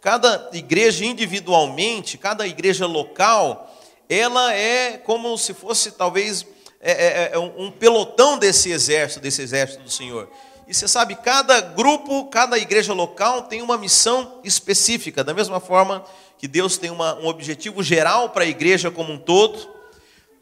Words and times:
Cada 0.00 0.50
igreja 0.52 1.04
individualmente, 1.04 2.16
cada 2.16 2.46
igreja 2.46 2.86
local, 2.86 3.70
ela 4.08 4.54
é 4.54 4.96
como 4.96 5.36
se 5.36 5.52
fosse 5.52 5.92
talvez 5.92 6.46
é, 6.80 6.92
é, 6.92 7.30
é 7.34 7.38
um 7.38 7.70
pelotão 7.70 8.38
desse 8.38 8.70
exército, 8.70 9.20
desse 9.20 9.42
exército 9.42 9.82
do 9.82 9.90
Senhor. 9.90 10.28
E 10.66 10.72
você 10.74 10.86
sabe, 10.86 11.16
cada 11.16 11.60
grupo, 11.60 12.26
cada 12.26 12.56
igreja 12.56 12.92
local 12.92 13.42
tem 13.42 13.60
uma 13.60 13.76
missão 13.76 14.40
específica, 14.44 15.24
da 15.24 15.34
mesma 15.34 15.58
forma 15.58 16.04
que 16.38 16.48
Deus 16.48 16.78
tem 16.78 16.90
uma, 16.90 17.16
um 17.16 17.26
objetivo 17.26 17.82
geral 17.82 18.30
para 18.30 18.44
a 18.44 18.46
igreja 18.46 18.90
como 18.90 19.12
um 19.12 19.18
todo. 19.18 19.68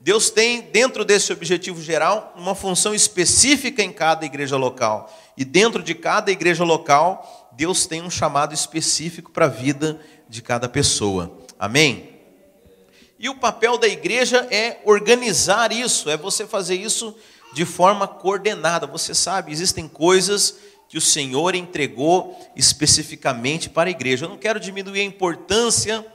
Deus 0.00 0.30
tem, 0.30 0.60
dentro 0.60 1.04
desse 1.04 1.32
objetivo 1.32 1.82
geral, 1.82 2.32
uma 2.36 2.54
função 2.54 2.94
específica 2.94 3.82
em 3.82 3.92
cada 3.92 4.24
igreja 4.24 4.56
local. 4.56 5.12
E 5.36 5.44
dentro 5.44 5.82
de 5.82 5.94
cada 5.94 6.30
igreja 6.30 6.62
local, 6.62 7.48
Deus 7.52 7.86
tem 7.86 8.00
um 8.00 8.10
chamado 8.10 8.54
específico 8.54 9.32
para 9.32 9.46
a 9.46 9.48
vida 9.48 10.00
de 10.28 10.40
cada 10.40 10.68
pessoa. 10.68 11.36
Amém? 11.58 12.16
E 13.18 13.28
o 13.28 13.34
papel 13.34 13.76
da 13.76 13.88
igreja 13.88 14.46
é 14.50 14.80
organizar 14.84 15.72
isso, 15.72 16.08
é 16.08 16.16
você 16.16 16.46
fazer 16.46 16.76
isso 16.76 17.16
de 17.52 17.64
forma 17.64 18.06
coordenada. 18.06 18.86
Você 18.86 19.12
sabe, 19.12 19.50
existem 19.50 19.88
coisas 19.88 20.56
que 20.88 20.96
o 20.96 21.00
Senhor 21.00 21.56
entregou 21.56 22.38
especificamente 22.54 23.68
para 23.68 23.88
a 23.88 23.90
igreja. 23.90 24.24
Eu 24.24 24.30
não 24.30 24.38
quero 24.38 24.60
diminuir 24.60 25.00
a 25.00 25.04
importância 25.04 26.06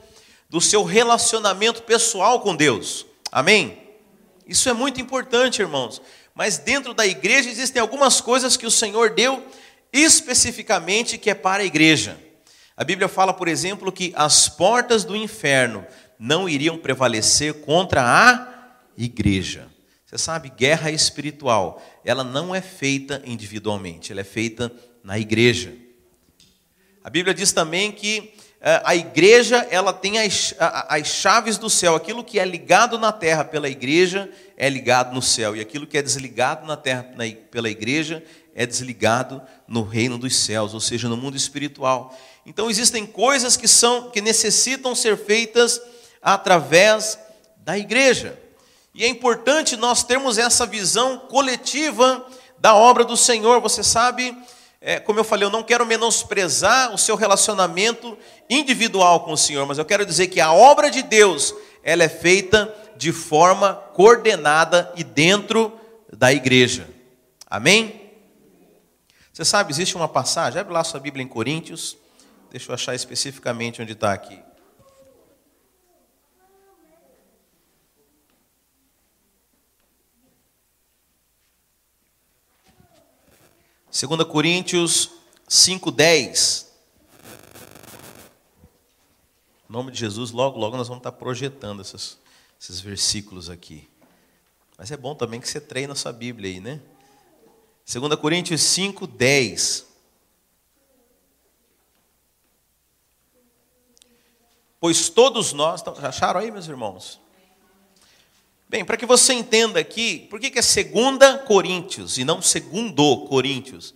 do 0.49 0.61
seu 0.61 0.83
relacionamento 0.83 1.83
pessoal 1.83 2.39
com 2.39 2.55
Deus. 2.55 3.05
Amém? 3.33 3.81
Isso 4.47 4.69
é 4.69 4.73
muito 4.73 5.01
importante, 5.01 5.59
irmãos. 5.59 5.99
Mas 6.35 6.59
dentro 6.59 6.93
da 6.93 7.03
igreja 7.03 7.49
existem 7.49 7.81
algumas 7.81 8.21
coisas 8.21 8.55
que 8.55 8.67
o 8.67 8.69
Senhor 8.69 9.09
deu 9.09 9.43
especificamente 9.91 11.17
que 11.17 11.31
é 11.31 11.33
para 11.33 11.63
a 11.63 11.65
igreja. 11.65 12.15
A 12.77 12.83
Bíblia 12.83 13.07
fala, 13.07 13.33
por 13.33 13.47
exemplo, 13.47 13.91
que 13.91 14.13
as 14.15 14.47
portas 14.47 15.03
do 15.03 15.15
inferno 15.15 15.83
não 16.19 16.47
iriam 16.47 16.77
prevalecer 16.77 17.61
contra 17.61 18.03
a 18.03 18.75
igreja. 18.95 19.67
Você 20.05 20.19
sabe, 20.19 20.53
guerra 20.55 20.91
espiritual, 20.91 21.83
ela 22.05 22.23
não 22.23 22.53
é 22.53 22.61
feita 22.61 23.19
individualmente, 23.25 24.11
ela 24.11 24.21
é 24.21 24.23
feita 24.23 24.71
na 25.03 25.17
igreja. 25.17 25.73
A 27.03 27.09
Bíblia 27.09 27.33
diz 27.33 27.51
também 27.51 27.91
que 27.91 28.35
a 28.83 28.95
igreja 28.95 29.67
ela 29.69 29.91
tem 29.91 30.19
as, 30.19 30.55
as 30.57 31.07
chaves 31.07 31.57
do 31.57 31.69
céu. 31.69 31.95
Aquilo 31.95 32.23
que 32.23 32.39
é 32.39 32.45
ligado 32.45 32.97
na 32.97 33.11
terra 33.11 33.43
pela 33.43 33.67
igreja 33.67 34.31
é 34.55 34.69
ligado 34.69 35.13
no 35.13 35.21
céu, 35.21 35.55
e 35.55 35.59
aquilo 35.59 35.85
que 35.85 35.97
é 35.97 36.01
desligado 36.01 36.65
na 36.65 36.77
terra 36.77 37.05
pela 37.51 37.69
igreja 37.69 38.23
é 38.55 38.65
desligado 38.65 39.41
no 39.67 39.83
reino 39.83 40.17
dos 40.17 40.35
céus, 40.35 40.73
ou 40.73 40.79
seja, 40.79 41.09
no 41.09 41.17
mundo 41.17 41.35
espiritual. 41.35 42.17
Então 42.45 42.69
existem 42.69 43.05
coisas 43.05 43.57
que 43.57 43.67
são 43.67 44.11
que 44.11 44.21
necessitam 44.21 44.95
ser 44.95 45.17
feitas 45.17 45.81
através 46.21 47.19
da 47.57 47.77
igreja. 47.77 48.39
E 48.93 49.03
é 49.03 49.07
importante 49.07 49.75
nós 49.75 50.03
termos 50.03 50.37
essa 50.37 50.65
visão 50.65 51.17
coletiva 51.17 52.25
da 52.59 52.75
obra 52.75 53.03
do 53.03 53.17
Senhor. 53.17 53.59
Você 53.59 53.83
sabe, 53.83 54.37
é, 54.85 54.99
como 54.99 55.17
eu 55.17 55.23
falei, 55.23 55.45
eu 55.45 55.49
não 55.49 55.63
quero 55.63 55.85
menosprezar 55.85 56.93
o 56.93 56.97
seu 56.97 57.15
relacionamento 57.15 58.17
individual 58.49 59.21
com 59.21 59.31
o 59.31 59.37
Senhor, 59.37 59.65
mas 59.65 59.77
eu 59.77 59.85
quero 59.85 60.05
dizer 60.05 60.27
que 60.27 60.41
a 60.41 60.51
obra 60.51 60.91
de 60.91 61.01
Deus, 61.01 61.55
ela 61.81 62.03
é 62.03 62.09
feita 62.09 62.73
de 62.97 63.13
forma 63.13 63.75
coordenada 63.93 64.91
e 64.97 65.03
dentro 65.03 65.71
da 66.11 66.33
igreja. 66.33 66.89
Amém? 67.49 68.11
Você 69.31 69.45
sabe, 69.45 69.71
existe 69.71 69.95
uma 69.95 70.09
passagem, 70.09 70.59
abre 70.59 70.73
lá 70.73 70.83
sua 70.83 70.99
Bíblia 70.99 71.23
em 71.23 71.29
Coríntios, 71.29 71.95
deixa 72.51 72.69
eu 72.69 72.75
achar 72.75 72.93
especificamente 72.93 73.81
onde 73.81 73.93
está 73.93 74.11
aqui. 74.11 74.37
2 83.93 84.23
Coríntios 84.27 85.11
5,10. 85.47 86.65
Em 89.69 89.71
nome 89.71 89.91
de 89.91 89.99
Jesus, 89.99 90.31
logo, 90.31 90.57
logo 90.57 90.75
nós 90.75 90.87
vamos 90.87 91.01
estar 91.01 91.11
projetando 91.11 91.83
esses, 91.83 92.17
esses 92.59 92.79
versículos 92.79 93.51
aqui. 93.51 93.87
Mas 94.79 94.89
é 94.89 94.97
bom 94.97 95.13
também 95.13 95.39
que 95.39 95.47
você 95.47 95.61
treine 95.61 95.91
a 95.91 95.95
sua 95.95 96.11
Bíblia 96.11 96.49
aí, 96.49 96.59
né? 96.59 96.81
2 97.85 98.15
Coríntios 98.15 98.61
5, 98.61 99.05
10. 99.05 99.85
Pois 104.79 105.07
todos 105.07 105.53
nós. 105.53 105.83
Já 106.01 106.09
acharam 106.09 106.39
aí, 106.39 106.49
meus 106.49 106.67
irmãos? 106.67 107.21
Bem, 108.73 108.83
para 108.83 108.97
que 108.97 109.05
você 109.05 109.33
entenda 109.33 109.79
aqui, 109.79 110.25
por 110.31 110.39
que, 110.39 110.49
que 110.49 110.57
é 110.57 110.61
segunda 110.63 111.37
Coríntios 111.37 112.17
e 112.17 112.25
não 112.25 112.41
segundo 112.41 113.27
Coríntios? 113.27 113.93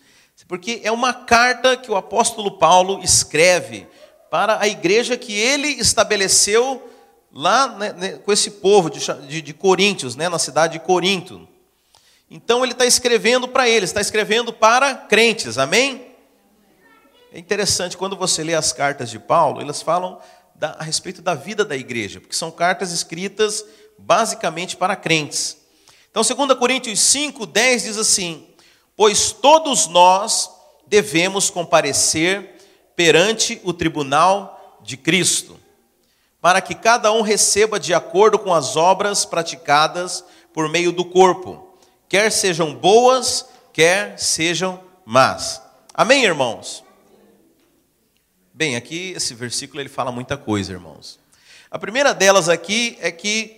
Porque 0.48 0.82
é 0.84 0.92
uma 0.92 1.12
carta 1.16 1.76
que 1.76 1.90
o 1.90 1.96
apóstolo 1.96 2.60
Paulo 2.60 3.04
escreve 3.04 3.88
para 4.30 4.62
a 4.62 4.68
igreja 4.68 5.18
que 5.18 5.34
ele 5.34 5.68
estabeleceu 5.68 6.88
lá 7.34 7.70
né, 7.70 7.94
né, 7.94 8.10
com 8.20 8.32
esse 8.32 8.52
povo 8.52 8.92
de, 8.92 9.00
de, 9.28 9.42
de 9.42 9.52
Coríntios, 9.52 10.16
né, 10.16 10.30
na 10.30 10.38
cidade 10.38 10.74
de 10.74 10.80
Corinto. 10.86 11.48
Então 12.30 12.64
ele 12.64 12.74
está 12.74 12.86
escrevendo 12.86 13.48
para 13.48 13.68
eles, 13.68 13.90
está 13.90 14.00
escrevendo 14.00 14.54
para 14.54 14.94
crentes, 14.94 15.58
amém? 15.58 16.16
É 17.34 17.40
interessante, 17.40 17.98
quando 17.98 18.16
você 18.16 18.44
lê 18.44 18.54
as 18.54 18.72
cartas 18.72 19.10
de 19.10 19.18
Paulo, 19.18 19.60
elas 19.60 19.82
falam 19.82 20.20
da, 20.54 20.76
a 20.78 20.84
respeito 20.84 21.20
da 21.20 21.34
vida 21.34 21.66
da 21.66 21.76
igreja, 21.76 22.22
porque 22.22 22.36
são 22.36 22.52
cartas 22.52 22.92
escritas 22.92 23.66
basicamente 23.98 24.76
para 24.76 24.96
crentes. 24.96 25.58
Então, 26.10 26.24
2 26.24 26.58
Coríntios 26.58 27.00
5, 27.00 27.46
10 27.46 27.84
diz 27.84 27.98
assim: 27.98 28.48
Pois 28.96 29.32
todos 29.32 29.88
nós 29.88 30.50
devemos 30.88 31.50
comparecer 31.50 32.56
perante 32.96 33.62
o 33.64 33.74
tribunal 33.74 34.80
de 34.82 34.98
Cristo, 34.98 35.60
para 36.42 36.62
que 36.62 36.74
cada 36.74 37.12
um 37.12 37.22
receba 37.22 37.80
de 37.80 37.94
acordo 37.94 38.40
com 38.40 38.54
as 38.54 38.76
obras 38.76 39.26
praticadas 39.26 40.24
por 40.54 40.70
meio 40.70 40.92
do 40.92 41.06
corpo, 41.06 41.78
quer 42.10 42.32
sejam 42.32 42.74
boas, 42.74 43.46
quer 43.72 44.18
sejam 44.18 44.82
más. 45.06 45.62
Amém, 45.94 46.24
irmãos? 46.24 46.84
Bem, 48.54 48.76
aqui 48.76 49.14
esse 49.16 49.36
versículo 49.36 49.82
ele 49.82 49.90
fala 49.90 50.12
muita 50.12 50.36
coisa, 50.36 50.72
irmãos. 50.72 51.20
A 51.70 51.78
primeira 51.78 52.14
delas 52.14 52.50
aqui 52.50 52.98
é 53.02 53.12
que 53.12 53.57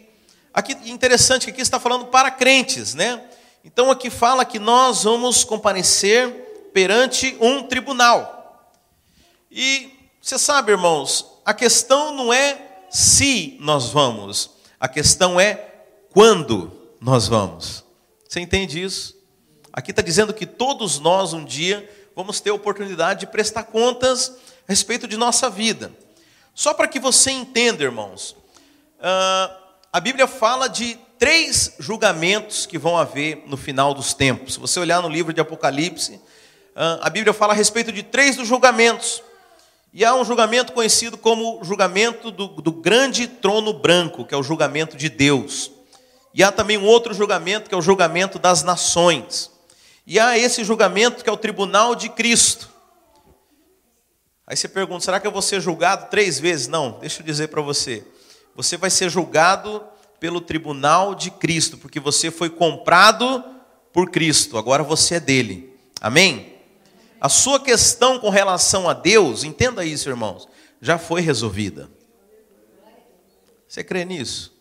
Aqui 0.59 0.73
interessante 0.91 1.45
que 1.45 1.51
aqui 1.51 1.61
está 1.61 1.79
falando 1.79 2.07
para 2.07 2.29
crentes, 2.29 2.93
né? 2.93 3.23
Então 3.63 3.89
aqui 3.89 4.09
fala 4.09 4.43
que 4.43 4.59
nós 4.59 5.05
vamos 5.05 5.45
comparecer 5.45 6.69
perante 6.73 7.37
um 7.39 7.63
tribunal. 7.63 8.69
E 9.49 9.89
você 10.21 10.37
sabe, 10.37 10.73
irmãos, 10.73 11.25
a 11.45 11.53
questão 11.53 12.13
não 12.13 12.33
é 12.33 12.81
se 12.89 13.55
nós 13.61 13.87
vamos, 13.87 14.49
a 14.77 14.89
questão 14.89 15.39
é 15.39 15.85
quando 16.11 16.69
nós 16.99 17.25
vamos. 17.25 17.85
Você 18.27 18.41
entende 18.41 18.83
isso? 18.83 19.15
Aqui 19.71 19.91
está 19.91 20.01
dizendo 20.01 20.33
que 20.33 20.45
todos 20.45 20.99
nós 20.99 21.31
um 21.31 21.45
dia 21.45 21.89
vamos 22.13 22.41
ter 22.41 22.49
a 22.49 22.55
oportunidade 22.55 23.21
de 23.21 23.27
prestar 23.27 23.63
contas 23.63 24.35
a 24.67 24.73
respeito 24.73 25.07
de 25.07 25.15
nossa 25.15 25.49
vida. 25.49 25.89
Só 26.53 26.73
para 26.73 26.89
que 26.89 26.99
você 26.99 27.31
entenda, 27.31 27.81
irmãos, 27.81 28.35
uh, 28.99 29.58
a 29.91 29.99
Bíblia 29.99 30.27
fala 30.27 30.67
de 30.67 30.97
três 31.17 31.75
julgamentos 31.79 32.65
que 32.65 32.77
vão 32.77 32.97
haver 32.97 33.43
no 33.47 33.57
final 33.57 33.93
dos 33.93 34.13
tempos. 34.13 34.53
Se 34.53 34.59
você 34.59 34.79
olhar 34.79 35.01
no 35.01 35.09
livro 35.09 35.33
de 35.33 35.41
Apocalipse, 35.41 36.21
ah, 36.75 36.99
a 37.01 37.09
Bíblia 37.09 37.33
fala 37.33 37.53
a 37.53 37.55
respeito 37.55 37.91
de 37.91 38.03
três 38.03 38.35
dos 38.35 38.47
julgamentos. 38.47 39.23
E 39.91 40.05
há 40.05 40.13
um 40.13 40.23
julgamento 40.23 40.71
conhecido 40.73 41.17
como 41.17 41.63
julgamento 41.63 42.29
do, 42.29 42.47
do 42.47 42.71
grande 42.71 43.27
trono 43.27 43.73
branco, 43.73 44.23
que 44.23 44.35
é 44.35 44.37
o 44.37 44.43
julgamento 44.43 44.95
de 44.95 45.09
Deus. 45.09 45.71
E 46.35 46.43
há 46.43 46.51
também 46.51 46.77
um 46.77 46.85
outro 46.85 47.11
julgamento, 47.11 47.67
que 47.67 47.73
é 47.73 47.77
o 47.77 47.81
julgamento 47.81 48.37
das 48.37 48.61
nações. 48.61 49.49
E 50.05 50.19
há 50.19 50.37
esse 50.37 50.63
julgamento 50.63 51.23
que 51.23 51.29
é 51.29 51.33
o 51.33 51.37
tribunal 51.37 51.95
de 51.95 52.09
Cristo. 52.09 52.69
Aí 54.45 54.55
você 54.55 54.67
pergunta: 54.67 55.03
será 55.03 55.19
que 55.19 55.25
eu 55.25 55.31
vou 55.31 55.41
ser 55.41 55.59
julgado 55.59 56.11
três 56.11 56.39
vezes? 56.39 56.67
Não, 56.67 56.99
deixa 56.99 57.21
eu 57.21 57.25
dizer 57.25 57.47
para 57.47 57.61
você. 57.61 58.05
Você 58.59 58.75
vai 58.75 58.89
ser 58.89 59.09
julgado 59.09 59.81
pelo 60.19 60.41
tribunal 60.41 61.15
de 61.15 61.31
Cristo, 61.31 61.77
porque 61.77 61.97
você 61.97 62.29
foi 62.29 62.49
comprado 62.49 63.41
por 63.93 64.11
Cristo, 64.11 64.57
agora 64.57 64.83
você 64.83 65.15
é 65.15 65.19
dele. 65.21 65.73
Amém? 66.01 66.57
A 67.21 67.29
sua 67.29 67.57
questão 67.61 68.19
com 68.19 68.29
relação 68.29 68.89
a 68.89 68.93
Deus, 68.93 69.45
entenda 69.45 69.85
isso, 69.85 70.09
irmãos, 70.09 70.45
já 70.81 70.97
foi 70.97 71.21
resolvida. 71.21 71.89
Você 73.65 73.81
crê 73.81 74.03
nisso? 74.03 74.53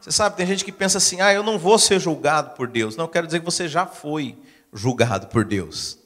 Você 0.00 0.10
sabe, 0.10 0.38
tem 0.38 0.46
gente 0.46 0.64
que 0.64 0.72
pensa 0.72 0.96
assim: 0.96 1.20
ah, 1.20 1.30
eu 1.30 1.42
não 1.42 1.58
vou 1.58 1.78
ser 1.78 2.00
julgado 2.00 2.56
por 2.56 2.66
Deus. 2.66 2.96
Não, 2.96 3.04
eu 3.04 3.10
quero 3.10 3.26
dizer 3.26 3.40
que 3.40 3.44
você 3.44 3.68
já 3.68 3.84
foi 3.84 4.38
julgado 4.72 5.26
por 5.26 5.44
Deus. 5.44 5.98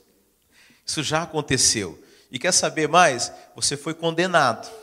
Isso 0.85 1.05
já 1.05 1.23
aconteceu. 1.23 2.03
E 2.33 2.37
quer 2.37 2.50
saber 2.50 2.88
mais? 2.88 3.31
Você 3.55 3.77
foi 3.77 3.95
condenado. 3.95 4.81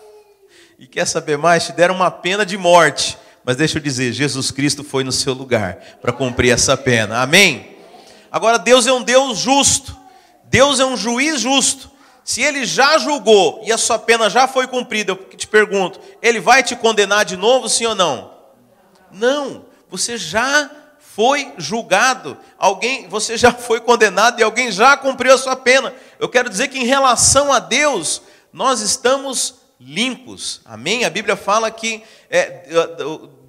E 0.80 0.88
quer 0.88 1.06
saber 1.06 1.38
mais? 1.38 1.66
Te 1.66 1.74
deram 1.74 1.94
uma 1.94 2.10
pena 2.10 2.46
de 2.46 2.58
morte. 2.58 3.18
Mas 3.44 3.58
deixa 3.58 3.78
eu 3.78 3.82
dizer, 3.82 4.14
Jesus 4.14 4.50
Cristo 4.50 4.82
foi 4.82 5.04
no 5.04 5.12
seu 5.12 5.34
lugar 5.34 5.76
para 6.02 6.14
cumprir 6.14 6.54
essa 6.54 6.78
pena. 6.78 7.22
Amém? 7.22 7.76
Agora, 8.32 8.58
Deus 8.58 8.88
é 8.88 8.94
um 8.94 9.04
Deus 9.04 9.40
justo. 9.40 9.94
Deus 10.46 10.80
é 10.80 10.86
um 10.86 10.96
juiz 10.96 11.42
justo. 11.42 11.92
Se 12.24 12.42
ele 12.42 12.64
já 12.64 12.98
julgou 12.98 13.62
e 13.66 13.74
a 13.74 13.78
sua 13.78 14.00
pena 14.00 14.30
já 14.30 14.48
foi 14.48 14.68
cumprida, 14.68 15.12
eu 15.12 15.18
te 15.18 15.48
pergunto, 15.48 16.00
ele 16.22 16.40
vai 16.40 16.64
te 16.64 16.78
condenar 16.78 17.26
de 17.26 17.36
novo, 17.36 17.68
sim 17.68 17.86
ou 17.86 17.96
não? 17.96 18.32
Não, 19.12 19.66
você 19.90 20.18
já 20.18 20.70
foi 20.98 21.52
julgado, 21.58 22.38
alguém, 22.58 23.10
você 23.10 23.36
já 23.36 23.52
foi 23.52 23.82
condenado 23.82 24.40
e 24.40 24.44
alguém 24.44 24.72
já 24.72 24.96
cumpriu 24.96 25.34
a 25.34 25.38
sua 25.38 25.58
pena. 25.58 25.94
Eu 26.20 26.30
quero 26.30 26.50
dizer 26.50 26.70
que 26.70 26.80
em 26.80 26.86
relação 26.86 27.52
a 27.52 27.60
Deus, 27.60 28.22
nós 28.54 28.80
estamos 28.80 29.59
limpos. 29.80 30.62
Amém? 30.66 31.06
A 31.06 31.10
Bíblia 31.10 31.36
fala 31.36 31.72
que 31.72 32.04
é, 32.30 32.68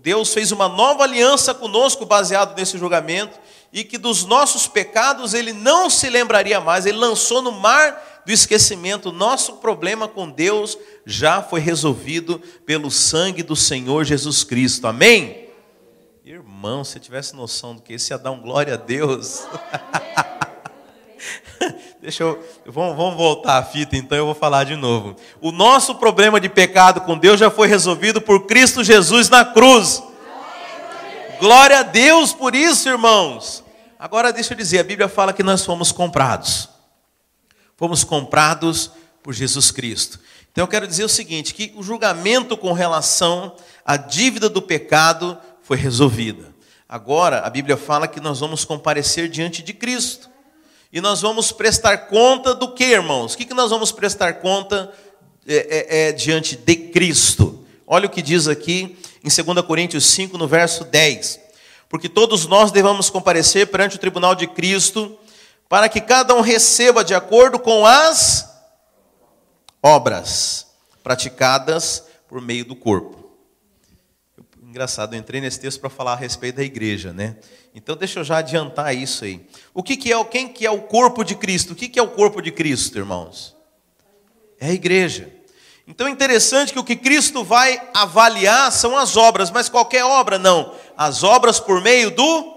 Deus 0.02 0.32
fez 0.32 0.52
uma 0.52 0.68
nova 0.68 1.02
aliança 1.02 1.52
conosco 1.52 2.06
baseado 2.06 2.56
nesse 2.56 2.78
julgamento 2.78 3.38
e 3.72 3.84
que 3.84 3.98
dos 3.98 4.24
nossos 4.24 4.66
pecados 4.66 5.34
ele 5.34 5.52
não 5.52 5.90
se 5.90 6.08
lembraria 6.08 6.60
mais, 6.60 6.86
ele 6.86 6.98
lançou 6.98 7.42
no 7.42 7.52
mar 7.52 8.22
do 8.24 8.32
esquecimento. 8.32 9.12
Nosso 9.12 9.54
problema 9.54 10.08
com 10.08 10.30
Deus 10.30 10.78
já 11.04 11.42
foi 11.42 11.60
resolvido 11.60 12.38
pelo 12.64 12.90
sangue 12.90 13.42
do 13.42 13.56
Senhor 13.56 14.04
Jesus 14.04 14.44
Cristo. 14.44 14.86
Amém? 14.86 15.48
Irmão, 16.24 16.84
se 16.84 17.00
tivesse 17.00 17.34
noção 17.34 17.74
do 17.74 17.82
que 17.82 17.94
isso 17.94 18.12
ia 18.12 18.18
dar 18.18 18.30
um 18.30 18.40
glória 18.40 18.74
a 18.74 18.76
Deus. 18.76 19.42
Deixa 22.00 22.22
eu. 22.22 22.42
Vamos, 22.66 22.96
vamos 22.96 23.16
voltar 23.16 23.58
à 23.58 23.62
fita, 23.62 23.96
então 23.96 24.16
eu 24.16 24.26
vou 24.26 24.34
falar 24.34 24.64
de 24.64 24.76
novo. 24.76 25.16
O 25.40 25.52
nosso 25.52 25.94
problema 25.96 26.40
de 26.40 26.48
pecado 26.48 27.02
com 27.02 27.18
Deus 27.18 27.38
já 27.38 27.50
foi 27.50 27.68
resolvido 27.68 28.20
por 28.20 28.46
Cristo 28.46 28.82
Jesus 28.82 29.28
na 29.28 29.44
cruz. 29.44 30.02
Glória 31.38 31.80
a 31.80 31.82
Deus 31.82 32.32
por 32.32 32.54
isso, 32.54 32.88
irmãos. 32.88 33.64
Agora 33.98 34.32
deixa 34.32 34.52
eu 34.52 34.56
dizer, 34.56 34.78
a 34.78 34.84
Bíblia 34.84 35.08
fala 35.08 35.32
que 35.32 35.42
nós 35.42 35.64
fomos 35.64 35.92
comprados. 35.92 36.68
Fomos 37.76 38.04
comprados 38.04 38.90
por 39.22 39.32
Jesus 39.32 39.70
Cristo. 39.70 40.20
Então 40.52 40.64
eu 40.64 40.68
quero 40.68 40.86
dizer 40.86 41.04
o 41.04 41.08
seguinte, 41.08 41.54
que 41.54 41.72
o 41.76 41.82
julgamento 41.82 42.56
com 42.56 42.72
relação 42.72 43.54
à 43.84 43.96
dívida 43.96 44.48
do 44.48 44.60
pecado 44.60 45.38
foi 45.62 45.76
resolvida. 45.76 46.54
Agora 46.88 47.40
a 47.40 47.50
Bíblia 47.50 47.76
fala 47.76 48.08
que 48.08 48.20
nós 48.20 48.40
vamos 48.40 48.64
comparecer 48.64 49.28
diante 49.28 49.62
de 49.62 49.72
Cristo. 49.72 50.28
E 50.92 51.00
nós 51.00 51.20
vamos 51.20 51.52
prestar 51.52 52.08
conta 52.08 52.52
do 52.52 52.74
que, 52.74 52.84
irmãos? 52.84 53.34
O 53.34 53.36
que, 53.36 53.44
que 53.44 53.54
nós 53.54 53.70
vamos 53.70 53.92
prestar 53.92 54.34
conta 54.34 54.92
é, 55.46 55.54
é, 55.54 56.08
é, 56.08 56.12
diante 56.12 56.56
de 56.56 56.74
Cristo? 56.74 57.64
Olha 57.86 58.06
o 58.06 58.10
que 58.10 58.20
diz 58.20 58.48
aqui 58.48 58.98
em 59.22 59.28
2 59.28 59.64
Coríntios 59.64 60.04
5, 60.06 60.36
no 60.36 60.48
verso 60.48 60.82
10. 60.82 61.38
Porque 61.88 62.08
todos 62.08 62.46
nós 62.46 62.72
devemos 62.72 63.08
comparecer 63.08 63.68
perante 63.68 63.96
o 63.96 64.00
tribunal 64.00 64.34
de 64.34 64.48
Cristo, 64.48 65.16
para 65.68 65.88
que 65.88 66.00
cada 66.00 66.34
um 66.34 66.40
receba 66.40 67.04
de 67.04 67.14
acordo 67.14 67.60
com 67.60 67.86
as 67.86 68.48
obras 69.80 70.66
praticadas 71.04 72.02
por 72.28 72.40
meio 72.40 72.64
do 72.64 72.74
corpo. 72.74 73.19
Engraçado, 74.70 75.14
eu 75.14 75.18
entrei 75.18 75.40
nesse 75.40 75.58
texto 75.58 75.80
para 75.80 75.90
falar 75.90 76.12
a 76.12 76.16
respeito 76.16 76.54
da 76.54 76.62
igreja, 76.62 77.12
né? 77.12 77.36
Então 77.74 77.96
deixa 77.96 78.20
eu 78.20 78.24
já 78.24 78.38
adiantar 78.38 78.94
isso 78.94 79.24
aí. 79.24 79.44
O 79.74 79.82
que, 79.82 79.96
que 79.96 80.12
é, 80.12 80.24
quem 80.24 80.46
que 80.46 80.64
é 80.64 80.70
o 80.70 80.82
corpo 80.82 81.24
de 81.24 81.34
Cristo? 81.34 81.72
O 81.72 81.74
que, 81.74 81.88
que 81.88 81.98
é 81.98 82.02
o 82.02 82.06
corpo 82.06 82.40
de 82.40 82.52
Cristo, 82.52 82.96
irmãos? 82.96 83.56
É 84.60 84.68
a 84.68 84.72
igreja. 84.72 85.28
Então 85.88 86.06
é 86.06 86.10
interessante 86.10 86.72
que 86.72 86.78
o 86.78 86.84
que 86.84 86.94
Cristo 86.94 87.42
vai 87.42 87.90
avaliar 87.92 88.70
são 88.70 88.96
as 88.96 89.16
obras, 89.16 89.50
mas 89.50 89.68
qualquer 89.68 90.04
obra 90.04 90.38
não. 90.38 90.72
As 90.96 91.24
obras 91.24 91.58
por 91.58 91.82
meio 91.82 92.12
do 92.12 92.54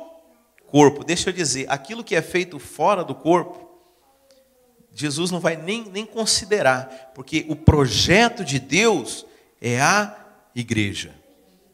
corpo. 0.68 1.04
Deixa 1.04 1.32
eu 1.32 1.34
dizer, 1.34 1.66
aquilo 1.68 2.04
que 2.04 2.16
é 2.16 2.22
feito 2.22 2.60
fora 2.60 3.04
do 3.04 3.16
corpo, 3.16 3.68
Jesus 4.94 5.32
não 5.32 5.40
vai 5.40 5.56
nem, 5.56 5.84
nem 5.92 6.06
considerar, 6.06 7.12
porque 7.16 7.44
o 7.50 7.56
projeto 7.56 8.46
de 8.46 8.60
Deus 8.60 9.26
é 9.60 9.82
a 9.82 10.16
igreja. 10.54 11.23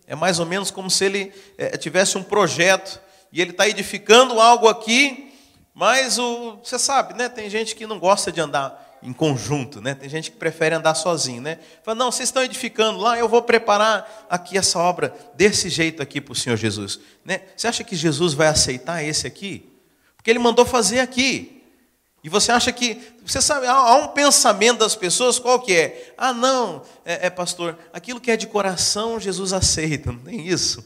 É 0.10 0.16
mais 0.16 0.40
ou 0.40 0.46
menos 0.46 0.72
como 0.72 0.90
se 0.90 1.06
ele 1.06 1.32
é, 1.56 1.78
tivesse 1.78 2.18
um 2.18 2.24
projeto 2.24 3.00
e 3.32 3.40
ele 3.40 3.52
está 3.52 3.70
edificando 3.70 4.40
algo 4.42 4.68
aqui, 4.68 5.32
mas 5.72 6.18
o, 6.18 6.58
você 6.64 6.80
sabe, 6.80 7.14
né? 7.14 7.30
Tem 7.30 7.48
gente 7.48 7.76
que 7.76 7.86
não 7.86 8.00
gosta 8.00 8.32
de 8.32 8.42
andar 8.42 8.98
em 9.04 9.14
conjunto, 9.14 9.80
né? 9.80 9.94
Tem 9.94 10.10
gente 10.10 10.32
que 10.32 10.38
prefere 10.38 10.74
andar 10.74 10.96
sozinho, 10.96 11.44
né? 11.44 11.60
Fala, 11.84 11.94
não, 11.94 12.12
vocês 12.12 12.28
estão 12.28 12.42
edificando 12.42 12.98
lá, 12.98 13.20
eu 13.20 13.30
vou 13.30 13.44
preparar 13.44 14.26
aqui 14.28 14.58
essa 14.58 14.80
obra 14.80 15.14
desse 15.36 15.70
jeito 15.70 16.02
aqui 16.02 16.20
para 16.20 16.32
o 16.32 16.36
Senhor 16.36 16.58
Jesus, 16.58 17.00
né? 17.24 17.42
Você 17.56 17.68
acha 17.68 17.84
que 17.84 17.96
Jesus 17.96 18.34
vai 18.34 18.48
aceitar 18.48 19.04
esse 19.04 19.28
aqui? 19.28 19.72
Porque 20.18 20.32
ele 20.32 20.40
mandou 20.40 20.66
fazer 20.66 21.02
aqui. 21.02 21.59
E 22.24 22.30
você 22.30 22.52
acha 22.52 22.72
que, 22.72 23.02
você 23.26 23.42
sabe, 23.42 23.66
há 23.66 23.96
um 23.96 24.10
pensamento 24.10 24.80
das 24.80 24.96
pessoas, 24.96 25.40
qual 25.40 25.60
que 25.62 25.74
é? 25.74 26.14
Ah, 26.18 26.34
não, 26.34 26.84
é, 27.06 27.28
é, 27.28 27.30
pastor, 27.30 27.78
aquilo 27.94 28.20
que 28.20 28.30
é 28.30 28.36
de 28.36 28.48
coração 28.48 29.20
Jesus 29.20 29.54
aceita, 29.54 30.12
não 30.12 30.20
tem 30.20 30.48
isso. 30.48 30.86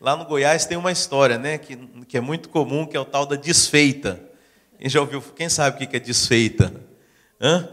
Lá 0.00 0.14
no 0.14 0.26
Goiás 0.26 0.66
tem 0.66 0.76
uma 0.76 0.92
história, 0.92 1.38
né, 1.38 1.56
que, 1.56 1.76
que 2.06 2.18
é 2.18 2.20
muito 2.20 2.48
comum, 2.50 2.86
que 2.86 2.96
é 2.96 3.00
o 3.00 3.04
tal 3.04 3.24
da 3.24 3.36
desfeita. 3.36 4.22
Quem 4.78 4.90
já 4.90 5.00
ouviu, 5.00 5.22
quem 5.22 5.48
sabe 5.48 5.82
o 5.82 5.88
que 5.88 5.96
é 5.96 6.00
desfeita? 6.00 6.72
Hã? 7.40 7.68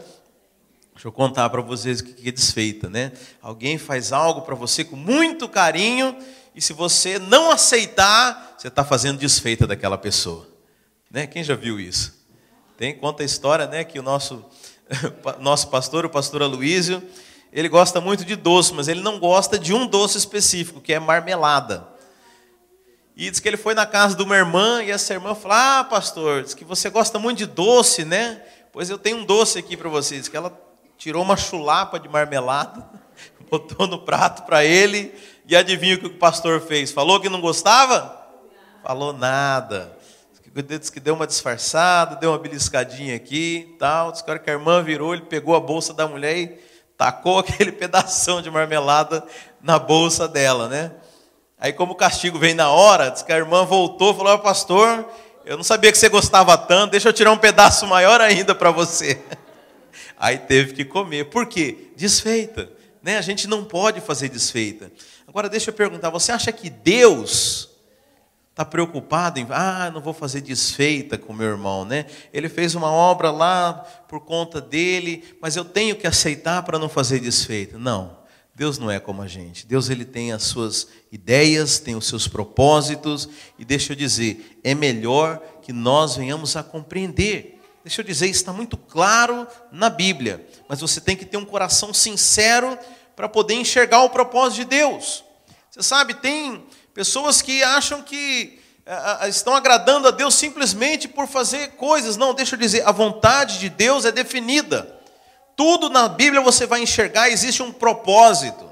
Deixa 0.93 1.07
eu 1.07 1.11
contar 1.11 1.49
para 1.49 1.61
vocês 1.61 1.99
o 1.99 2.05
que 2.05 2.29
é 2.29 2.31
desfeita, 2.31 2.89
né? 2.89 3.11
Alguém 3.41 3.77
faz 3.77 4.13
algo 4.13 4.41
para 4.43 4.55
você 4.55 4.85
com 4.85 4.95
muito 4.95 5.49
carinho, 5.49 6.15
e 6.55 6.61
se 6.61 6.71
você 6.71 7.19
não 7.19 7.51
aceitar, 7.51 8.55
você 8.57 8.67
está 8.67 8.85
fazendo 8.85 9.17
desfeita 9.17 9.67
daquela 9.67 9.97
pessoa. 9.97 10.47
Né? 11.09 11.27
Quem 11.27 11.43
já 11.43 11.55
viu 11.55 11.79
isso? 11.79 12.22
Tem, 12.83 12.93
conta 12.93 13.23
a 13.23 13.25
história, 13.25 13.65
né, 13.65 13.85
que 13.85 13.97
o 13.97 14.03
nosso, 14.03 14.43
nosso 15.39 15.69
pastor, 15.69 16.05
o 16.05 16.09
pastor 16.09 16.43
Aloísio, 16.43 17.01
ele 17.53 17.69
gosta 17.69 18.01
muito 18.01 18.25
de 18.25 18.35
doce, 18.35 18.73
mas 18.73 18.89
ele 18.89 18.99
não 18.99 19.19
gosta 19.19 19.57
de 19.57 19.73
um 19.73 19.87
doce 19.87 20.17
específico, 20.17 20.81
que 20.81 20.91
é 20.91 20.99
marmelada. 20.99 21.87
E 23.15 23.31
diz 23.31 23.39
que 23.39 23.47
ele 23.47 23.55
foi 23.55 23.73
na 23.73 23.85
casa 23.85 24.17
de 24.17 24.21
uma 24.21 24.35
irmã, 24.35 24.83
e 24.83 24.91
essa 24.91 25.13
irmã 25.13 25.33
falou, 25.33 25.55
ah, 25.57 25.87
pastor, 25.89 26.43
diz 26.43 26.53
que 26.53 26.65
você 26.65 26.89
gosta 26.89 27.17
muito 27.17 27.37
de 27.37 27.45
doce, 27.45 28.03
né? 28.03 28.41
Pois 28.73 28.89
eu 28.89 28.97
tenho 28.97 29.19
um 29.19 29.23
doce 29.23 29.57
aqui 29.57 29.77
para 29.77 29.87
você. 29.87 30.19
Diz 30.19 30.27
que 30.27 30.35
ela 30.35 30.51
tirou 30.97 31.23
uma 31.23 31.37
chulapa 31.37 31.97
de 31.97 32.09
marmelada, 32.09 32.85
botou 33.49 33.87
no 33.87 33.99
prato 33.99 34.43
para 34.43 34.65
ele, 34.65 35.15
e 35.47 35.55
adivinha 35.55 35.95
o 35.95 35.99
que 35.99 36.07
o 36.07 36.17
pastor 36.17 36.59
fez? 36.59 36.91
Falou 36.91 37.21
que 37.21 37.29
não 37.29 37.39
gostava? 37.39 38.27
Falou 38.83 39.13
nada 39.13 40.02
disse 40.61 40.91
que 40.91 40.99
deu 40.99 41.15
uma 41.15 41.25
disfarçada, 41.25 42.15
deu 42.15 42.29
uma 42.29 42.37
beliscadinha 42.37 43.15
aqui, 43.15 43.75
tal. 43.79 44.11
Diz 44.11 44.21
que 44.21 44.29
a 44.29 44.33
hora 44.33 44.39
que 44.39 44.49
a 44.51 44.53
irmã 44.53 44.83
virou, 44.83 45.13
ele 45.13 45.23
pegou 45.23 45.55
a 45.55 45.59
bolsa 45.59 45.95
da 45.95 46.07
mulher 46.07 46.37
e 46.37 46.59
tacou 46.95 47.39
aquele 47.39 47.71
pedação 47.71 48.39
de 48.39 48.51
marmelada 48.51 49.25
na 49.61 49.79
bolsa 49.79 50.27
dela, 50.27 50.69
né? 50.69 50.91
Aí, 51.57 51.73
como 51.73 51.93
o 51.93 51.95
castigo 51.95 52.37
vem 52.37 52.53
na 52.53 52.69
hora, 52.69 53.09
diz 53.09 53.23
que 53.23 53.33
a 53.33 53.37
irmã 53.37 53.65
voltou 53.65 54.13
e 54.13 54.17
falou: 54.17 54.37
Pastor, 54.39 55.09
eu 55.43 55.57
não 55.57 55.63
sabia 55.63 55.91
que 55.91 55.97
você 55.97 56.09
gostava 56.09 56.55
tanto, 56.55 56.91
deixa 56.91 57.09
eu 57.09 57.13
tirar 57.13 57.31
um 57.31 57.37
pedaço 57.37 57.87
maior 57.87 58.21
ainda 58.21 58.53
para 58.53 58.69
você. 58.69 59.19
Aí 60.19 60.37
teve 60.37 60.73
que 60.73 60.85
comer. 60.85 61.31
Por 61.31 61.47
quê? 61.47 61.89
Desfeita. 61.95 62.69
Né? 63.01 63.17
A 63.17 63.21
gente 63.21 63.47
não 63.47 63.65
pode 63.65 64.01
fazer 64.01 64.29
desfeita. 64.29 64.91
Agora, 65.27 65.49
deixa 65.49 65.71
eu 65.71 65.73
perguntar: 65.73 66.11
você 66.11 66.31
acha 66.31 66.51
que 66.51 66.69
Deus 66.69 67.72
Está 68.53 68.63
preocupado 68.63 69.39
em, 69.39 69.47
ah, 69.49 69.89
não 69.91 69.99
vou 69.99 70.13
fazer 70.13 70.39
desfeita 70.39 71.17
com 71.17 71.33
meu 71.33 71.47
irmão, 71.47 71.83
né? 71.83 72.05
Ele 72.31 72.47
fez 72.47 72.75
uma 72.75 72.91
obra 72.91 73.31
lá 73.31 73.73
por 74.07 74.19
conta 74.19 74.61
dele, 74.61 75.23
mas 75.41 75.55
eu 75.55 75.65
tenho 75.65 75.95
que 75.95 76.05
aceitar 76.05 76.61
para 76.61 76.77
não 76.77 76.87
fazer 76.87 77.19
desfeita. 77.19 77.79
Não, 77.79 78.15
Deus 78.53 78.77
não 78.77 78.91
é 78.91 78.99
como 78.99 79.23
a 79.23 79.27
gente. 79.27 79.65
Deus 79.65 79.89
ele 79.89 80.05
tem 80.05 80.31
as 80.31 80.43
suas 80.43 80.87
ideias, 81.11 81.79
tem 81.79 81.95
os 81.95 82.05
seus 82.05 82.27
propósitos, 82.27 83.27
e 83.57 83.65
deixa 83.65 83.93
eu 83.93 83.97
dizer, 83.97 84.59
é 84.63 84.75
melhor 84.75 85.41
que 85.63 85.73
nós 85.73 86.15
venhamos 86.15 86.55
a 86.55 86.61
compreender. 86.61 87.59
Deixa 87.83 88.01
eu 88.01 88.05
dizer, 88.05 88.27
está 88.27 88.53
muito 88.53 88.77
claro 88.77 89.47
na 89.71 89.89
Bíblia, 89.89 90.47
mas 90.69 90.79
você 90.79 91.01
tem 91.01 91.15
que 91.15 91.25
ter 91.25 91.37
um 91.37 91.45
coração 91.45 91.91
sincero 91.91 92.77
para 93.15 93.27
poder 93.27 93.55
enxergar 93.55 94.03
o 94.03 94.11
propósito 94.11 94.59
de 94.59 94.65
Deus. 94.65 95.23
Você 95.71 95.81
sabe, 95.81 96.13
tem 96.13 96.63
Pessoas 96.93 97.41
que 97.41 97.63
acham 97.63 98.01
que 98.01 98.59
uh, 98.85 99.27
estão 99.27 99.55
agradando 99.55 100.07
a 100.07 100.11
Deus 100.11 100.35
simplesmente 100.35 101.07
por 101.07 101.27
fazer 101.27 101.71
coisas. 101.71 102.17
Não, 102.17 102.33
deixa 102.33 102.55
eu 102.55 102.59
dizer, 102.59 102.87
a 102.87 102.91
vontade 102.91 103.59
de 103.59 103.69
Deus 103.69 104.05
é 104.05 104.11
definida. 104.11 104.95
Tudo 105.55 105.89
na 105.89 106.07
Bíblia 106.07 106.41
você 106.41 106.65
vai 106.65 106.81
enxergar, 106.81 107.29
existe 107.29 107.63
um 107.63 107.71
propósito. 107.71 108.71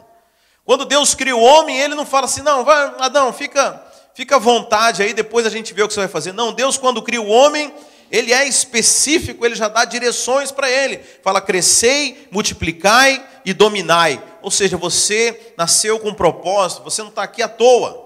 Quando 0.63 0.85
Deus 0.85 1.15
cria 1.15 1.35
o 1.35 1.41
homem, 1.41 1.79
ele 1.79 1.95
não 1.95 2.05
fala 2.05 2.25
assim, 2.25 2.41
não, 2.41 2.63
vai, 2.63 2.93
Adão, 2.99 3.33
fica, 3.33 3.83
fica 4.13 4.35
à 4.35 4.39
vontade 4.39 5.01
aí, 5.01 5.13
depois 5.13 5.45
a 5.45 5.49
gente 5.49 5.73
vê 5.73 5.81
o 5.81 5.87
que 5.87 5.93
você 5.93 6.01
vai 6.01 6.09
fazer. 6.09 6.31
Não, 6.31 6.53
Deus, 6.53 6.77
quando 6.77 7.01
cria 7.01 7.21
o 7.21 7.27
homem, 7.27 7.73
ele 8.11 8.33
é 8.33 8.47
específico, 8.47 9.45
ele 9.45 9.55
já 9.55 9.67
dá 9.67 9.85
direções 9.85 10.51
para 10.51 10.69
ele. 10.69 10.99
Fala: 11.23 11.41
crescei, 11.41 12.27
multiplicai 12.29 13.25
e 13.45 13.53
dominai. 13.53 14.21
Ou 14.41 14.51
seja, 14.51 14.77
você 14.77 15.53
nasceu 15.57 15.99
com 15.99 16.09
um 16.09 16.13
propósito, 16.13 16.83
você 16.83 17.01
não 17.01 17.09
está 17.09 17.23
aqui 17.23 17.41
à 17.41 17.47
toa. 17.47 18.00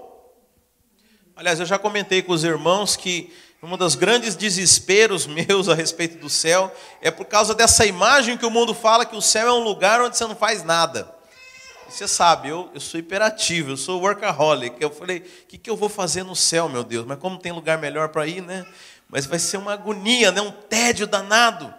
Aliás, 1.36 1.60
eu 1.60 1.66
já 1.66 1.78
comentei 1.78 2.22
com 2.22 2.32
os 2.32 2.44
irmãos 2.44 2.96
que 2.96 3.30
um 3.62 3.76
dos 3.76 3.94
grandes 3.94 4.34
desesperos 4.34 5.26
meus 5.28 5.68
a 5.68 5.74
respeito 5.74 6.16
do 6.16 6.30
céu 6.30 6.74
é 7.02 7.10
por 7.10 7.26
causa 7.26 7.54
dessa 7.54 7.84
imagem 7.84 8.38
que 8.38 8.46
o 8.46 8.50
mundo 8.50 8.72
fala 8.72 9.04
que 9.04 9.14
o 9.14 9.20
céu 9.20 9.48
é 9.48 9.52
um 9.52 9.62
lugar 9.62 10.00
onde 10.00 10.16
você 10.16 10.26
não 10.26 10.34
faz 10.34 10.64
nada. 10.64 11.14
Você 11.86 12.08
sabe, 12.08 12.48
eu, 12.48 12.70
eu 12.72 12.80
sou 12.80 12.98
hiperativo, 12.98 13.72
eu 13.72 13.76
sou 13.76 14.00
workaholic. 14.00 14.76
Eu 14.80 14.90
falei, 14.90 15.18
o 15.18 15.46
que, 15.46 15.58
que 15.58 15.68
eu 15.68 15.76
vou 15.76 15.90
fazer 15.90 16.22
no 16.22 16.34
céu, 16.34 16.70
meu 16.70 16.82
Deus? 16.82 17.04
Mas 17.04 17.18
como 17.18 17.38
tem 17.38 17.52
lugar 17.52 17.76
melhor 17.76 18.08
para 18.08 18.26
ir, 18.26 18.40
né? 18.40 18.66
Mas 19.06 19.26
vai 19.26 19.38
ser 19.38 19.58
uma 19.58 19.74
agonia, 19.74 20.32
né? 20.32 20.40
um 20.40 20.50
tédio 20.50 21.06
danado. 21.06 21.72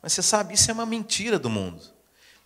Mas 0.00 0.12
você 0.12 0.22
sabe, 0.22 0.54
isso 0.54 0.70
é 0.70 0.74
uma 0.74 0.86
mentira 0.86 1.36
do 1.36 1.50
mundo. 1.50 1.82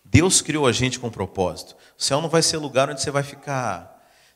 Deus 0.03 0.41
criou 0.41 0.65
a 0.65 0.71
gente 0.71 0.99
com 0.99 1.11
propósito. 1.11 1.75
O 1.95 2.03
céu 2.03 2.21
não 2.21 2.27
vai 2.27 2.41
ser 2.41 2.57
lugar 2.57 2.89
onde 2.89 3.01
você 3.01 3.11
vai 3.11 3.23
ficar. 3.23 3.94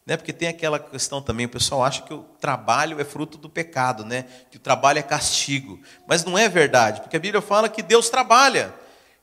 Né? 0.09 0.17
Porque 0.17 0.33
tem 0.33 0.47
aquela 0.47 0.79
questão 0.79 1.21
também, 1.21 1.45
o 1.45 1.49
pessoal 1.49 1.83
acha 1.83 2.01
que 2.01 2.11
o 2.11 2.25
trabalho 2.41 2.99
é 2.99 3.05
fruto 3.05 3.37
do 3.37 3.47
pecado, 3.47 4.03
né? 4.03 4.25
que 4.49 4.57
o 4.57 4.59
trabalho 4.59 4.97
é 4.97 5.03
castigo. 5.03 5.79
Mas 6.07 6.25
não 6.25 6.35
é 6.35 6.49
verdade, 6.49 7.01
porque 7.01 7.15
a 7.15 7.19
Bíblia 7.19 7.43
fala 7.43 7.69
que 7.69 7.83
Deus 7.83 8.09
trabalha. 8.09 8.73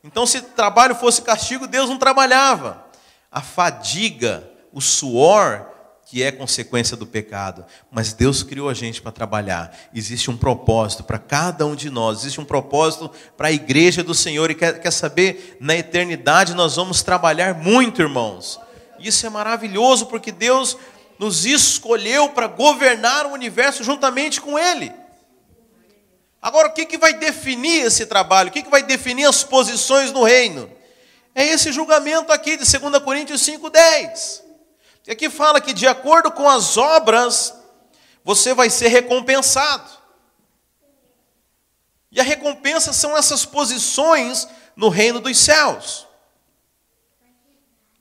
Então, 0.01 0.25
se 0.25 0.39
trabalho 0.39 0.95
fosse 0.95 1.21
castigo, 1.21 1.67
Deus 1.67 1.89
não 1.89 1.97
trabalhava 1.97 2.85
a 3.29 3.41
fadiga, 3.41 4.49
o 4.71 4.79
suor 4.79 5.69
que 6.05 6.23
é 6.23 6.31
consequência 6.31 6.95
do 6.95 7.05
pecado. 7.05 7.65
Mas 7.91 8.13
Deus 8.13 8.41
criou 8.41 8.69
a 8.69 8.73
gente 8.73 9.01
para 9.01 9.11
trabalhar. 9.11 9.77
Existe 9.93 10.31
um 10.31 10.37
propósito 10.37 11.03
para 11.03 11.19
cada 11.19 11.65
um 11.65 11.75
de 11.75 11.89
nós. 11.89 12.19
Existe 12.19 12.39
um 12.39 12.45
propósito 12.45 13.11
para 13.35 13.49
a 13.49 13.51
igreja 13.51 14.01
do 14.01 14.13
Senhor. 14.13 14.49
E 14.49 14.55
quer, 14.55 14.79
quer 14.79 14.91
saber? 14.91 15.57
Na 15.59 15.75
eternidade 15.75 16.53
nós 16.53 16.77
vamos 16.77 17.03
trabalhar 17.03 17.55
muito, 17.55 18.01
irmãos. 18.01 18.57
Isso 18.99 19.25
é 19.25 19.29
maravilhoso 19.29 20.07
porque 20.07 20.31
Deus 20.31 20.77
nos 21.19 21.45
escolheu 21.45 22.29
para 22.29 22.47
governar 22.47 23.25
o 23.25 23.31
universo 23.31 23.83
juntamente 23.83 24.39
com 24.39 24.57
Ele. 24.57 24.93
Agora, 26.41 26.67
o 26.67 26.73
que, 26.73 26.85
que 26.85 26.97
vai 26.97 27.13
definir 27.13 27.85
esse 27.85 28.05
trabalho? 28.05 28.49
O 28.49 28.51
que, 28.51 28.63
que 28.63 28.69
vai 28.69 28.83
definir 28.83 29.25
as 29.25 29.43
posições 29.43 30.11
no 30.11 30.23
reino? 30.23 30.71
É 31.33 31.45
esse 31.45 31.71
julgamento 31.71 32.31
aqui 32.31 32.57
de 32.57 32.79
2 32.79 33.03
Coríntios 33.03 33.41
5,10. 33.41 34.41
Que 35.03 35.11
aqui 35.11 35.29
fala 35.29 35.59
que 35.59 35.73
de 35.73 35.87
acordo 35.87 36.31
com 36.31 36.47
as 36.47 36.77
obras, 36.77 37.53
você 38.23 38.53
vai 38.53 38.69
ser 38.69 38.87
recompensado. 38.87 39.89
E 42.11 42.19
a 42.19 42.23
recompensa 42.23 42.93
são 42.93 43.17
essas 43.17 43.45
posições 43.45 44.47
no 44.75 44.89
reino 44.89 45.19
dos 45.19 45.37
céus. 45.37 46.06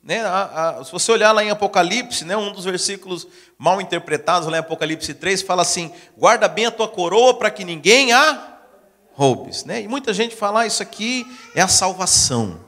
Né, 0.06 0.20
a, 0.24 0.78
a, 0.78 0.84
se 0.84 0.92
você 0.92 1.10
olhar 1.10 1.32
lá 1.32 1.42
em 1.42 1.50
Apocalipse, 1.50 2.24
né, 2.24 2.36
um 2.36 2.52
dos 2.52 2.64
versículos 2.64 3.26
mal 3.58 3.80
interpretados, 3.80 4.46
lá 4.48 4.56
em 4.56 4.60
Apocalipse 4.60 5.12
3, 5.12 5.42
fala 5.42 5.62
assim: 5.62 5.92
guarda 6.16 6.46
bem 6.46 6.66
a 6.66 6.70
tua 6.70 6.86
coroa 6.86 7.34
para 7.34 7.50
que 7.50 7.64
ninguém 7.64 8.12
a 8.12 8.56
roubes. 9.14 9.64
Né? 9.64 9.82
E 9.82 9.88
muita 9.88 10.14
gente 10.14 10.36
fala: 10.36 10.60
ah, 10.60 10.66
isso 10.66 10.80
aqui 10.80 11.26
é 11.56 11.60
a 11.60 11.66
salvação. 11.66 12.64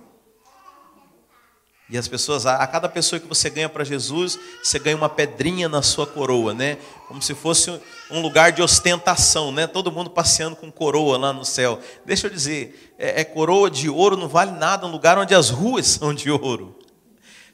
E 1.89 1.97
as 1.97 2.09
pessoas, 2.09 2.45
a 2.45 2.67
cada 2.67 2.89
pessoa 2.89 3.21
que 3.21 3.29
você 3.29 3.49
ganha 3.49 3.69
para 3.69 3.85
Jesus, 3.85 4.37
você 4.61 4.81
ganha 4.81 4.97
uma 4.97 5.09
pedrinha 5.09 5.69
na 5.69 5.81
sua 5.81 6.09
coroa, 6.09 6.53
né? 6.53 6.77
Como 7.07 7.23
se 7.23 7.37
fosse 7.37 7.71
um 8.11 8.21
lugar 8.21 8.51
de 8.51 8.61
ostentação, 8.61 9.53
né? 9.53 9.69
Todo 9.69 9.93
mundo 9.93 10.11
passeando 10.11 10.57
com 10.57 10.73
coroa 10.73 11.17
lá 11.17 11.33
no 11.33 11.45
céu. 11.45 11.79
Deixa 12.05 12.27
eu 12.27 12.31
dizer, 12.31 12.95
é, 12.99 13.21
é 13.21 13.25
coroa 13.25 13.71
de 13.71 13.89
ouro 13.89 14.17
não 14.17 14.29
vale 14.29 14.51
nada, 14.51 14.87
um 14.87 14.91
lugar 14.91 15.17
onde 15.17 15.37
as 15.37 15.51
ruas 15.51 15.87
são 16.03 16.13
de 16.13 16.31
ouro. 16.33 16.77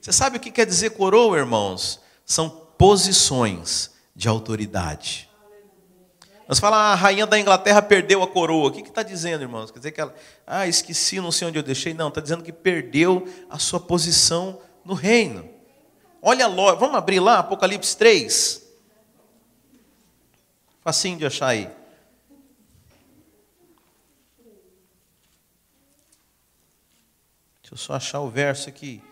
Você 0.04 0.12
sabe 0.12 0.37
o 0.37 0.40
que 0.40 0.50
quer 0.50 0.66
dizer 0.66 0.90
coroa, 0.90 1.38
irmãos? 1.38 1.99
São 2.26 2.50
posições 2.50 3.90
de 4.14 4.28
autoridade. 4.28 5.30
Nós 6.46 6.58
falamos, 6.58 6.84
ah, 6.84 6.92
a 6.92 6.94
rainha 6.94 7.26
da 7.26 7.40
Inglaterra 7.40 7.80
perdeu 7.80 8.23
a 8.23 8.28
coroa. 8.28 8.68
O 8.68 8.70
que 8.70 8.82
está 8.82 9.02
dizendo, 9.02 9.40
irmãos? 9.40 9.70
Quer 9.70 9.78
dizer 9.78 9.92
que 9.92 10.00
ela, 10.02 10.14
ah, 10.46 10.66
esqueci, 10.66 11.18
não 11.23 11.32
sei 11.32 11.49
onde 11.49 11.58
eu 11.58 11.62
deixei. 11.62 11.94
Não, 11.94 12.08
está 12.08 12.20
dizendo 12.20 12.44
que 12.44 12.52
perdeu 12.52 13.26
a 13.49 13.58
sua 13.58 13.80
posição 13.80 14.61
no 14.84 14.92
reino. 14.92 15.49
Olha 16.20 16.46
lá, 16.49 16.75
vamos 16.75 16.96
abrir 16.96 17.20
lá, 17.20 17.38
Apocalipse 17.38 17.96
3. 17.96 18.62
Facinho 20.82 21.16
de 21.16 21.25
achar 21.25 21.46
aí. 21.46 21.70
Deixa 27.62 27.73
eu 27.73 27.78
só 27.78 27.94
achar 27.94 28.20
o 28.20 28.28
verso 28.28 28.68
aqui. 28.68 29.02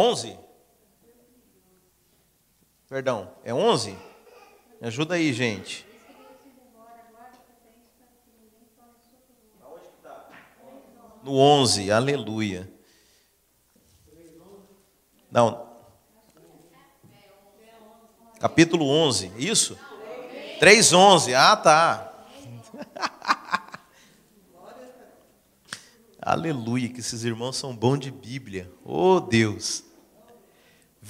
11? 0.00 0.38
Perdão, 2.88 3.30
é 3.44 3.52
11? 3.52 3.90
Me 4.80 4.88
ajuda 4.88 5.14
aí, 5.14 5.30
gente. 5.34 5.86
No 11.22 11.36
11, 11.36 11.92
aleluia. 11.92 12.72
Não. 15.30 15.68
Capítulo 18.40 18.88
11, 18.88 19.30
isso? 19.36 19.78
3:11. 20.58 21.34
Ah, 21.34 21.56
tá. 21.56 22.06
Aleluia, 26.22 26.88
que 26.88 27.00
esses 27.00 27.22
irmãos 27.24 27.56
são 27.56 27.74
bons 27.76 27.98
de 27.98 28.10
Bíblia. 28.10 28.70
Oh 28.84 29.20
Deus. 29.20 29.89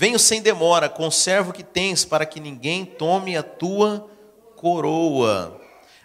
Venho 0.00 0.18
sem 0.18 0.40
demora, 0.40 0.88
conserva 0.88 1.50
o 1.50 1.52
que 1.52 1.62
tens, 1.62 2.06
para 2.06 2.24
que 2.24 2.40
ninguém 2.40 2.86
tome 2.86 3.36
a 3.36 3.42
tua 3.42 4.08
coroa. 4.56 5.60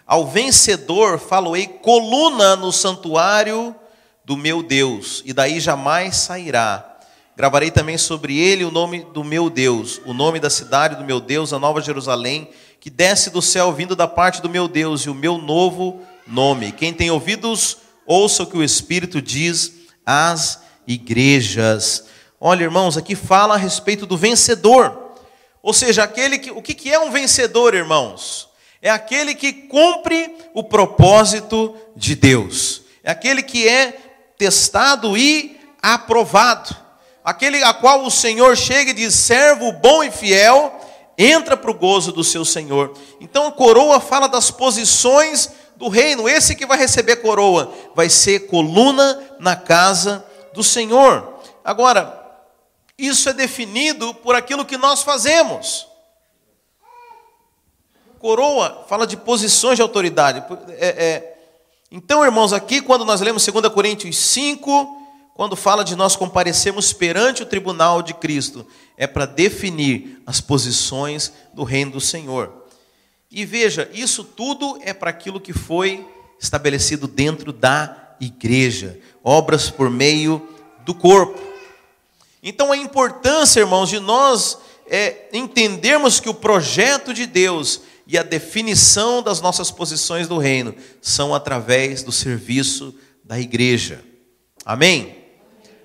Ao 0.06 0.26
vencedor 0.26 1.18
faloei 1.18 1.66
coluna 1.66 2.56
no 2.56 2.70
santuário 2.70 3.74
do 4.22 4.36
meu 4.36 4.62
Deus, 4.62 5.22
e 5.24 5.32
daí 5.32 5.60
jamais 5.60 6.16
sairá. 6.16 6.98
Gravarei 7.34 7.70
também 7.70 7.96
sobre 7.96 8.38
ele 8.38 8.64
o 8.64 8.70
nome 8.70 9.02
do 9.14 9.24
meu 9.24 9.48
Deus, 9.48 9.98
o 10.04 10.12
nome 10.12 10.40
da 10.40 10.50
cidade 10.50 10.96
do 10.96 11.04
meu 11.04 11.18
Deus, 11.18 11.54
a 11.54 11.58
nova 11.58 11.80
Jerusalém, 11.80 12.50
que 12.78 12.90
desce 12.90 13.30
do 13.30 13.40
céu 13.40 13.72
vindo 13.72 13.96
da 13.96 14.06
parte 14.06 14.42
do 14.42 14.50
meu 14.50 14.68
Deus, 14.68 15.06
e 15.06 15.08
o 15.08 15.14
meu 15.14 15.38
novo 15.38 16.02
nome. 16.26 16.70
Quem 16.70 16.92
tem 16.92 17.10
ouvidos, 17.10 17.78
Ouça 18.06 18.42
o 18.44 18.46
que 18.46 18.56
o 18.56 18.62
Espírito 18.62 19.20
diz 19.22 19.72
às 20.04 20.60
igrejas. 20.86 22.04
Olha, 22.40 22.64
irmãos, 22.64 22.96
aqui 22.96 23.14
fala 23.14 23.54
a 23.54 23.58
respeito 23.58 24.04
do 24.04 24.16
vencedor. 24.16 25.14
Ou 25.62 25.72
seja, 25.72 26.04
aquele 26.04 26.38
que, 26.38 26.50
o 26.50 26.62
que 26.62 26.92
é 26.92 26.98
um 26.98 27.10
vencedor, 27.10 27.74
irmãos? 27.74 28.48
É 28.82 28.90
aquele 28.90 29.34
que 29.34 29.52
cumpre 29.52 30.36
o 30.54 30.62
propósito 30.62 31.74
de 31.96 32.14
Deus. 32.14 32.82
É 33.02 33.10
aquele 33.10 33.42
que 33.42 33.66
é 33.66 33.96
testado 34.36 35.16
e 35.16 35.58
aprovado. 35.82 36.76
Aquele 37.24 37.62
a 37.62 37.72
qual 37.72 38.04
o 38.04 38.10
Senhor 38.10 38.56
chega 38.56 38.90
e 38.90 38.94
diz: 38.94 39.14
servo 39.14 39.72
bom 39.72 40.04
e 40.04 40.10
fiel, 40.10 40.78
entra 41.16 41.56
para 41.56 41.70
o 41.70 41.74
gozo 41.74 42.12
do 42.12 42.22
seu 42.22 42.44
Senhor. 42.44 42.96
Então 43.20 43.46
a 43.46 43.52
coroa 43.52 43.98
fala 43.98 44.28
das 44.28 44.50
posições 44.50 45.50
do 45.74 45.88
reino, 45.88 46.28
esse 46.28 46.54
que 46.54 46.66
vai 46.66 46.78
receber 46.78 47.16
coroa, 47.16 47.72
vai 47.94 48.08
ser 48.08 48.46
coluna 48.46 49.20
na 49.38 49.56
casa 49.56 50.24
do 50.54 50.62
Senhor. 50.62 51.40
Agora, 51.64 52.25
isso 52.98 53.28
é 53.28 53.32
definido 53.32 54.14
por 54.14 54.34
aquilo 54.34 54.64
que 54.64 54.76
nós 54.76 55.02
fazemos. 55.02 55.86
Coroa 58.18 58.84
fala 58.88 59.06
de 59.06 59.16
posições 59.16 59.76
de 59.76 59.82
autoridade. 59.82 60.42
É, 60.70 60.88
é, 60.88 61.38
então, 61.90 62.24
irmãos, 62.24 62.52
aqui 62.52 62.80
quando 62.80 63.04
nós 63.04 63.20
lemos 63.20 63.44
2 63.46 63.68
Coríntios 63.68 64.16
5, 64.16 65.02
quando 65.34 65.54
fala 65.54 65.84
de 65.84 65.94
nós 65.94 66.16
comparecermos 66.16 66.92
perante 66.92 67.42
o 67.42 67.46
tribunal 67.46 68.00
de 68.00 68.14
Cristo, 68.14 68.66
é 68.96 69.06
para 69.06 69.26
definir 69.26 70.22
as 70.26 70.40
posições 70.40 71.32
do 71.52 71.62
reino 71.62 71.92
do 71.92 72.00
Senhor. 72.00 72.64
E 73.30 73.44
veja, 73.44 73.90
isso 73.92 74.24
tudo 74.24 74.78
é 74.80 74.94
para 74.94 75.10
aquilo 75.10 75.40
que 75.40 75.52
foi 75.52 76.06
estabelecido 76.40 77.06
dentro 77.06 77.52
da 77.52 78.14
igreja, 78.18 78.98
obras 79.22 79.68
por 79.68 79.90
meio 79.90 80.48
do 80.84 80.94
corpo. 80.94 81.55
Então 82.48 82.70
a 82.70 82.76
importância, 82.76 83.58
irmãos, 83.58 83.88
de 83.88 83.98
nós 83.98 84.56
é, 84.86 85.28
entendermos 85.32 86.20
que 86.20 86.28
o 86.28 86.34
projeto 86.34 87.12
de 87.12 87.26
Deus 87.26 87.80
e 88.06 88.16
a 88.16 88.22
definição 88.22 89.20
das 89.20 89.40
nossas 89.40 89.68
posições 89.68 90.28
do 90.28 90.38
reino 90.38 90.72
são 91.02 91.34
através 91.34 92.04
do 92.04 92.12
serviço 92.12 92.94
da 93.24 93.36
igreja. 93.36 94.00
Amém? 94.64 95.24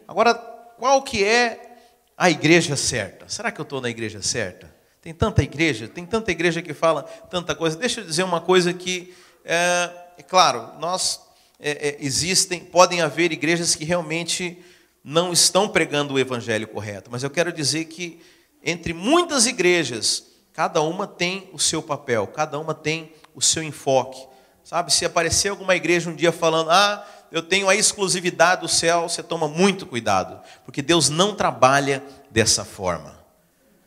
Agora, 0.08 0.36
qual 0.36 1.02
que 1.02 1.24
é 1.24 1.72
a 2.16 2.30
igreja 2.30 2.76
certa. 2.76 3.28
Será 3.28 3.52
que 3.52 3.60
eu 3.60 3.64
estou 3.64 3.82
na 3.82 3.90
igreja 3.90 4.22
certa? 4.22 4.72
Tem 5.02 5.12
tanta 5.12 5.42
igreja, 5.42 5.88
tem 5.88 6.06
tanta 6.06 6.30
igreja 6.30 6.62
que 6.62 6.76
fala 6.76 7.02
tanta 7.02 7.56
coisa. 7.56 7.76
Deixa 7.76 8.02
eu 8.02 8.06
dizer 8.06 8.22
uma 8.22 8.40
coisa 8.40 8.72
que, 8.72 9.12
é, 9.44 9.90
é 10.20 10.22
claro, 10.22 10.80
nós 10.80 11.20
é, 11.60 11.72
é, 11.72 11.98
existem, 12.00 12.60
podem 12.60 13.02
haver 13.02 13.32
igrejas 13.32 13.74
que 13.74 13.84
realmente 13.84 14.64
não 15.04 15.34
estão 15.34 15.68
pregando 15.68 16.14
o 16.14 16.20
evangelho 16.20 16.68
correto, 16.68 17.10
mas 17.12 17.24
eu 17.24 17.30
quero 17.30 17.52
dizer 17.52 17.86
que 17.86 18.22
entre 18.64 18.94
muitas 18.94 19.48
igrejas, 19.48 20.24
cada 20.54 20.82
uma 20.82 21.08
tem 21.08 21.50
o 21.52 21.60
seu 21.60 21.82
papel, 21.82 22.28
cada 22.28 22.60
uma 22.60 22.74
tem 22.74 23.14
o 23.34 23.42
seu 23.42 23.64
enfoque. 23.64 24.28
Sabe, 24.64 24.94
se 24.94 25.04
aparecer 25.04 25.50
alguma 25.50 25.76
igreja 25.76 26.10
um 26.10 26.16
dia 26.16 26.32
falando, 26.32 26.70
ah, 26.70 27.06
eu 27.32 27.42
tenho 27.42 27.68
a 27.68 27.76
exclusividade 27.76 28.62
do 28.62 28.68
céu, 28.68 29.10
você 29.10 29.24
toma 29.24 29.48
muito 29.48 29.86
cuidado, 29.86 30.40
porque 30.64 30.82
Deus 30.82 31.10
não 31.10 31.34
trabalha 31.34 32.04
dessa 32.30 32.64
forma. 32.64 33.20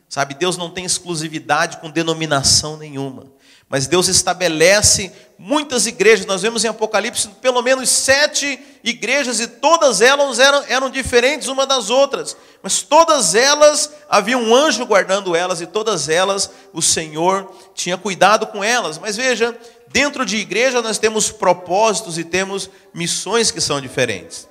Sabe, 0.09 0.33
Deus 0.33 0.57
não 0.57 0.69
tem 0.69 0.85
exclusividade 0.85 1.77
com 1.77 1.89
denominação 1.89 2.77
nenhuma. 2.77 3.25
Mas 3.67 3.87
Deus 3.87 4.07
estabelece 4.07 5.11
muitas 5.37 5.85
igrejas. 5.85 6.25
Nós 6.25 6.41
vemos 6.41 6.63
em 6.63 6.67
Apocalipse 6.67 7.27
pelo 7.41 7.61
menos 7.61 7.89
sete 7.89 8.59
igrejas 8.83 9.39
e 9.39 9.47
todas 9.47 10.01
elas 10.01 10.39
eram, 10.39 10.63
eram 10.67 10.89
diferentes 10.89 11.47
uma 11.47 11.65
das 11.65 11.89
outras. 11.89 12.35
Mas 12.61 12.81
todas 12.81 13.35
elas 13.35 13.91
havia 14.09 14.37
um 14.37 14.53
anjo 14.55 14.85
guardando 14.85 15.35
elas 15.35 15.61
e 15.61 15.67
todas 15.67 16.09
elas 16.09 16.49
o 16.73 16.81
Senhor 16.81 17.51
tinha 17.73 17.97
cuidado 17.97 18.47
com 18.47 18.63
elas. 18.63 18.97
Mas 18.97 19.15
veja, 19.15 19.57
dentro 19.87 20.25
de 20.25 20.37
igreja 20.37 20.81
nós 20.81 20.97
temos 20.97 21.31
propósitos 21.31 22.17
e 22.17 22.23
temos 22.23 22.69
missões 22.93 23.51
que 23.51 23.61
são 23.61 23.81
diferentes. 23.81 24.47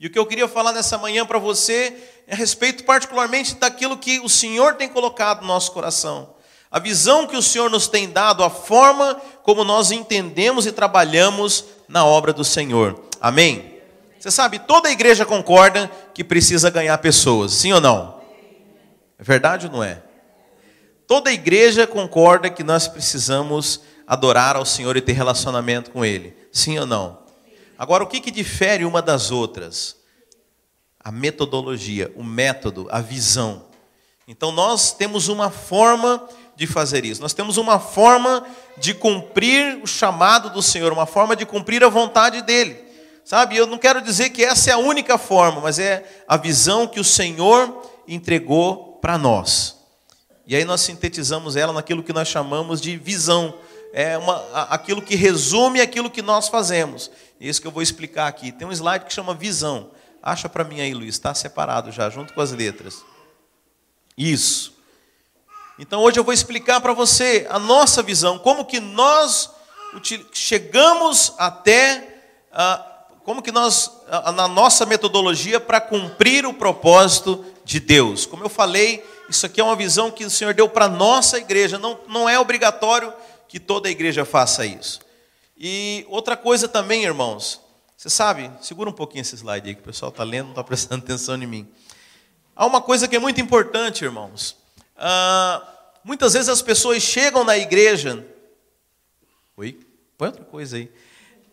E 0.00 0.06
o 0.06 0.10
que 0.10 0.18
eu 0.18 0.26
queria 0.26 0.46
falar 0.46 0.72
nessa 0.72 0.96
manhã 0.96 1.26
para 1.26 1.40
você 1.40 1.92
é 2.26 2.34
a 2.34 2.36
respeito 2.36 2.84
particularmente 2.84 3.56
daquilo 3.56 3.98
que 3.98 4.20
o 4.20 4.28
Senhor 4.28 4.74
tem 4.74 4.88
colocado 4.88 5.40
no 5.40 5.48
nosso 5.48 5.72
coração 5.72 6.37
a 6.70 6.78
visão 6.78 7.26
que 7.26 7.36
o 7.36 7.42
Senhor 7.42 7.70
nos 7.70 7.88
tem 7.88 8.10
dado, 8.10 8.44
a 8.44 8.50
forma 8.50 9.14
como 9.42 9.64
nós 9.64 9.90
entendemos 9.90 10.66
e 10.66 10.72
trabalhamos 10.72 11.64
na 11.88 12.04
obra 12.04 12.32
do 12.32 12.44
Senhor. 12.44 13.04
Amém? 13.20 13.78
Você 14.18 14.30
sabe, 14.30 14.58
toda 14.58 14.88
a 14.88 14.92
igreja 14.92 15.24
concorda 15.24 15.90
que 16.12 16.24
precisa 16.24 16.70
ganhar 16.70 16.98
pessoas, 16.98 17.52
sim 17.52 17.72
ou 17.72 17.80
não? 17.80 18.20
É 19.18 19.22
verdade 19.22 19.66
ou 19.66 19.72
não 19.72 19.82
é? 19.82 20.02
Toda 21.06 21.30
a 21.30 21.32
igreja 21.32 21.86
concorda 21.86 22.50
que 22.50 22.62
nós 22.62 22.86
precisamos 22.86 23.80
adorar 24.06 24.56
ao 24.56 24.66
Senhor 24.66 24.96
e 24.96 25.00
ter 25.00 25.12
relacionamento 25.12 25.90
com 25.90 26.04
Ele, 26.04 26.36
sim 26.52 26.78
ou 26.78 26.84
não? 26.84 27.18
Agora, 27.78 28.04
o 28.04 28.06
que, 28.06 28.20
que 28.20 28.30
difere 28.30 28.84
uma 28.84 29.00
das 29.00 29.30
outras? 29.30 29.96
A 30.98 31.12
metodologia, 31.12 32.12
o 32.16 32.24
método, 32.24 32.88
a 32.90 33.00
visão. 33.00 33.66
Então, 34.26 34.50
nós 34.50 34.92
temos 34.92 35.28
uma 35.28 35.48
forma 35.48 36.28
de 36.58 36.66
fazer 36.66 37.04
isso. 37.04 37.22
Nós 37.22 37.32
temos 37.32 37.56
uma 37.56 37.78
forma 37.78 38.44
de 38.76 38.92
cumprir 38.92 39.78
o 39.80 39.86
chamado 39.86 40.50
do 40.50 40.60
Senhor, 40.60 40.92
uma 40.92 41.06
forma 41.06 41.36
de 41.36 41.46
cumprir 41.46 41.84
a 41.84 41.88
vontade 41.88 42.42
dele. 42.42 42.76
Sabe? 43.24 43.56
Eu 43.56 43.64
não 43.64 43.78
quero 43.78 44.02
dizer 44.02 44.30
que 44.30 44.44
essa 44.44 44.70
é 44.70 44.72
a 44.72 44.78
única 44.78 45.16
forma, 45.16 45.60
mas 45.60 45.78
é 45.78 46.04
a 46.26 46.36
visão 46.36 46.88
que 46.88 46.98
o 46.98 47.04
Senhor 47.04 47.88
entregou 48.08 48.98
para 49.00 49.16
nós. 49.16 49.76
E 50.48 50.56
aí 50.56 50.64
nós 50.64 50.80
sintetizamos 50.80 51.54
ela 51.54 51.72
naquilo 51.72 52.02
que 52.02 52.12
nós 52.12 52.26
chamamos 52.26 52.80
de 52.80 52.96
visão. 52.96 53.54
É 53.92 54.18
uma, 54.18 54.44
aquilo 54.64 55.00
que 55.00 55.14
resume 55.14 55.80
aquilo 55.80 56.10
que 56.10 56.22
nós 56.22 56.48
fazemos. 56.48 57.08
Isso 57.40 57.60
que 57.60 57.68
eu 57.68 57.72
vou 57.72 57.82
explicar 57.82 58.26
aqui. 58.26 58.50
Tem 58.50 58.66
um 58.66 58.72
slide 58.72 59.04
que 59.04 59.12
chama 59.12 59.32
visão. 59.32 59.92
Acha 60.20 60.48
para 60.48 60.64
mim 60.64 60.80
aí, 60.80 60.92
Luiz, 60.92 61.14
está 61.14 61.32
separado 61.34 61.92
já, 61.92 62.10
junto 62.10 62.34
com 62.34 62.40
as 62.40 62.50
letras. 62.50 63.04
Isso. 64.16 64.77
Então 65.78 66.02
hoje 66.02 66.18
eu 66.18 66.24
vou 66.24 66.34
explicar 66.34 66.80
para 66.80 66.92
você 66.92 67.46
a 67.48 67.58
nossa 67.58 68.02
visão, 68.02 68.36
como 68.38 68.64
que 68.64 68.80
nós 68.80 69.50
chegamos 70.32 71.34
até, 71.38 72.20
como 73.24 73.40
que 73.40 73.52
nós, 73.52 73.90
na 74.34 74.48
nossa 74.48 74.84
metodologia, 74.84 75.60
para 75.60 75.80
cumprir 75.80 76.44
o 76.44 76.52
propósito 76.52 77.44
de 77.64 77.78
Deus. 77.78 78.26
Como 78.26 78.42
eu 78.42 78.48
falei, 78.48 79.04
isso 79.28 79.46
aqui 79.46 79.60
é 79.60 79.64
uma 79.64 79.76
visão 79.76 80.10
que 80.10 80.24
o 80.24 80.30
Senhor 80.30 80.52
deu 80.52 80.68
para 80.68 80.86
a 80.86 80.88
nossa 80.88 81.38
igreja, 81.38 81.78
não, 81.78 82.00
não 82.08 82.28
é 82.28 82.38
obrigatório 82.40 83.12
que 83.46 83.60
toda 83.60 83.88
a 83.88 83.92
igreja 83.92 84.24
faça 84.24 84.66
isso. 84.66 85.00
E 85.56 86.04
outra 86.08 86.36
coisa 86.36 86.66
também, 86.66 87.04
irmãos, 87.04 87.60
você 87.96 88.10
sabe, 88.10 88.50
segura 88.60 88.90
um 88.90 88.92
pouquinho 88.92 89.22
esse 89.22 89.36
slide 89.36 89.68
aí, 89.68 89.74
que 89.74 89.80
o 89.80 89.84
pessoal 89.84 90.10
está 90.10 90.24
lendo, 90.24 90.46
não 90.46 90.52
está 90.52 90.64
prestando 90.64 91.02
atenção 91.06 91.36
em 91.36 91.46
mim. 91.46 91.68
Há 92.56 92.66
uma 92.66 92.80
coisa 92.80 93.06
que 93.06 93.14
é 93.14 93.18
muito 93.20 93.40
importante, 93.40 94.04
irmãos. 94.04 94.56
Ah, 94.98 95.62
muitas 96.02 96.32
vezes 96.32 96.48
as 96.48 96.60
pessoas 96.60 97.02
chegam 97.02 97.44
na 97.44 97.56
igreja. 97.56 98.26
Oi? 99.56 99.78
Põe 100.16 100.28
outra 100.28 100.44
coisa 100.44 100.76
aí. 100.76 100.90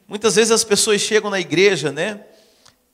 Muitas 0.07 0.35
vezes 0.35 0.51
as 0.51 0.63
pessoas 0.63 1.01
chegam 1.01 1.29
na 1.29 1.39
igreja, 1.39 1.91
né? 1.91 2.21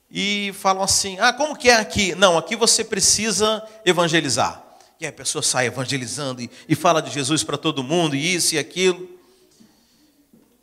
E 0.10 0.52
falam 0.54 0.84
assim: 0.84 1.18
ah, 1.20 1.32
como 1.32 1.56
que 1.56 1.70
é 1.70 1.76
aqui? 1.76 2.14
Não, 2.16 2.38
aqui 2.38 2.56
você 2.56 2.84
precisa 2.84 3.66
evangelizar. 3.86 4.62
E 5.00 5.08
a 5.08 5.12
pessoa 5.12 5.42
sai 5.42 5.68
evangelizando 5.68 6.42
e, 6.42 6.52
e 6.68 6.76
fala 6.76 7.02
de 7.02 7.10
Jesus 7.10 7.44
para 7.44 7.58
todo 7.58 7.84
mundo, 7.84 8.16
e 8.16 8.36
isso 8.36 8.56
e 8.56 8.60
aquilo. 8.60 9.10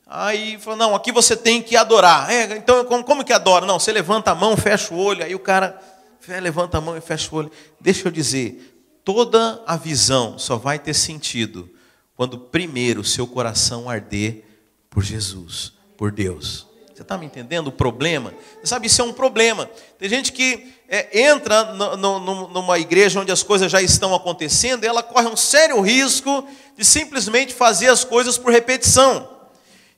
Aí 0.07 0.59
fala: 0.59 0.77
não, 0.77 0.95
aqui 0.95 1.11
você 1.11 1.35
tem 1.35 1.63
que 1.63 1.77
adorar. 1.77 2.31
É, 2.31 2.57
então 2.57 2.85
como, 2.85 3.03
como 3.03 3.25
que 3.25 3.33
adora? 3.33 3.65
Não, 3.65 3.79
você 3.79 3.93
levanta 3.93 4.31
a 4.31 4.35
mão, 4.35 4.57
fecha 4.57 4.93
o 4.93 4.99
olho, 4.99 5.25
aí 5.25 5.35
o 5.35 5.39
cara 5.39 5.81
levanta 6.41 6.77
a 6.77 6.81
mão 6.81 6.97
e 6.97 7.01
fecha 7.01 7.35
o 7.35 7.39
olho. 7.39 7.51
Deixa 7.81 8.09
eu 8.09 8.13
dizer, 8.13 8.78
Toda 9.09 9.63
a 9.67 9.75
visão 9.75 10.39
só 10.39 10.59
vai 10.59 10.79
ter 10.79 10.93
sentido 10.93 11.71
quando 12.15 12.39
primeiro 12.39 13.01
o 13.01 13.05
seu 13.05 13.27
coração 13.27 13.89
arder 13.89 14.45
por 14.91 15.03
Jesus, 15.03 15.73
por 15.97 16.13
Deus. 16.13 16.67
Você 16.95 17.01
está 17.01 17.17
me 17.17 17.25
entendendo 17.25 17.69
o 17.69 17.73
problema? 17.73 18.35
Você 18.61 18.67
sabe, 18.67 18.87
isso 18.87 19.01
é 19.01 19.05
um 19.07 19.15
problema. 19.15 19.65
Tem 19.99 20.11
gente 20.11 20.31
que 20.31 20.75
é, 20.87 21.23
entra 21.23 21.73
no, 21.73 21.97
no, 21.97 22.49
numa 22.49 22.79
igreja 22.79 23.19
onde 23.19 23.33
as 23.33 23.43
coisas 23.43 23.73
já 23.73 23.81
estão 23.81 24.15
acontecendo 24.15 24.85
e 24.85 24.87
ela 24.87 25.03
corre 25.03 25.27
um 25.27 25.37
sério 25.39 25.81
risco 25.81 26.47
de 26.77 26.85
simplesmente 26.85 27.55
fazer 27.55 27.89
as 27.89 28.05
coisas 28.05 28.37
por 28.37 28.53
repetição. 28.53 29.27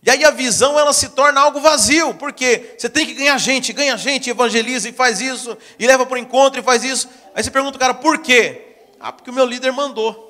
E 0.05 0.09
aí 0.09 0.25
a 0.25 0.31
visão 0.31 0.79
ela 0.79 0.93
se 0.93 1.09
torna 1.09 1.41
algo 1.41 1.61
vazio, 1.61 2.15
porque 2.15 2.77
você 2.79 2.89
tem 2.89 3.05
que 3.05 3.15
ganhar 3.15 3.37
gente, 3.39 3.73
ganha 3.73 3.97
gente, 3.97 4.31
evangeliza 4.31 4.89
e 4.89 4.93
faz 4.93 5.21
isso, 5.21 5.59
e 5.81 5.87
leva 5.89 6.07
para 6.07 6.15
o 6.15 6.19
encontro 6.19 6.61
e 6.61 6.63
faz 6.63 6.85
isso. 6.85 7.09
Aí 7.35 7.43
você 7.43 7.51
pergunta, 7.51 7.77
cara, 7.77 7.93
por 7.93 8.19
quê? 8.19 8.70
Ah, 9.01 9.11
porque 9.11 9.31
o 9.31 9.33
meu 9.33 9.47
líder 9.47 9.73
mandou. 9.73 10.29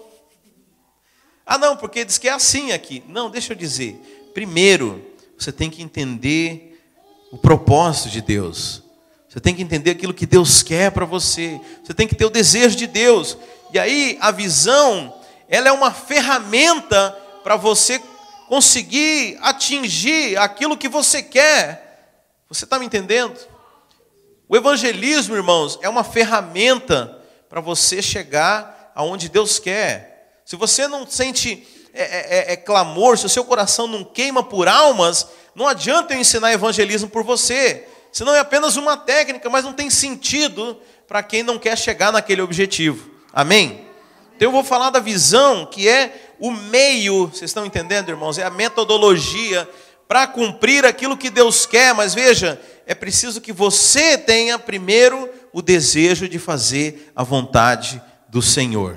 Ah, 1.45 1.59
não, 1.59 1.77
porque 1.77 2.05
diz 2.05 2.17
que 2.17 2.29
é 2.29 2.33
assim 2.33 2.71
aqui. 2.71 3.03
Não, 3.09 3.29
deixa 3.29 3.53
eu 3.53 3.57
dizer. 3.57 4.31
Primeiro, 4.33 5.05
você 5.37 5.51
tem 5.51 5.69
que 5.69 5.83
entender 5.83 6.81
o 7.33 7.37
propósito 7.37 8.09
de 8.09 8.21
Deus. 8.21 8.83
Você 9.29 9.41
tem 9.41 9.55
que 9.55 9.63
entender 9.63 9.91
aquilo 9.91 10.15
que 10.15 10.27
Deus 10.27 10.63
quer 10.63 10.93
para 10.93 11.05
você. 11.05 11.61
Você 11.83 11.93
tem 11.93 12.07
que 12.07 12.15
ter 12.15 12.25
o 12.25 12.31
desejo 12.31 12.77
de 12.77 12.87
Deus. 12.87 13.37
E 13.73 13.79
aí, 13.79 14.17
a 14.21 14.31
visão, 14.31 15.13
ela 15.49 15.69
é 15.69 15.73
uma 15.73 15.93
ferramenta 15.93 17.11
para 17.43 17.57
você 17.57 18.01
conseguir 18.49 19.39
atingir 19.41 20.37
aquilo 20.37 20.77
que 20.77 20.89
você 20.89 21.23
quer. 21.23 22.19
Você 22.49 22.65
está 22.65 22.79
me 22.79 22.87
entendendo? 22.87 23.39
O 24.49 24.57
evangelismo, 24.57 25.37
irmãos, 25.37 25.79
é 25.83 25.89
uma 25.89 26.03
ferramenta 26.03 27.20
para 27.51 27.61
você 27.61 28.01
chegar 28.01 28.93
aonde 28.95 29.29
Deus 29.29 29.59
quer. 29.59 30.41
Se 30.45 30.55
você 30.55 30.87
não 30.87 31.05
sente 31.05 31.67
é, 31.93 32.03
é, 32.03 32.05
é, 32.05 32.53
é, 32.53 32.57
clamor, 32.57 33.19
se 33.19 33.27
o 33.27 33.29
seu 33.29 33.45
coração 33.45 33.89
não 33.89 34.05
queima 34.05 34.45
por 34.45 34.69
almas, 34.69 35.27
não 35.55 35.67
adianta 35.67 36.15
eu 36.15 36.21
ensinar 36.21 36.53
evangelismo 36.53 37.09
por 37.09 37.25
você. 37.25 37.89
Senão 38.13 38.35
é 38.35 38.39
apenas 38.39 38.77
uma 38.77 38.97
técnica, 38.97 39.51
mas 39.51 39.65
não 39.65 39.73
tem 39.73 39.91
sentido 39.91 40.81
para 41.09 41.25
quem 41.25 41.43
não 41.43 41.59
quer 41.59 41.77
chegar 41.77 42.13
naquele 42.13 42.41
objetivo. 42.41 43.11
Amém? 43.33 43.85
Então 44.37 44.47
eu 44.47 44.53
vou 44.53 44.63
falar 44.63 44.91
da 44.91 45.01
visão, 45.01 45.67
que 45.67 45.89
é 45.89 46.31
o 46.39 46.53
meio, 46.53 47.27
vocês 47.27 47.51
estão 47.51 47.67
entendendo, 47.67 48.11
irmãos? 48.11 48.39
É 48.39 48.45
a 48.45 48.51
metodologia 48.51 49.69
para 50.07 50.27
cumprir 50.27 50.87
aquilo 50.87 51.17
que 51.17 51.31
Deus 51.31 51.67
quer, 51.67 51.95
mas 51.95 52.15
veja, 52.15 52.61
é 52.87 52.95
preciso 52.95 53.41
que 53.41 53.53
você 53.53 54.17
tenha 54.17 54.59
primeiro 54.59 55.29
o 55.53 55.61
desejo 55.63 56.29
de 56.29 56.39
fazer 56.39 57.13
a 57.15 57.23
vontade 57.23 58.01
do 58.29 58.41
Senhor. 58.41 58.97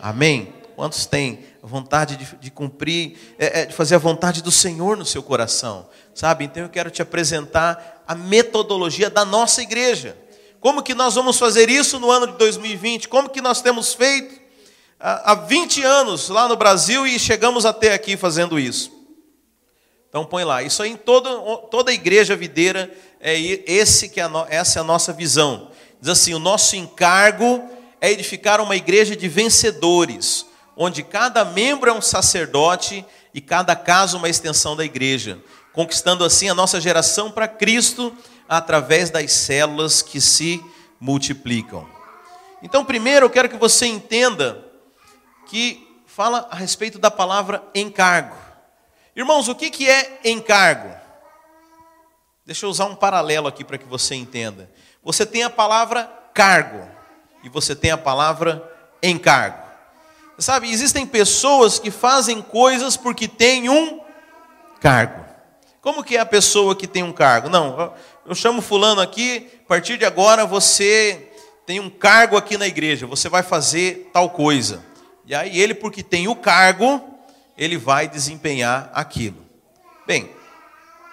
Amém? 0.00 0.54
Quantos 0.76 1.06
têm 1.06 1.40
a 1.62 1.66
vontade 1.66 2.16
de, 2.16 2.36
de 2.36 2.50
cumprir, 2.50 3.18
é, 3.38 3.62
é, 3.62 3.66
de 3.66 3.74
fazer 3.74 3.96
a 3.96 3.98
vontade 3.98 4.42
do 4.42 4.50
Senhor 4.50 4.96
no 4.96 5.04
seu 5.04 5.22
coração? 5.22 5.88
Sabe? 6.14 6.44
Então 6.44 6.62
eu 6.62 6.68
quero 6.68 6.90
te 6.90 7.02
apresentar 7.02 8.04
a 8.06 8.14
metodologia 8.14 9.10
da 9.10 9.24
nossa 9.24 9.60
igreja. 9.60 10.16
Como 10.60 10.82
que 10.82 10.94
nós 10.94 11.14
vamos 11.14 11.38
fazer 11.38 11.68
isso 11.68 11.98
no 11.98 12.10
ano 12.10 12.28
de 12.28 12.38
2020? 12.38 13.08
Como 13.08 13.28
que 13.28 13.40
nós 13.40 13.60
temos 13.60 13.92
feito 13.92 14.40
há 14.98 15.34
20 15.34 15.82
anos 15.82 16.28
lá 16.28 16.48
no 16.48 16.56
Brasil 16.56 17.06
e 17.06 17.18
chegamos 17.18 17.66
até 17.66 17.92
aqui 17.92 18.16
fazendo 18.16 18.58
isso? 18.58 18.92
Então 20.08 20.24
põe 20.24 20.44
lá. 20.44 20.62
Isso 20.62 20.82
aí 20.82 20.92
em 20.92 20.96
toda, 20.96 21.30
toda 21.70 21.90
a 21.90 21.94
igreja 21.94 22.34
videira 22.34 22.92
é 23.20 23.38
esse 23.38 24.08
que 24.08 24.20
é 24.20 24.28
essa 24.48 24.78
é 24.78 24.80
a 24.80 24.84
nossa 24.84 25.12
visão. 25.12 25.70
Diz 26.00 26.10
assim: 26.10 26.34
o 26.34 26.38
nosso 26.38 26.76
encargo 26.76 27.68
é 28.00 28.10
edificar 28.10 28.60
uma 28.60 28.76
igreja 28.76 29.16
de 29.16 29.28
vencedores, 29.28 30.46
onde 30.76 31.02
cada 31.02 31.44
membro 31.44 31.90
é 31.90 31.92
um 31.92 32.00
sacerdote 32.00 33.04
e 33.34 33.40
cada 33.40 33.74
caso 33.74 34.16
uma 34.16 34.28
extensão 34.28 34.76
da 34.76 34.84
igreja, 34.84 35.38
conquistando 35.72 36.24
assim 36.24 36.48
a 36.48 36.54
nossa 36.54 36.80
geração 36.80 37.30
para 37.30 37.48
Cristo 37.48 38.16
através 38.48 39.10
das 39.10 39.32
células 39.32 40.00
que 40.00 40.20
se 40.20 40.62
multiplicam. 41.00 41.86
Então, 42.62 42.84
primeiro 42.84 43.26
eu 43.26 43.30
quero 43.30 43.48
que 43.48 43.56
você 43.56 43.86
entenda 43.86 44.64
que 45.46 45.86
fala 46.06 46.48
a 46.50 46.56
respeito 46.56 46.98
da 46.98 47.10
palavra 47.10 47.62
encargo. 47.74 48.36
Irmãos, 49.14 49.48
o 49.48 49.54
que, 49.54 49.70
que 49.70 49.88
é 49.88 50.20
encargo? 50.24 50.94
Deixa 52.44 52.66
eu 52.66 52.70
usar 52.70 52.86
um 52.86 52.94
paralelo 52.94 53.46
aqui 53.46 53.62
para 53.62 53.78
que 53.78 53.84
você 53.84 54.14
entenda. 54.14 54.70
Você 55.08 55.24
tem 55.24 55.42
a 55.42 55.48
palavra 55.48 56.04
cargo 56.34 56.86
e 57.42 57.48
você 57.48 57.74
tem 57.74 57.90
a 57.90 57.96
palavra 57.96 58.62
encargo. 59.02 59.56
Sabe, 60.38 60.70
existem 60.70 61.06
pessoas 61.06 61.78
que 61.78 61.90
fazem 61.90 62.42
coisas 62.42 62.94
porque 62.94 63.26
têm 63.26 63.70
um 63.70 64.00
cargo. 64.82 65.24
Como 65.80 66.04
que 66.04 66.18
é 66.18 66.20
a 66.20 66.26
pessoa 66.26 66.76
que 66.76 66.86
tem 66.86 67.02
um 67.02 67.12
cargo? 67.14 67.48
Não, 67.48 67.94
eu 68.26 68.34
chamo 68.34 68.60
fulano 68.60 69.00
aqui, 69.00 69.50
a 69.64 69.68
partir 69.68 69.96
de 69.96 70.04
agora 70.04 70.44
você 70.44 71.30
tem 71.64 71.80
um 71.80 71.88
cargo 71.88 72.36
aqui 72.36 72.58
na 72.58 72.66
igreja, 72.66 73.06
você 73.06 73.30
vai 73.30 73.42
fazer 73.42 74.10
tal 74.12 74.28
coisa. 74.28 74.84
E 75.24 75.34
aí 75.34 75.58
ele, 75.58 75.72
porque 75.72 76.02
tem 76.02 76.28
o 76.28 76.36
cargo, 76.36 77.02
ele 77.56 77.78
vai 77.78 78.08
desempenhar 78.08 78.90
aquilo. 78.92 79.38
Bem, 80.06 80.30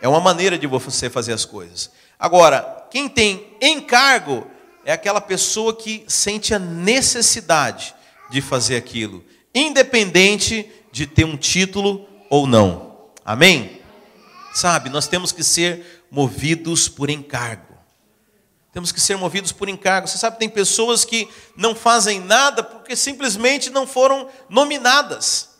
é 0.01 0.07
uma 0.09 0.19
maneira 0.19 0.57
de 0.57 0.67
você 0.67 1.09
fazer 1.09 1.31
as 1.31 1.45
coisas. 1.45 1.89
Agora, 2.19 2.74
quem 2.89 3.07
tem 3.07 3.55
encargo 3.61 4.47
é 4.83 4.91
aquela 4.91 5.21
pessoa 5.21 5.75
que 5.75 6.05
sente 6.07 6.53
a 6.53 6.59
necessidade 6.59 7.95
de 8.29 8.41
fazer 8.41 8.75
aquilo, 8.75 9.23
independente 9.53 10.69
de 10.91 11.07
ter 11.07 11.25
um 11.25 11.37
título 11.37 12.07
ou 12.29 12.47
não. 12.47 13.09
Amém? 13.23 13.81
Sabe, 14.53 14.89
nós 14.89 15.07
temos 15.07 15.31
que 15.31 15.43
ser 15.43 16.05
movidos 16.09 16.87
por 16.87 17.09
encargo. 17.09 17.75
Temos 18.71 18.91
que 18.91 18.99
ser 18.99 19.17
movidos 19.17 19.51
por 19.51 19.69
encargo. 19.69 20.07
Você 20.07 20.17
sabe, 20.17 20.37
tem 20.37 20.49
pessoas 20.49 21.05
que 21.05 21.29
não 21.55 21.73
fazem 21.73 22.19
nada 22.19 22.61
porque 22.61 22.95
simplesmente 22.95 23.69
não 23.69 23.87
foram 23.87 24.29
nominadas. 24.49 25.54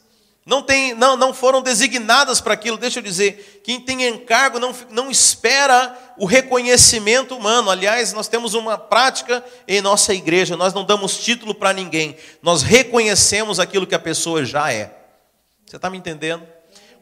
Não, 0.45 0.62
tem, 0.62 0.93
não, 0.93 1.17
não 1.17 1.34
foram 1.34 1.60
designadas 1.60 2.39
para 2.39 2.53
aquilo. 2.53 2.77
Deixa 2.77 2.99
eu 2.99 3.03
dizer, 3.03 3.62
quem 3.63 3.81
tem 3.81 4.08
encargo 4.08 4.60
não, 4.60 4.75
não 4.91 5.10
espera 5.10 5.97
o 6.17 6.25
reconhecimento 6.25 7.36
humano. 7.36 7.71
Aliás, 7.71 8.13
nós 8.13 8.27
temos 8.27 8.53
uma 8.53 8.77
prática 8.77 9.43
em 9.67 9.81
nossa 9.81 10.13
igreja: 10.13 10.55
nós 10.55 10.71
não 10.71 10.86
damos 10.86 11.17
título 11.17 11.55
para 11.55 11.73
ninguém, 11.73 12.15
nós 12.43 12.62
reconhecemos 12.62 13.60
aquilo 13.60 13.88
que 13.88 13.95
a 13.95 13.99
pessoa 13.99 14.45
já 14.45 14.71
é. 14.71 14.95
Você 15.65 15.77
está 15.77 15.89
me 15.89 15.97
entendendo? 15.97 16.45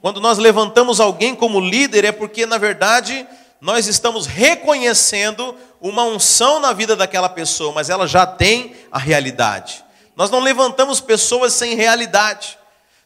Quando 0.02 0.22
nós 0.22 0.38
levantamos 0.38 1.02
alguém 1.02 1.36
como 1.36 1.60
líder, 1.60 2.06
é 2.06 2.12
porque, 2.14 2.46
na 2.46 2.58
verdade, 2.58 3.28
nós 3.60 3.88
estamos 3.88 4.26
reconhecendo 4.26 5.56
uma 5.82 6.04
unção 6.04 6.62
na 6.62 6.72
vida 6.72 6.96
daquela 6.96 7.28
pessoa, 7.28 7.74
mas 7.74 7.90
ela 7.90 8.08
já 8.08 8.26
tem 8.26 8.74
a 8.90 9.00
realidade. 9.00 9.84
Nós 10.16 10.30
não 10.30 10.40
levantamos 10.40 11.02
pessoas 11.02 11.54
sem 11.54 11.76
realidade. 11.76 12.58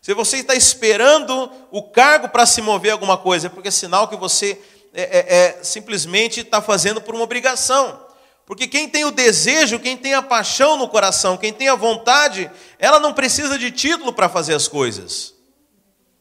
Se 0.02 0.14
você 0.14 0.38
está 0.38 0.56
esperando 0.56 1.52
o 1.72 1.84
cargo 1.84 2.30
para 2.30 2.46
se 2.46 2.62
mover 2.62 2.92
alguma 2.92 3.18
coisa, 3.18 3.48
é 3.48 3.50
porque 3.50 3.68
é 3.68 3.72
sinal 3.72 4.08
que 4.08 4.16
você 4.16 4.60
é, 4.94 5.02
é, 5.02 5.36
é, 5.36 5.64
simplesmente 5.64 6.42
está 6.42 6.62
fazendo 6.62 7.02
por 7.02 7.14
uma 7.14 7.24
obrigação. 7.24 8.06
Porque 8.46 8.66
quem 8.66 8.88
tem 8.88 9.04
o 9.04 9.12
desejo, 9.12 9.80
quem 9.80 9.98
tem 9.98 10.14
a 10.14 10.22
paixão 10.22 10.78
no 10.78 10.88
coração, 10.88 11.38
quem 11.38 11.52
tem 11.52 11.68
a 11.68 11.76
vontade, 11.76 12.50
ela 12.80 13.00
não 13.00 13.14
precisa 13.14 13.60
de 13.60 13.70
título 13.70 14.14
para 14.14 14.30
fazer 14.30 14.54
as 14.54 14.68
coisas. 14.68 15.34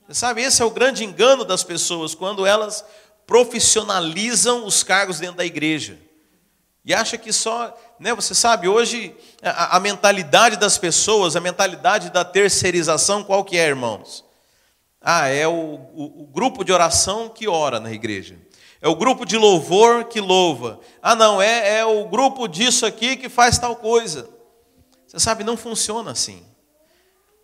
Você 0.06 0.14
sabe, 0.14 0.42
esse 0.42 0.60
é 0.60 0.64
o 0.64 0.70
grande 0.70 1.04
engano 1.04 1.44
das 1.44 1.62
pessoas, 1.62 2.14
quando 2.14 2.44
elas 2.44 2.84
profissionalizam 3.26 4.66
os 4.66 4.82
cargos 4.82 5.20
dentro 5.20 5.36
da 5.36 5.44
igreja. 5.44 5.98
E 6.86 6.94
acha 6.94 7.18
que 7.18 7.32
só, 7.32 7.76
né, 7.98 8.14
você 8.14 8.32
sabe, 8.32 8.68
hoje 8.68 9.12
a, 9.42 9.76
a, 9.76 9.80
mentalidade 9.80 10.56
das 10.56 10.78
pessoas, 10.78 11.34
a 11.34 11.40
mentalidade 11.40 12.10
da 12.10 12.24
terceirização, 12.24 13.24
qual 13.24 13.44
que 13.44 13.58
é, 13.58 13.66
irmãos? 13.66 14.24
Ah, 15.00 15.26
é 15.26 15.48
o, 15.48 15.52
o, 15.52 16.22
o 16.22 16.26
grupo 16.28 16.62
de 16.62 16.72
oração 16.72 17.28
que 17.28 17.48
ora 17.48 17.80
na 17.80 17.90
igreja. 17.92 18.38
É 18.80 18.86
o 18.86 18.94
grupo 18.94 19.24
de 19.26 19.36
louvor 19.36 20.04
que 20.04 20.20
louva. 20.20 20.78
Ah, 21.02 21.16
não, 21.16 21.42
é, 21.42 21.78
é 21.78 21.84
o 21.84 22.08
grupo 22.08 22.46
disso 22.46 22.86
aqui 22.86 23.16
que 23.16 23.28
faz 23.28 23.58
tal 23.58 23.74
coisa. 23.74 24.30
Você 25.08 25.18
sabe, 25.18 25.42
não 25.42 25.56
funciona 25.56 26.12
assim. 26.12 26.46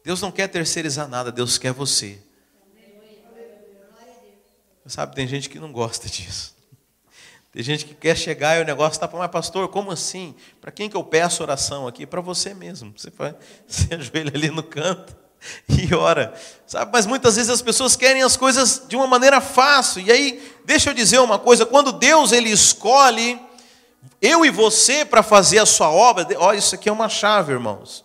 Deus 0.05 0.23
não 0.23 0.31
quer 0.31 0.47
terceirizar 0.47 1.09
nada, 1.09 1.33
Deus 1.33 1.59
quer 1.59 1.73
você. 1.73 2.17
Sabe, 4.87 5.17
tem 5.17 5.27
gente 5.27 5.49
que 5.49 5.59
não 5.59 5.73
gosta 5.73 6.07
disso. 6.09 6.62
Tem 7.53 7.63
gente 7.63 7.85
que 7.85 7.95
quer 7.95 8.17
chegar 8.17 8.59
e 8.59 8.63
o 8.63 8.65
negócio 8.65 8.93
está 8.93 9.07
para 9.07 9.19
mas 9.19 9.31
pastor, 9.31 9.69
como 9.69 9.91
assim? 9.91 10.35
Para 10.59 10.73
quem 10.73 10.89
que 10.89 10.97
eu 10.97 11.05
peço 11.05 11.43
oração 11.43 11.87
aqui? 11.87 12.07
Para 12.07 12.23
você 12.23 12.55
mesmo. 12.55 12.95
Você, 12.97 13.11
faz, 13.11 13.35
você 13.69 13.95
ajoelha 13.95 14.33
ali 14.35 14.51
no 14.51 14.63
canto 14.63 15.15
e 15.69 15.95
ora. 15.95 16.33
Sabe, 16.67 16.91
mas 16.93 17.05
muitas 17.05 17.37
vezes 17.37 17.51
as 17.51 17.61
pessoas 17.61 17.95
querem 17.95 18.23
as 18.23 18.39
coisas 18.39 18.85
de 18.89 18.97
uma 18.97 19.07
maneira 19.07 19.39
fácil. 19.41 20.01
E 20.01 20.11
aí, 20.11 20.53
deixa 20.65 20.91
eu 20.91 20.95
dizer 20.95 21.19
uma 21.19 21.39
coisa, 21.39 21.67
quando 21.67 21.93
Deus 21.93 22.33
ele 22.33 22.49
escolhe 22.49 23.39
eu 24.21 24.45
e 24.45 24.51
você 24.51 25.05
para 25.05 25.23
fazer 25.23 25.59
a 25.59 25.67
sua 25.67 25.91
obra, 25.91 26.27
olha, 26.39 26.57
isso 26.57 26.75
aqui 26.75 26.89
é 26.89 26.93
uma 26.93 27.09
chave, 27.09 27.53
irmãos. 27.53 28.05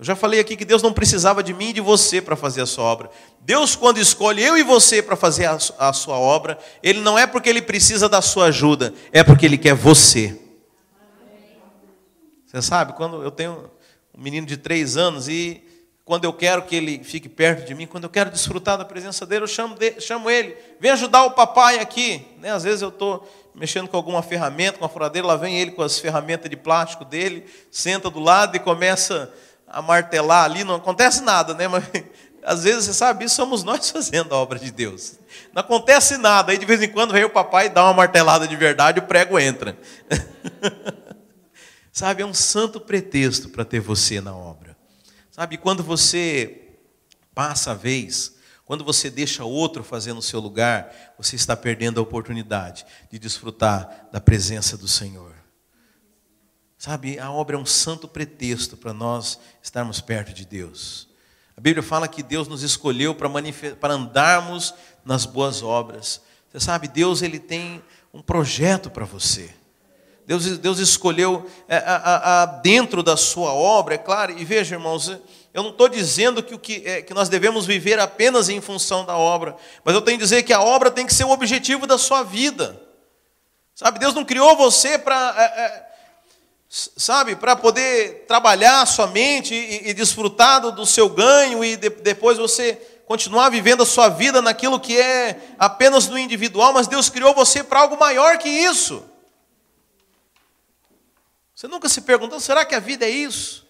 Eu 0.00 0.06
já 0.06 0.16
falei 0.16 0.40
aqui 0.40 0.56
que 0.56 0.64
Deus 0.64 0.82
não 0.82 0.94
precisava 0.94 1.42
de 1.42 1.52
mim 1.52 1.68
e 1.68 1.72
de 1.74 1.80
você 1.82 2.22
para 2.22 2.34
fazer 2.34 2.62
a 2.62 2.66
sua 2.66 2.84
obra. 2.84 3.10
Deus, 3.42 3.76
quando 3.76 3.98
escolhe 3.98 4.42
eu 4.42 4.56
e 4.56 4.62
você 4.62 5.02
para 5.02 5.14
fazer 5.14 5.44
a, 5.44 5.92
sua 5.92 6.18
obra, 6.18 6.58
Ele 6.82 7.00
não 7.00 7.18
é 7.18 7.26
porque 7.26 7.50
Ele 7.50 7.60
precisa 7.60 8.08
da 8.08 8.22
sua 8.22 8.46
ajuda, 8.46 8.94
é 9.12 9.22
porque 9.22 9.44
Ele 9.44 9.58
quer 9.58 9.74
você. 9.74 10.40
Você 12.46 12.62
sabe, 12.62 12.94
quando 12.94 13.22
eu 13.22 13.30
tenho 13.30 13.70
um 14.16 14.22
menino 14.22 14.46
de 14.46 14.56
três 14.56 14.96
anos 14.96 15.28
e 15.28 15.62
quando 16.02 16.24
eu 16.24 16.32
quero 16.32 16.62
que 16.62 16.74
ele 16.74 17.04
fique 17.04 17.28
perto 17.28 17.66
de 17.66 17.74
mim, 17.74 17.86
quando 17.86 18.04
eu 18.04 18.10
quero 18.10 18.30
desfrutar 18.30 18.78
da 18.78 18.86
presença 18.86 19.26
dele, 19.26 19.44
eu 19.44 19.48
chamo, 19.48 19.76
chamo 20.00 20.30
ele, 20.30 20.56
vem 20.80 20.90
ajudar 20.92 21.24
o 21.24 21.32
papai 21.32 21.78
aqui. 21.78 22.26
Né? 22.38 22.50
Às 22.50 22.64
vezes 22.64 22.80
eu 22.80 22.88
estou 22.88 23.30
mexendo 23.54 23.86
com 23.86 23.96
alguma 23.96 24.22
ferramenta, 24.22 24.78
com 24.78 24.84
a 24.84 24.88
furadeira, 24.88 25.28
lá 25.28 25.36
vem 25.36 25.60
ele 25.60 25.72
com 25.72 25.82
as 25.82 25.98
ferramentas 25.98 26.48
de 26.48 26.56
plástico 26.56 27.04
dele, 27.04 27.44
senta 27.70 28.08
do 28.08 28.18
lado 28.18 28.56
e 28.56 28.58
começa 28.58 29.32
a 29.34 29.49
martelar 29.80 30.44
ali, 30.44 30.64
não 30.64 30.74
acontece 30.74 31.22
nada, 31.22 31.54
né? 31.54 31.68
Mas 31.68 31.84
às 32.42 32.64
vezes, 32.64 32.84
você 32.84 32.94
sabe, 32.94 33.28
somos 33.28 33.62
nós 33.62 33.90
fazendo 33.90 34.34
a 34.34 34.38
obra 34.38 34.58
de 34.58 34.70
Deus. 34.70 35.18
Não 35.52 35.60
acontece 35.60 36.16
nada, 36.16 36.52
aí 36.52 36.58
de 36.58 36.66
vez 36.66 36.82
em 36.82 36.88
quando 36.88 37.12
vem 37.12 37.24
o 37.24 37.30
papai 37.30 37.66
e 37.66 37.70
dá 37.70 37.84
uma 37.84 37.94
martelada 37.94 38.46
de 38.46 38.56
verdade 38.56 38.98
o 38.98 39.02
prego 39.02 39.38
entra. 39.38 39.78
sabe, 41.92 42.22
é 42.22 42.26
um 42.26 42.34
santo 42.34 42.80
pretexto 42.80 43.48
para 43.48 43.64
ter 43.64 43.80
você 43.80 44.20
na 44.20 44.34
obra. 44.34 44.76
Sabe, 45.30 45.56
quando 45.56 45.82
você 45.82 46.78
passa 47.34 47.70
a 47.70 47.74
vez, 47.74 48.34
quando 48.64 48.84
você 48.84 49.10
deixa 49.10 49.44
outro 49.44 49.82
fazer 49.82 50.12
no 50.12 50.22
seu 50.22 50.40
lugar, 50.40 50.92
você 51.18 51.36
está 51.36 51.56
perdendo 51.56 51.98
a 51.98 52.02
oportunidade 52.02 52.86
de 53.10 53.18
desfrutar 53.18 54.08
da 54.12 54.20
presença 54.20 54.76
do 54.76 54.86
Senhor. 54.86 55.29
Sabe, 56.80 57.18
a 57.18 57.30
obra 57.30 57.56
é 57.56 57.58
um 57.58 57.66
santo 57.66 58.08
pretexto 58.08 58.74
para 58.74 58.94
nós 58.94 59.38
estarmos 59.62 60.00
perto 60.00 60.32
de 60.32 60.46
Deus. 60.46 61.06
A 61.54 61.60
Bíblia 61.60 61.82
fala 61.82 62.08
que 62.08 62.22
Deus 62.22 62.48
nos 62.48 62.62
escolheu 62.62 63.14
para, 63.14 63.28
para 63.78 63.92
andarmos 63.92 64.72
nas 65.04 65.26
boas 65.26 65.62
obras. 65.62 66.22
Você 66.50 66.58
sabe, 66.58 66.88
Deus 66.88 67.20
ele 67.20 67.38
tem 67.38 67.84
um 68.14 68.22
projeto 68.22 68.88
para 68.88 69.04
você. 69.04 69.50
Deus, 70.26 70.56
Deus 70.56 70.78
escolheu 70.78 71.46
é, 71.68 71.76
a, 71.76 72.44
a, 72.44 72.46
dentro 72.46 73.02
da 73.02 73.14
sua 73.14 73.52
obra, 73.52 73.96
é 73.96 73.98
claro, 73.98 74.32
e 74.38 74.42
veja, 74.42 74.76
irmãos, 74.76 75.10
eu 75.52 75.62
não 75.62 75.72
estou 75.72 75.86
dizendo 75.86 76.42
que, 76.42 76.54
o 76.54 76.58
que, 76.58 76.82
é, 76.86 77.02
que 77.02 77.12
nós 77.12 77.28
devemos 77.28 77.66
viver 77.66 78.00
apenas 78.00 78.48
em 78.48 78.62
função 78.62 79.04
da 79.04 79.18
obra, 79.18 79.54
mas 79.84 79.94
eu 79.94 80.00
tenho 80.00 80.16
que 80.16 80.24
dizer 80.24 80.44
que 80.44 80.52
a 80.54 80.62
obra 80.62 80.90
tem 80.90 81.04
que 81.04 81.12
ser 81.12 81.24
o 81.24 81.30
objetivo 81.30 81.86
da 81.86 81.98
sua 81.98 82.22
vida. 82.22 82.80
Sabe, 83.74 83.98
Deus 83.98 84.14
não 84.14 84.24
criou 84.24 84.56
você 84.56 84.98
para. 84.98 85.34
É, 85.36 85.60
é 85.60 85.89
sabe, 86.70 87.34
para 87.34 87.56
poder 87.56 88.26
trabalhar 88.28 88.86
sua 88.86 89.08
mente 89.08 89.52
e, 89.52 89.90
e 89.90 89.94
desfrutar 89.94 90.60
do, 90.60 90.70
do, 90.70 90.86
seu 90.86 91.08
ganho 91.08 91.64
e 91.64 91.76
de, 91.76 91.90
depois 91.90 92.38
você 92.38 92.74
continuar 93.06 93.48
vivendo 93.50 93.82
a 93.82 93.86
sua 93.86 94.08
vida 94.08 94.40
naquilo 94.40 94.78
que 94.78 94.96
é 94.96 95.54
apenas 95.58 96.06
no 96.06 96.16
individual, 96.16 96.72
mas 96.72 96.86
Deus 96.86 97.08
criou 97.08 97.34
você 97.34 97.64
para 97.64 97.80
algo 97.80 97.98
maior 97.98 98.38
que 98.38 98.48
isso. 98.48 99.02
Você 101.52 101.66
nunca 101.66 101.88
se 101.88 102.02
perguntou, 102.02 102.38
será 102.38 102.64
que 102.64 102.76
a 102.76 102.80
vida 102.80 103.04
é 103.04 103.10
isso? 103.10 103.66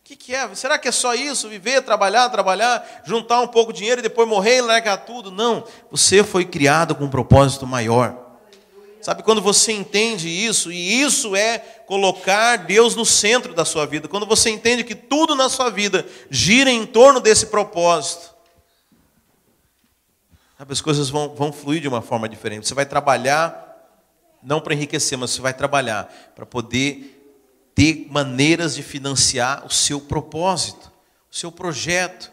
O 0.00 0.08
que, 0.10 0.16
que 0.16 0.34
é? 0.34 0.52
Será 0.56 0.76
que 0.76 0.88
é 0.88 0.92
só 0.92 1.14
isso? 1.14 1.48
Viver, 1.48 1.82
trabalhar, 1.82 2.28
trabalhar, 2.30 3.02
juntar 3.04 3.40
um 3.40 3.46
pouco 3.46 3.72
de 3.72 3.78
dinheiro 3.78 4.00
e 4.00 4.02
depois 4.02 4.28
morrer 4.28 4.56
e 4.56 4.60
largar 4.60 4.96
tudo? 4.98 5.30
Não. 5.30 5.64
Você 5.88 6.24
foi 6.24 6.44
criado 6.44 6.96
com 6.96 7.04
um 7.04 7.08
propósito 7.08 7.64
maior. 7.64 8.29
Sabe 9.00 9.22
quando 9.22 9.40
você 9.40 9.72
entende 9.72 10.28
isso, 10.28 10.70
e 10.70 11.00
isso 11.00 11.34
é 11.34 11.58
colocar 11.58 12.56
Deus 12.56 12.94
no 12.94 13.06
centro 13.06 13.54
da 13.54 13.64
sua 13.64 13.86
vida, 13.86 14.06
quando 14.06 14.26
você 14.26 14.50
entende 14.50 14.84
que 14.84 14.94
tudo 14.94 15.34
na 15.34 15.48
sua 15.48 15.70
vida 15.70 16.06
gira 16.28 16.70
em 16.70 16.84
torno 16.84 17.18
desse 17.18 17.46
propósito, 17.46 18.34
sabe, 20.58 20.72
as 20.72 20.82
coisas 20.82 21.08
vão, 21.08 21.34
vão 21.34 21.50
fluir 21.50 21.80
de 21.80 21.88
uma 21.88 22.02
forma 22.02 22.28
diferente. 22.28 22.68
Você 22.68 22.74
vai 22.74 22.84
trabalhar, 22.84 23.66
não 24.42 24.60
para 24.60 24.74
enriquecer, 24.74 25.16
mas 25.16 25.30
você 25.30 25.40
vai 25.40 25.54
trabalhar 25.54 26.32
para 26.36 26.44
poder 26.44 27.16
ter 27.74 28.06
maneiras 28.10 28.74
de 28.74 28.82
financiar 28.82 29.64
o 29.64 29.70
seu 29.70 29.98
propósito, 29.98 30.92
o 31.32 31.34
seu 31.34 31.50
projeto. 31.50 32.30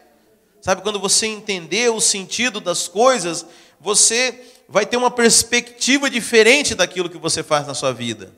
Sabe, 0.60 0.82
quando 0.82 1.00
você 1.00 1.26
entender 1.26 1.90
o 1.90 2.00
sentido 2.00 2.60
das 2.60 2.86
coisas, 2.86 3.46
você 3.80 4.57
vai 4.68 4.84
ter 4.84 4.96
uma 4.96 5.10
perspectiva 5.10 6.10
diferente 6.10 6.74
daquilo 6.74 7.08
que 7.08 7.16
você 7.16 7.42
faz 7.42 7.66
na 7.66 7.74
sua 7.74 7.92
vida. 7.92 8.32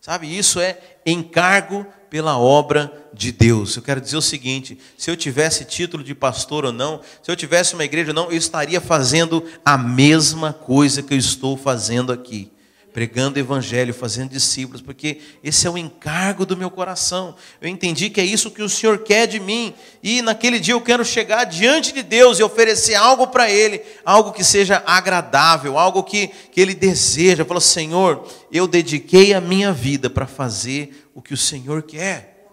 Sabe, 0.00 0.26
isso 0.36 0.58
é 0.58 0.78
encargo 1.04 1.86
pela 2.08 2.38
obra 2.38 3.10
de 3.12 3.30
Deus. 3.30 3.76
Eu 3.76 3.82
quero 3.82 4.00
dizer 4.00 4.16
o 4.16 4.22
seguinte: 4.22 4.78
se 4.96 5.10
eu 5.10 5.16
tivesse 5.16 5.64
título 5.64 6.02
de 6.02 6.14
pastor 6.14 6.64
ou 6.64 6.72
não, 6.72 7.00
se 7.22 7.30
eu 7.30 7.36
tivesse 7.36 7.74
uma 7.74 7.84
igreja 7.84 8.10
ou 8.10 8.14
não, 8.14 8.30
eu 8.30 8.36
estaria 8.38 8.80
fazendo 8.80 9.44
a 9.64 9.76
mesma 9.76 10.52
coisa 10.52 11.02
que 11.02 11.12
eu 11.12 11.18
estou 11.18 11.56
fazendo 11.56 12.12
aqui 12.12 12.50
pregando 12.98 13.38
evangelho, 13.38 13.94
fazendo 13.94 14.30
discípulos, 14.30 14.82
porque 14.82 15.20
esse 15.40 15.68
é 15.68 15.70
o 15.70 15.78
encargo 15.78 16.44
do 16.44 16.56
meu 16.56 16.68
coração. 16.68 17.36
Eu 17.60 17.68
entendi 17.68 18.10
que 18.10 18.20
é 18.20 18.24
isso 18.24 18.50
que 18.50 18.60
o 18.60 18.68
Senhor 18.68 18.98
quer 19.04 19.28
de 19.28 19.38
mim, 19.38 19.72
e 20.02 20.20
naquele 20.20 20.58
dia 20.58 20.74
eu 20.74 20.80
quero 20.80 21.04
chegar 21.04 21.44
diante 21.44 21.92
de 21.92 22.02
Deus 22.02 22.40
e 22.40 22.42
oferecer 22.42 22.96
algo 22.96 23.28
para 23.28 23.48
Ele, 23.48 23.80
algo 24.04 24.32
que 24.32 24.42
seja 24.42 24.82
agradável, 24.84 25.78
algo 25.78 26.02
que, 26.02 26.26
que 26.26 26.60
Ele 26.60 26.74
deseja. 26.74 27.44
Falou, 27.44 27.60
Senhor, 27.60 28.26
eu 28.50 28.66
dediquei 28.66 29.32
a 29.32 29.40
minha 29.40 29.72
vida 29.72 30.10
para 30.10 30.26
fazer 30.26 31.08
o 31.14 31.22
que 31.22 31.32
o 31.32 31.36
Senhor 31.36 31.84
quer. 31.84 32.48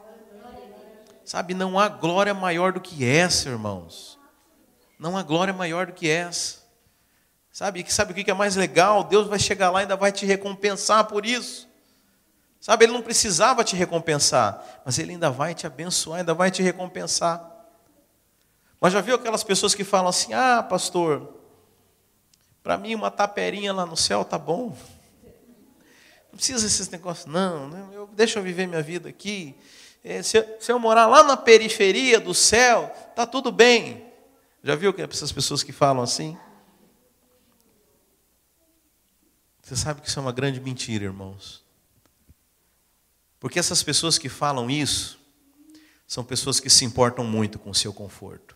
Sabe, 1.25 1.55
não 1.55 1.79
há 1.79 1.89
glória 1.89 2.35
maior 2.35 2.71
do 2.71 2.79
que 2.79 3.03
essa, 3.03 3.49
irmãos. 3.49 4.19
Não 4.99 5.17
há 5.17 5.23
glória 5.23 5.55
maior 5.55 5.87
do 5.87 5.93
que 5.93 6.07
essa. 6.07 6.64
Sabe, 7.55 7.89
sabe 7.89 8.11
o 8.11 8.13
que 8.13 8.29
é 8.29 8.33
mais 8.33 8.57
legal? 8.57 9.01
Deus 9.01 9.27
vai 9.27 9.39
chegar 9.39 9.71
lá 9.71 9.79
e 9.79 9.83
ainda 9.83 9.95
vai 9.95 10.11
te 10.11 10.25
recompensar 10.25 11.05
por 11.05 11.25
isso. 11.25 11.69
Sabe, 12.59 12.83
Ele 12.83 12.91
não 12.91 13.01
precisava 13.01 13.63
te 13.63 13.77
recompensar, 13.77 14.81
mas 14.83 14.99
Ele 14.99 15.13
ainda 15.13 15.31
vai 15.31 15.55
te 15.55 15.65
abençoar, 15.65 16.19
ainda 16.19 16.33
vai 16.33 16.51
te 16.51 16.61
recompensar. 16.61 17.49
Mas 18.77 18.91
já 18.91 18.99
viu 18.99 19.15
aquelas 19.15 19.41
pessoas 19.41 19.73
que 19.73 19.85
falam 19.85 20.09
assim: 20.09 20.33
ah, 20.33 20.61
pastor, 20.61 21.33
para 22.61 22.77
mim 22.77 22.93
uma 22.93 23.09
taperinha 23.09 23.71
lá 23.71 23.85
no 23.85 23.95
céu 23.95 24.25
tá 24.25 24.37
bom. 24.37 24.75
Não 26.29 26.35
precisa 26.35 26.61
desses 26.61 26.89
negócios, 26.89 27.25
não. 27.25 27.69
Né? 27.69 27.87
Eu, 27.93 28.09
deixa 28.11 28.37
eu 28.37 28.43
viver 28.43 28.67
minha 28.67 28.81
vida 28.81 29.07
aqui. 29.07 29.55
É, 30.03 30.21
se, 30.21 30.39
eu, 30.39 30.57
se 30.59 30.73
eu 30.73 30.77
morar 30.77 31.07
lá 31.07 31.23
na 31.23 31.37
periferia 31.37 32.19
do 32.19 32.33
céu, 32.33 32.93
tá 33.15 33.25
tudo 33.25 33.49
bem. 33.49 34.11
Já 34.61 34.75
viu 34.75 34.93
essas 34.97 35.31
pessoas 35.31 35.63
que 35.63 35.71
falam 35.71 36.03
assim? 36.03 36.37
Você 39.65 39.75
sabe 39.75 39.99
que 39.99 40.07
isso 40.07 40.19
é 40.19 40.21
uma 40.21 40.31
grande 40.31 40.61
mentira, 40.61 41.05
irmãos. 41.05 41.63
Porque 43.39 43.57
essas 43.57 43.81
pessoas 43.81 44.15
que 44.15 44.29
falam 44.29 44.69
isso 44.69 45.19
são 46.05 46.23
pessoas 46.23 46.59
que 46.59 46.69
se 46.69 46.85
importam 46.85 47.25
muito 47.25 47.57
com 47.57 47.71
o 47.71 47.73
seu 47.73 47.91
conforto. 47.91 48.55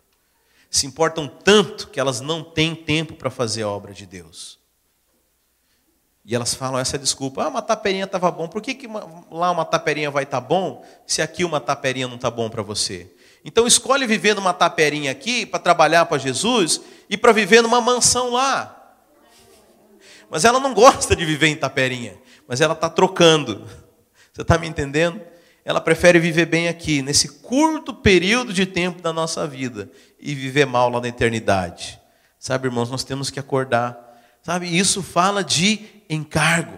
Se 0.70 0.86
importam 0.86 1.28
tanto 1.28 1.88
que 1.88 2.00
elas 2.00 2.22
não 2.22 2.44
têm 2.44 2.76
tempo 2.76 3.16
para 3.16 3.32
fazer 3.32 3.64
a 3.64 3.70
obra 3.70 3.92
de 3.92 4.06
Deus. 4.06 4.60
E 6.24 6.36
elas 6.36 6.54
falam 6.54 6.80
essa 6.80 6.96
desculpa: 6.96 7.44
ah, 7.44 7.48
uma 7.48 7.64
taperinha 7.64 8.06
estava 8.06 8.30
bom. 8.30 8.48
Por 8.48 8.62
que, 8.62 8.76
que 8.76 8.88
lá 9.32 9.50
uma 9.50 9.66
taperinha 9.66 10.12
vai 10.12 10.26
estar 10.26 10.42
tá 10.42 10.48
bom 10.48 10.86
se 11.08 11.24
aqui 11.24 11.44
uma 11.44 11.60
taperinha 11.60 12.08
não 12.08 12.18
está 12.18 12.30
bom 12.30 12.52
para 12.52 12.62
você? 12.62 13.12
Então 13.44 13.66
escolhe 13.66 14.06
viver 14.06 14.36
numa 14.36 14.54
taperinha 14.54 15.10
aqui 15.10 15.44
para 15.44 15.60
trabalhar 15.60 16.06
para 16.06 16.20
Jesus 16.20 16.82
e 17.10 17.18
para 17.18 17.32
viver 17.32 17.64
numa 17.64 17.82
mansão 17.82 18.30
lá. 18.30 18.79
Mas 20.30 20.46
ela 20.46 20.60
não 20.60 20.74
gosta 20.74 21.16
de 21.16 21.26
viver 21.26 21.48
em 21.48 21.56
Taperinha, 21.56 22.18
mas 22.48 22.62
ela 22.62 22.74
está 22.74 22.90
trocando. 22.90 23.68
Você 24.32 24.42
está 24.42 24.58
me 24.58 24.68
entendendo? 24.68 25.20
Ela 25.66 25.82
prefere 25.82 26.20
viver 26.20 26.46
bem 26.46 26.68
aqui, 26.68 27.02
nesse 27.02 27.40
curto 27.40 27.94
período 27.94 28.54
de 28.54 28.66
tempo 28.66 29.02
da 29.02 29.12
nossa 29.12 29.46
vida, 29.46 29.92
e 30.20 30.34
viver 30.34 30.66
mal 30.66 30.90
lá 30.90 31.02
na 31.02 31.08
eternidade. 31.08 32.00
Sabe, 32.40 32.68
irmãos, 32.68 32.90
nós 32.90 33.04
temos 33.04 33.30
que 33.30 33.40
acordar. 33.40 33.98
Sabe, 34.42 34.66
isso 34.66 35.04
fala 35.04 35.44
de 35.44 35.82
encargo. 36.10 36.78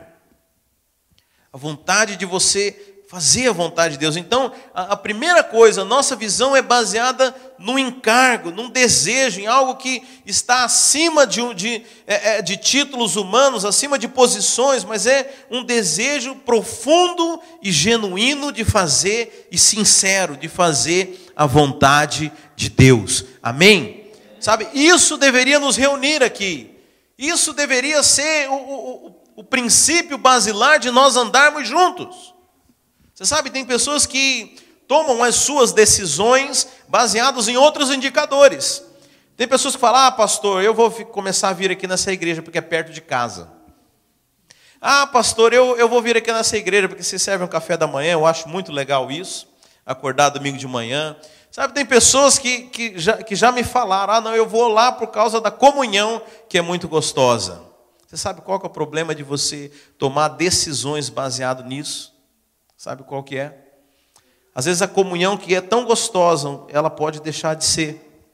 A 1.53 1.57
vontade 1.57 2.15
de 2.15 2.25
você 2.25 2.90
fazer 3.11 3.49
a 3.49 3.51
vontade 3.51 3.95
de 3.95 3.99
Deus. 3.99 4.15
Então, 4.15 4.53
a, 4.73 4.93
a, 4.93 4.95
primeira 4.95 5.43
coisa, 5.43 5.81
a 5.81 5.85
nossa 5.85 6.15
visão 6.15 6.55
é 6.55 6.61
baseada 6.61 7.35
no 7.59 7.77
encargo, 7.77 8.51
num 8.51 8.69
desejo, 8.69 9.41
em 9.41 9.47
algo 9.47 9.75
que 9.75 10.01
está 10.25 10.63
acima 10.63 11.27
de, 11.27 11.53
de, 11.53 11.83
é, 12.07 12.37
é, 12.37 12.41
de 12.41 12.55
títulos 12.55 13.17
humanos, 13.17 13.65
acima 13.65 13.99
de 13.99 14.07
posições, 14.07 14.85
mas 14.85 15.05
é 15.05 15.29
um 15.51 15.61
desejo 15.61 16.35
profundo 16.35 17.41
e 17.61 17.69
genuíno 17.69 18.49
de 18.49 18.63
fazer, 18.63 19.49
e 19.51 19.57
sincero, 19.57 20.37
de 20.37 20.47
fazer 20.47 21.33
a 21.35 21.45
vontade 21.45 22.31
de 22.55 22.69
Deus. 22.69 23.25
Amém? 23.43 24.09
Sabe, 24.39 24.69
isso 24.73 25.17
deveria 25.17 25.59
nos 25.59 25.75
reunir 25.75 26.23
aqui. 26.23 26.77
Isso 27.17 27.51
deveria 27.51 28.01
ser 28.03 28.49
o, 28.49 28.53
o, 28.53 29.15
o 29.35 29.43
princípio 29.43 30.17
basilar 30.17 30.79
de 30.79 30.89
nós 30.89 31.17
andarmos 31.17 31.67
juntos. 31.67 32.31
Você 33.21 33.27
sabe, 33.27 33.51
tem 33.51 33.63
pessoas 33.63 34.07
que 34.07 34.55
tomam 34.87 35.23
as 35.23 35.35
suas 35.35 35.71
decisões 35.71 36.67
baseadas 36.87 37.47
em 37.47 37.55
outros 37.55 37.91
indicadores. 37.91 38.83
Tem 39.37 39.47
pessoas 39.47 39.75
que 39.75 39.79
falam: 39.79 40.01
Ah, 40.01 40.11
pastor, 40.11 40.63
eu 40.63 40.73
vou 40.73 40.89
começar 40.89 41.49
a 41.49 41.53
vir 41.53 41.69
aqui 41.69 41.85
nessa 41.85 42.11
igreja 42.11 42.41
porque 42.41 42.57
é 42.57 42.61
perto 42.61 42.91
de 42.91 42.99
casa. 42.99 43.47
Ah, 44.81 45.05
pastor, 45.05 45.53
eu, 45.53 45.77
eu 45.77 45.87
vou 45.87 46.01
vir 46.01 46.17
aqui 46.17 46.31
nessa 46.31 46.57
igreja 46.57 46.89
porque 46.89 47.03
se 47.03 47.19
serve 47.19 47.43
um 47.43 47.47
café 47.47 47.77
da 47.77 47.85
manhã, 47.85 48.13
eu 48.13 48.25
acho 48.25 48.49
muito 48.49 48.71
legal 48.71 49.11
isso. 49.11 49.47
Acordar 49.85 50.29
domingo 50.29 50.57
de 50.57 50.67
manhã. 50.67 51.15
Sabe, 51.51 51.75
tem 51.75 51.85
pessoas 51.85 52.39
que, 52.39 52.61
que, 52.69 52.97
já, 52.97 53.17
que 53.21 53.35
já 53.35 53.51
me 53.51 53.63
falaram: 53.63 54.13
Ah, 54.13 54.21
não, 54.21 54.35
eu 54.35 54.47
vou 54.47 54.67
lá 54.67 54.91
por 54.91 55.09
causa 55.09 55.39
da 55.39 55.51
comunhão 55.51 56.23
que 56.49 56.57
é 56.57 56.61
muito 56.63 56.87
gostosa. 56.87 57.61
Você 58.07 58.17
sabe 58.17 58.41
qual 58.41 58.59
é 58.59 58.65
o 58.65 58.69
problema 58.69 59.13
de 59.13 59.21
você 59.21 59.71
tomar 59.99 60.29
decisões 60.29 61.07
baseado 61.07 61.63
nisso? 61.63 62.11
Sabe 62.81 63.03
qual 63.03 63.21
que 63.21 63.37
é? 63.37 63.55
Às 64.55 64.65
vezes 64.65 64.81
a 64.81 64.87
comunhão 64.87 65.37
que 65.37 65.53
é 65.53 65.61
tão 65.61 65.85
gostosa, 65.85 66.65
ela 66.69 66.89
pode 66.89 67.21
deixar 67.21 67.53
de 67.53 67.63
ser. 67.63 68.25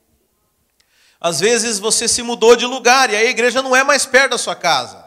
Às 1.20 1.42
vezes 1.42 1.80
você 1.80 2.08
se 2.08 2.24
mudou 2.24 2.56
de 2.56 2.66
lugar 2.66 3.10
e 3.10 3.16
a 3.18 3.26
igreja 3.26 3.62
não 3.62 3.76
é 3.76 3.84
mais 3.84 4.06
perto 4.06 4.32
da 4.32 4.38
sua 4.38 4.56
casa. 4.56 5.04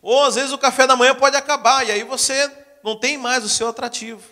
Ou 0.00 0.26
às 0.26 0.36
vezes 0.36 0.52
o 0.52 0.58
café 0.58 0.86
da 0.86 0.94
manhã 0.94 1.12
pode 1.12 1.36
acabar 1.36 1.84
e 1.88 1.90
aí 1.90 2.04
você 2.04 2.48
não 2.84 2.94
tem 2.94 3.18
mais 3.18 3.44
o 3.44 3.48
seu 3.48 3.66
atrativo. 3.66 4.22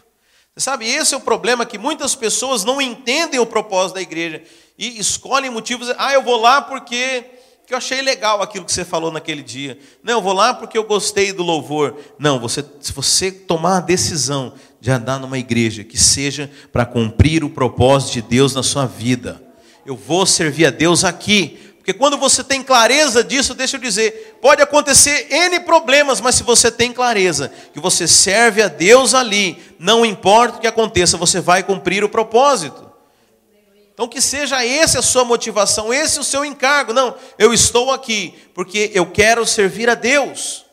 Você 0.55 0.61
sabe, 0.61 0.87
esse 0.89 1.13
é 1.13 1.17
o 1.17 1.21
problema 1.21 1.67
que 1.67 1.77
muitas 1.77 2.15
pessoas 2.15 2.63
não 2.63 2.81
entendem 2.81 3.41
o 3.41 3.47
propósito 3.47 3.97
da 3.97 4.01
igreja 4.01 4.45
e 4.79 4.97
escolhem 4.97 5.51
motivos. 5.51 5.93
Ah, 5.99 6.13
eu 6.13 6.23
vou 6.23 6.41
lá 6.41 6.63
porque 6.63 7.33
que 7.67 7.73
eu 7.73 7.79
achei 7.79 8.03
legal 8.03 8.43
aquilo 8.43 8.65
que 8.65 8.73
você 8.73 8.85
falou 8.85 9.11
naquele 9.11 9.43
dia. 9.43 9.79
Não, 10.03 10.15
eu 10.15 10.23
vou 10.23 10.35
lá 10.35 10.53
porque 10.53 10.77
eu 10.77 10.85
gostei 10.85 11.33
do 11.33 11.43
louvor. 11.43 11.97
Não, 12.19 12.39
você, 12.39 12.65
se 12.81 12.93
você 12.93 13.33
tomar 13.33 13.79
a 13.79 13.81
decisão 13.81 14.53
de 14.81 14.91
andar 14.91 15.19
numa 15.19 15.39
igreja 15.39 15.83
que 15.83 15.97
seja 15.97 16.51
para 16.71 16.85
cumprir 16.85 17.43
o 17.43 17.49
propósito 17.49 18.13
de 18.15 18.23
Deus 18.23 18.55
na 18.55 18.63
sua 18.63 18.85
vida, 18.85 19.43
eu 19.87 19.97
vou 19.97 20.27
servir 20.27 20.67
a 20.67 20.71
Deus 20.71 21.05
aqui. 21.05 21.59
Porque 21.79 21.95
quando 21.95 22.19
você 22.19 22.45
tem 22.45 22.63
clareza 22.63 23.25
disso, 23.25 23.55
deixa 23.55 23.77
eu 23.77 23.81
dizer, 23.81 24.39
pode 24.41 24.63
acontecer 24.63 25.27
N 25.31 25.61
problemas, 25.61 26.21
mas 26.21 26.35
se 26.35 26.43
você 26.43 26.71
tem 26.71 26.93
clareza 26.93 27.51
que 27.73 27.81
você 27.81 28.07
serve 28.07 28.63
a 28.63 28.69
Deus 28.69 29.15
ali, 29.15 29.59
não 29.79 30.05
importa 30.05 30.59
o 30.59 30.61
que 30.61 30.67
aconteça, 30.67 31.17
você 31.17 31.41
vai 31.41 31.63
cumprir 31.63 32.05
o 32.05 32.09
propósito. 32.09 32.94
Então 33.95 34.09
que 34.09 34.21
seja 34.21 34.65
essa 34.65 34.99
a 34.99 35.03
sua 35.03 35.25
motivação, 35.25 35.95
esse 35.95 36.19
o 36.19 36.25
seu 36.25 36.45
encargo. 36.45 36.93
Não, 36.93 37.17
eu 37.39 37.55
estou 37.55 37.93
aqui 37.93 38.35
porque 38.53 38.91
eu 38.93 39.11
quero 39.11 39.47
servir 39.47 39.89
a 39.89 39.95
Deus. 39.95 40.67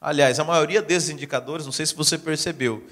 Aliás, 0.00 0.38
a 0.38 0.44
maioria 0.44 0.82
desses 0.82 1.10
indicadores, 1.10 1.64
não 1.64 1.72
sei 1.72 1.86
se 1.86 1.94
você 1.94 2.18
percebeu, 2.18 2.84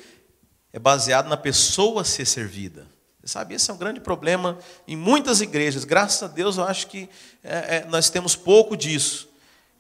é 0.73 0.79
baseado 0.79 1.29
na 1.29 1.37
pessoa 1.37 2.05
ser 2.05 2.25
servida. 2.25 2.87
Você 3.21 3.33
sabe, 3.33 3.55
esse 3.55 3.69
é 3.69 3.75
um 3.75 3.77
grande 3.77 4.01
problema 4.01 4.59
em 4.87 4.95
muitas 4.95 5.41
igrejas. 5.41 5.85
Graças 5.85 6.23
a 6.23 6.29
Deus, 6.29 6.57
eu 6.57 6.65
acho 6.65 6.87
que 6.87 7.09
é, 7.43 7.79
é, 7.79 7.85
nós 7.89 8.09
temos 8.09 8.37
pouco 8.37 8.77
disso. 8.77 9.29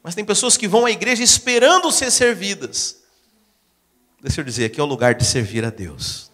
Mas 0.02 0.14
tem 0.14 0.24
pessoas 0.24 0.56
que 0.56 0.66
vão 0.66 0.86
à 0.86 0.90
igreja 0.90 1.22
esperando 1.22 1.90
ser 1.92 2.10
servidas. 2.10 2.96
Deixa 4.20 4.40
eu 4.40 4.44
dizer, 4.44 4.64
aqui 4.64 4.80
é 4.80 4.82
o 4.82 4.86
lugar 4.86 5.14
de 5.14 5.24
servir 5.24 5.64
a 5.64 5.70
Deus. 5.70 6.30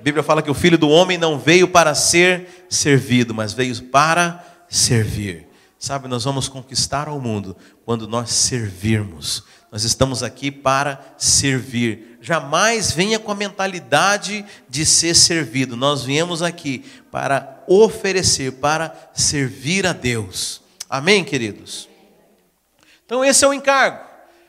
A 0.00 0.02
Bíblia 0.02 0.22
fala 0.22 0.40
que 0.40 0.50
o 0.50 0.54
filho 0.54 0.78
do 0.78 0.88
homem 0.88 1.18
não 1.18 1.38
veio 1.38 1.68
para 1.68 1.94
ser 1.94 2.64
servido, 2.70 3.34
mas 3.34 3.52
veio 3.52 3.82
para 3.82 4.42
servir. 4.66 5.46
Sabe, 5.78 6.08
nós 6.08 6.24
vamos 6.24 6.48
conquistar 6.48 7.06
o 7.10 7.20
mundo 7.20 7.54
quando 7.84 8.08
nós 8.08 8.30
servirmos. 8.30 9.44
Nós 9.70 9.84
estamos 9.84 10.22
aqui 10.22 10.50
para 10.50 10.98
servir. 11.18 12.16
Jamais 12.22 12.92
venha 12.92 13.18
com 13.18 13.30
a 13.30 13.34
mentalidade 13.34 14.42
de 14.70 14.86
ser 14.86 15.14
servido. 15.14 15.76
Nós 15.76 16.02
viemos 16.02 16.40
aqui 16.40 16.82
para 17.10 17.62
oferecer, 17.68 18.52
para 18.52 19.10
servir 19.12 19.86
a 19.86 19.92
Deus. 19.92 20.62
Amém, 20.88 21.22
queridos? 21.22 21.90
Então 23.04 23.22
esse 23.22 23.44
é 23.44 23.48
o 23.48 23.52
encargo. 23.52 24.02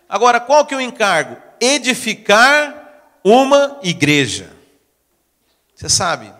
Agora, 0.08 0.40
qual 0.40 0.66
que 0.66 0.74
é 0.74 0.78
o 0.78 0.82
encargo? 0.82 1.36
Edificar 1.60 3.20
uma 3.22 3.80
igreja. 3.84 4.61
Você 5.82 5.89
sabe? 5.89 6.32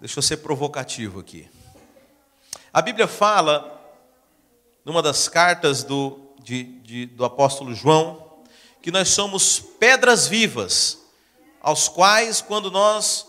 Deixa 0.00 0.18
eu 0.18 0.22
ser 0.22 0.38
provocativo 0.38 1.20
aqui. 1.20 1.48
A 2.72 2.82
Bíblia 2.82 3.06
fala, 3.06 3.80
numa 4.84 5.00
das 5.00 5.28
cartas 5.28 5.84
do, 5.84 6.18
de, 6.42 6.64
de, 6.80 7.06
do 7.06 7.24
apóstolo 7.24 7.72
João, 7.72 8.42
que 8.82 8.90
nós 8.90 9.10
somos 9.10 9.60
pedras 9.60 10.26
vivas, 10.26 10.98
aos 11.62 11.88
quais, 11.88 12.40
quando 12.40 12.68
nós 12.68 13.28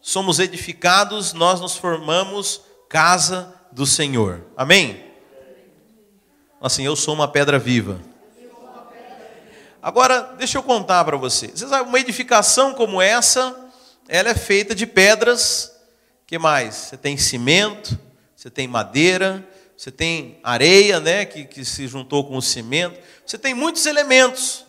somos 0.00 0.38
edificados, 0.38 1.32
nós 1.32 1.60
nos 1.60 1.74
formamos 1.74 2.60
casa 2.88 3.52
do 3.72 3.84
Senhor. 3.84 4.46
Amém? 4.56 5.12
Assim, 6.60 6.84
eu 6.84 6.94
sou 6.94 7.12
uma 7.12 7.26
pedra 7.26 7.58
viva. 7.58 8.00
Agora, 9.84 10.34
deixa 10.38 10.56
eu 10.56 10.62
contar 10.62 11.04
para 11.04 11.18
você. 11.18 11.48
Você 11.48 11.68
sabe, 11.68 11.86
uma 11.86 12.00
edificação 12.00 12.72
como 12.72 13.02
essa, 13.02 13.54
ela 14.08 14.30
é 14.30 14.34
feita 14.34 14.74
de 14.74 14.86
pedras. 14.86 15.76
que 16.26 16.38
mais? 16.38 16.74
Você 16.74 16.96
tem 16.96 17.18
cimento, 17.18 17.98
você 18.34 18.48
tem 18.48 18.66
madeira, 18.66 19.46
você 19.76 19.90
tem 19.90 20.40
areia, 20.42 21.00
né, 21.00 21.26
que, 21.26 21.44
que 21.44 21.66
se 21.66 21.86
juntou 21.86 22.26
com 22.26 22.38
o 22.38 22.40
cimento, 22.40 22.98
você 23.26 23.36
tem 23.36 23.52
muitos 23.52 23.84
elementos. 23.84 24.64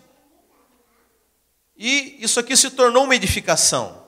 E 1.78 2.18
isso 2.20 2.38
aqui 2.38 2.58
se 2.58 2.72
tornou 2.72 3.06
uma 3.06 3.16
edificação. 3.16 4.06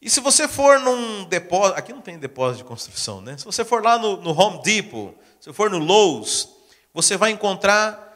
E 0.00 0.10
se 0.10 0.18
você 0.18 0.48
for 0.48 0.80
num 0.80 1.22
depósito, 1.26 1.78
aqui 1.78 1.92
não 1.92 2.00
tem 2.00 2.18
depósito 2.18 2.64
de 2.64 2.68
construção, 2.68 3.20
né? 3.20 3.38
Se 3.38 3.44
você 3.44 3.64
for 3.64 3.80
lá 3.80 3.96
no, 4.00 4.16
no 4.16 4.36
Home 4.36 4.64
Depot, 4.64 5.14
se 5.40 5.52
for 5.52 5.70
no 5.70 5.78
Lowe's, 5.78 6.48
você 6.92 7.16
vai 7.16 7.30
encontrar 7.30 8.11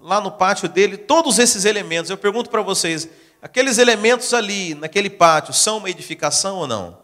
lá 0.00 0.20
no 0.20 0.32
pátio 0.32 0.68
dele 0.68 0.96
todos 0.96 1.38
esses 1.38 1.64
elementos. 1.64 2.10
Eu 2.10 2.16
pergunto 2.16 2.50
para 2.50 2.62
vocês, 2.62 3.08
aqueles 3.40 3.78
elementos 3.78 4.32
ali, 4.32 4.74
naquele 4.74 5.10
pátio, 5.10 5.52
são 5.52 5.78
uma 5.78 5.90
edificação 5.90 6.56
ou 6.56 6.66
não? 6.66 6.98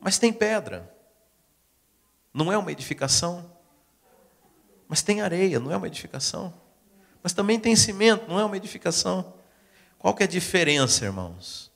Mas 0.00 0.18
tem 0.18 0.32
pedra. 0.32 0.94
Não 2.32 2.52
é 2.52 2.56
uma 2.56 2.70
edificação. 2.70 3.50
Mas 4.88 5.02
tem 5.02 5.20
areia, 5.20 5.58
não 5.58 5.72
é 5.72 5.76
uma 5.76 5.88
edificação. 5.88 6.54
Mas 7.22 7.32
também 7.32 7.58
tem 7.58 7.74
cimento, 7.74 8.28
não 8.28 8.38
é 8.38 8.44
uma 8.44 8.56
edificação. 8.56 9.34
Qual 9.98 10.14
que 10.14 10.22
é 10.22 10.26
a 10.26 10.28
diferença, 10.28 11.04
irmãos? 11.04 11.72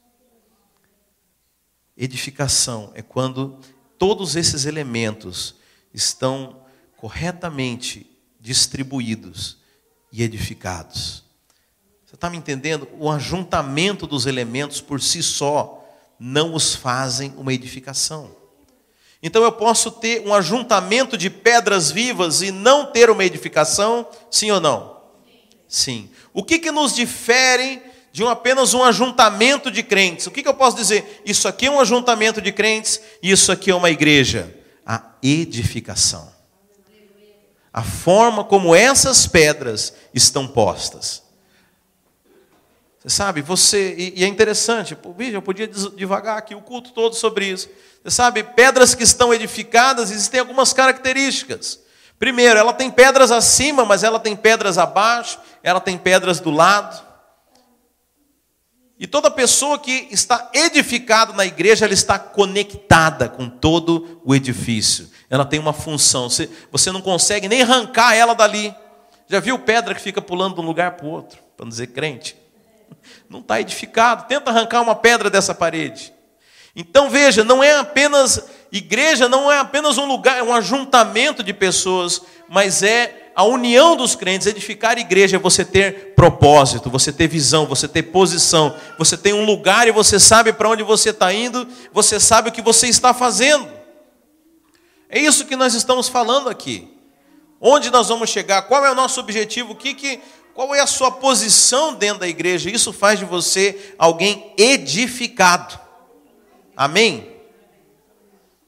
Edificação 1.96 2.92
é 2.94 3.02
quando 3.02 3.58
todos 3.98 4.36
esses 4.36 4.64
elementos 4.64 5.56
estão 5.92 6.64
corretamente 6.96 8.06
distribuídos 8.38 9.59
e 10.12 10.22
edificados. 10.22 11.24
Você 12.06 12.14
está 12.14 12.28
me 12.28 12.36
entendendo? 12.36 12.88
O 12.98 13.10
ajuntamento 13.10 14.06
dos 14.06 14.26
elementos 14.26 14.80
por 14.80 15.00
si 15.00 15.22
só 15.22 15.84
não 16.18 16.54
os 16.54 16.74
fazem 16.74 17.32
uma 17.36 17.54
edificação. 17.54 18.30
Então 19.22 19.42
eu 19.42 19.52
posso 19.52 19.90
ter 19.90 20.26
um 20.26 20.34
ajuntamento 20.34 21.16
de 21.16 21.28
pedras 21.28 21.90
vivas 21.90 22.42
e 22.42 22.50
não 22.50 22.86
ter 22.86 23.10
uma 23.10 23.24
edificação? 23.24 24.06
Sim 24.30 24.50
ou 24.50 24.60
não? 24.60 25.00
Sim. 25.68 26.10
O 26.32 26.42
que, 26.42 26.58
que 26.58 26.70
nos 26.70 26.94
difere 26.94 27.80
de 28.12 28.24
um, 28.24 28.28
apenas 28.28 28.74
um 28.74 28.82
ajuntamento 28.82 29.70
de 29.70 29.82
crentes? 29.82 30.26
O 30.26 30.30
que, 30.30 30.42
que 30.42 30.48
eu 30.48 30.54
posso 30.54 30.76
dizer? 30.76 31.22
Isso 31.24 31.46
aqui 31.46 31.66
é 31.66 31.70
um 31.70 31.80
ajuntamento 31.80 32.40
de 32.40 32.50
crentes 32.50 33.00
isso 33.22 33.52
aqui 33.52 33.70
é 33.70 33.74
uma 33.74 33.90
igreja. 33.90 34.56
A 34.84 35.12
edificação. 35.22 36.39
A 37.72 37.82
forma 37.82 38.44
como 38.44 38.74
essas 38.74 39.26
pedras 39.26 39.94
estão 40.12 40.46
postas. 40.46 41.22
Você 42.98 43.08
sabe, 43.08 43.40
você, 43.40 43.94
e, 43.96 44.20
e 44.20 44.24
é 44.24 44.26
interessante, 44.26 44.96
eu 45.32 45.40
podia 45.40 45.66
devagar 45.66 46.36
aqui 46.36 46.54
o 46.54 46.60
culto 46.60 46.90
todo 46.90 47.14
sobre 47.14 47.46
isso. 47.46 47.68
Você 48.02 48.10
sabe, 48.10 48.42
pedras 48.42 48.94
que 48.94 49.02
estão 49.02 49.32
edificadas, 49.32 50.10
existem 50.10 50.40
algumas 50.40 50.72
características. 50.72 51.80
Primeiro, 52.18 52.58
ela 52.58 52.74
tem 52.74 52.90
pedras 52.90 53.30
acima, 53.30 53.86
mas 53.86 54.04
ela 54.04 54.20
tem 54.20 54.36
pedras 54.36 54.76
abaixo, 54.76 55.38
ela 55.62 55.80
tem 55.80 55.96
pedras 55.96 56.40
do 56.40 56.50
lado. 56.50 57.09
E 59.00 59.06
toda 59.06 59.30
pessoa 59.30 59.78
que 59.78 60.08
está 60.12 60.50
edificada 60.54 61.32
na 61.32 61.44
igreja, 61.44 61.86
ela 61.86 61.94
está 61.94 62.18
conectada 62.18 63.28
com 63.28 63.48
todo 63.48 64.20
o 64.24 64.34
edifício. 64.34 65.10
Ela 65.28 65.44
tem 65.44 65.58
uma 65.58 65.72
função. 65.72 66.28
Você, 66.70 66.92
não 66.92 67.00
consegue 67.00 67.48
nem 67.48 67.62
arrancar 67.62 68.14
ela 68.14 68.34
dali. 68.34 68.72
Já 69.26 69.40
viu 69.40 69.58
pedra 69.58 69.94
que 69.94 70.00
fica 70.00 70.20
pulando 70.20 70.54
de 70.54 70.60
um 70.60 70.64
lugar 70.64 70.92
para 70.92 71.06
o 71.06 71.10
outro? 71.10 71.38
Para 71.56 71.64
não 71.64 71.70
dizer 71.70 71.88
crente 71.88 72.36
não 73.28 73.40
está 73.40 73.60
edificado. 73.60 74.26
Tenta 74.26 74.50
arrancar 74.50 74.82
uma 74.82 74.94
pedra 74.94 75.30
dessa 75.30 75.54
parede. 75.54 76.12
Então 76.74 77.08
veja, 77.10 77.44
não 77.44 77.62
é 77.62 77.78
apenas 77.78 78.44
igreja, 78.70 79.28
não 79.28 79.50
é 79.50 79.58
apenas 79.58 79.98
um 79.98 80.04
lugar, 80.04 80.38
é 80.38 80.42
um 80.42 80.54
ajuntamento 80.54 81.42
de 81.42 81.52
pessoas, 81.52 82.22
mas 82.48 82.82
é 82.82 83.29
a 83.40 83.44
união 83.44 83.96
dos 83.96 84.14
crentes. 84.14 84.46
Edificar 84.46 84.96
a 84.96 85.00
igreja 85.00 85.36
é 85.36 85.40
você 85.40 85.64
ter 85.64 86.14
propósito, 86.14 86.90
você 86.90 87.12
ter 87.12 87.26
visão, 87.26 87.66
você 87.66 87.88
ter 87.88 88.02
posição, 88.04 88.76
você 88.98 89.16
tem 89.16 89.32
um 89.32 89.44
lugar 89.44 89.88
e 89.88 89.92
você 89.92 90.20
sabe 90.20 90.52
para 90.52 90.68
onde 90.68 90.82
você 90.82 91.10
está 91.10 91.32
indo, 91.32 91.66
você 91.92 92.20
sabe 92.20 92.50
o 92.50 92.52
que 92.52 92.60
você 92.60 92.86
está 92.88 93.14
fazendo. 93.14 93.68
É 95.08 95.18
isso 95.18 95.46
que 95.46 95.56
nós 95.56 95.74
estamos 95.74 96.08
falando 96.08 96.48
aqui. 96.48 96.88
Onde 97.60 97.90
nós 97.90 98.08
vamos 98.08 98.28
chegar? 98.28 98.62
Qual 98.62 98.84
é 98.84 98.90
o 98.90 98.94
nosso 98.94 99.20
objetivo? 99.20 99.72
O 99.72 99.76
que, 99.76 99.94
que 99.94 100.20
qual 100.54 100.74
é 100.74 100.80
a 100.80 100.86
sua 100.86 101.10
posição 101.10 101.94
dentro 101.94 102.20
da 102.20 102.28
igreja? 102.28 102.70
Isso 102.70 102.92
faz 102.92 103.18
de 103.18 103.24
você 103.24 103.94
alguém 103.98 104.52
edificado. 104.58 105.78
Amém? 106.76 107.30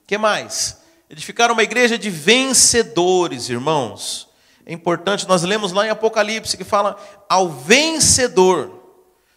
que 0.06 0.18
mais? 0.18 0.78
Edificar 1.08 1.50
uma 1.50 1.62
igreja 1.62 1.96
de 1.96 2.10
vencedores, 2.10 3.48
irmãos. 3.48 4.31
É 4.64 4.72
importante, 4.72 5.26
nós 5.26 5.42
lemos 5.42 5.72
lá 5.72 5.86
em 5.86 5.90
Apocalipse 5.90 6.56
que 6.56 6.64
fala 6.64 6.96
ao 7.28 7.48
vencedor. 7.48 8.80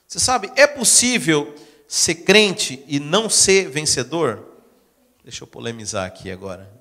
Você 0.07 0.19
sabe, 0.19 0.51
é 0.55 0.67
possível 0.67 1.55
ser 1.87 2.15
crente 2.15 2.83
e 2.87 2.99
não 2.99 3.29
ser 3.29 3.69
vencedor? 3.69 4.45
Deixa 5.23 5.43
eu 5.43 5.47
polemizar 5.47 6.05
aqui 6.05 6.29
agora. 6.29 6.71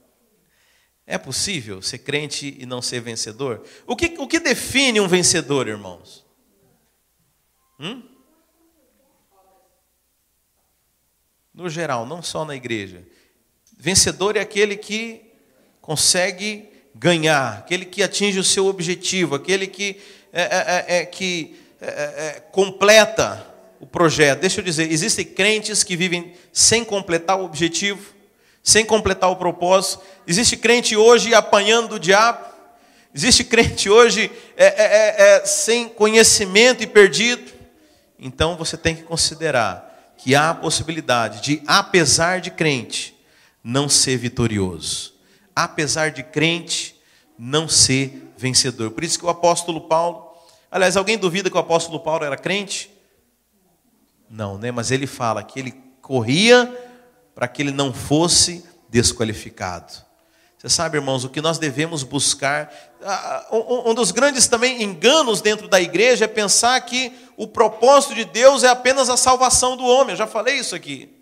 É 1.06 1.16
possível 1.18 1.82
ser 1.82 1.98
crente 1.98 2.56
e 2.58 2.66
não 2.66 2.80
ser 2.80 3.00
vencedor? 3.00 3.64
O 3.86 3.96
que, 3.96 4.14
o 4.18 4.26
que 4.26 4.38
define 4.38 5.00
um 5.00 5.08
vencedor, 5.08 5.68
irmãos? 5.68 6.24
Hum? 7.78 8.02
No 11.52 11.68
geral, 11.68 12.04
não 12.04 12.22
só 12.22 12.44
na 12.44 12.56
igreja. 12.56 13.06
Vencedor 13.76 14.36
é 14.36 14.40
aquele 14.40 14.76
que 14.76 15.32
consegue 15.80 16.73
ganhar, 16.94 17.58
aquele 17.58 17.84
que 17.84 18.02
atinge 18.02 18.38
o 18.38 18.44
seu 18.44 18.66
objetivo, 18.66 19.34
aquele 19.34 19.66
que, 19.66 20.00
é, 20.32 20.42
é, 20.42 20.84
é, 20.88 20.98
é 21.00 21.06
que 21.06 21.56
é, 21.80 21.86
é, 21.86 22.42
completa 22.52 23.44
o 23.80 23.86
projeto. 23.86 24.40
Deixa 24.40 24.60
eu 24.60 24.64
dizer, 24.64 24.90
existem 24.90 25.24
crentes 25.24 25.82
que 25.82 25.96
vivem 25.96 26.32
sem 26.52 26.84
completar 26.84 27.38
o 27.38 27.44
objetivo, 27.44 28.14
sem 28.62 28.84
completar 28.84 29.30
o 29.30 29.36
propósito. 29.36 30.02
Existe 30.26 30.56
crente 30.56 30.96
hoje 30.96 31.34
apanhando 31.34 31.88
do 31.90 32.00
diabo. 32.00 32.46
Existe 33.14 33.42
crente 33.44 33.90
hoje 33.90 34.30
é, 34.56 34.66
é, 34.66 34.72
é, 34.76 35.36
é, 35.36 35.44
sem 35.44 35.88
conhecimento 35.88 36.82
e 36.82 36.86
perdido. 36.86 37.52
Então 38.18 38.56
você 38.56 38.76
tem 38.76 38.94
que 38.94 39.02
considerar 39.02 40.14
que 40.16 40.34
há 40.34 40.50
a 40.50 40.54
possibilidade 40.54 41.42
de, 41.42 41.62
apesar 41.66 42.40
de 42.40 42.50
crente, 42.50 43.14
não 43.62 43.88
ser 43.88 44.16
vitorioso. 44.16 45.13
Apesar 45.54 46.10
de 46.10 46.22
crente, 46.22 47.00
não 47.38 47.68
ser 47.68 48.32
vencedor. 48.36 48.90
Por 48.90 49.04
isso 49.04 49.18
que 49.18 49.24
o 49.24 49.30
apóstolo 49.30 49.82
Paulo. 49.82 50.32
Aliás, 50.70 50.96
alguém 50.96 51.16
duvida 51.16 51.48
que 51.50 51.56
o 51.56 51.60
apóstolo 51.60 52.00
Paulo 52.00 52.24
era 52.24 52.36
crente? 52.36 52.90
Não, 54.28 54.58
né? 54.58 54.70
Mas 54.72 54.90
ele 54.90 55.06
fala 55.06 55.42
que 55.42 55.60
ele 55.60 55.72
corria 56.02 56.72
para 57.34 57.46
que 57.46 57.62
ele 57.62 57.70
não 57.70 57.92
fosse 57.92 58.64
desqualificado. 58.88 59.92
Você 60.58 60.68
sabe, 60.68 60.96
irmãos, 60.96 61.24
o 61.24 61.28
que 61.28 61.42
nós 61.42 61.58
devemos 61.58 62.02
buscar. 62.02 62.72
Um 63.52 63.92
dos 63.92 64.10
grandes 64.10 64.46
também 64.46 64.82
enganos 64.82 65.42
dentro 65.42 65.68
da 65.68 65.80
igreja 65.80 66.24
é 66.24 66.28
pensar 66.28 66.80
que 66.80 67.12
o 67.36 67.46
propósito 67.46 68.14
de 68.14 68.24
Deus 68.24 68.62
é 68.64 68.68
apenas 68.68 69.10
a 69.10 69.16
salvação 69.16 69.76
do 69.76 69.84
homem. 69.84 70.14
Eu 70.14 70.18
já 70.18 70.26
falei 70.26 70.54
isso 70.56 70.74
aqui. 70.74 71.14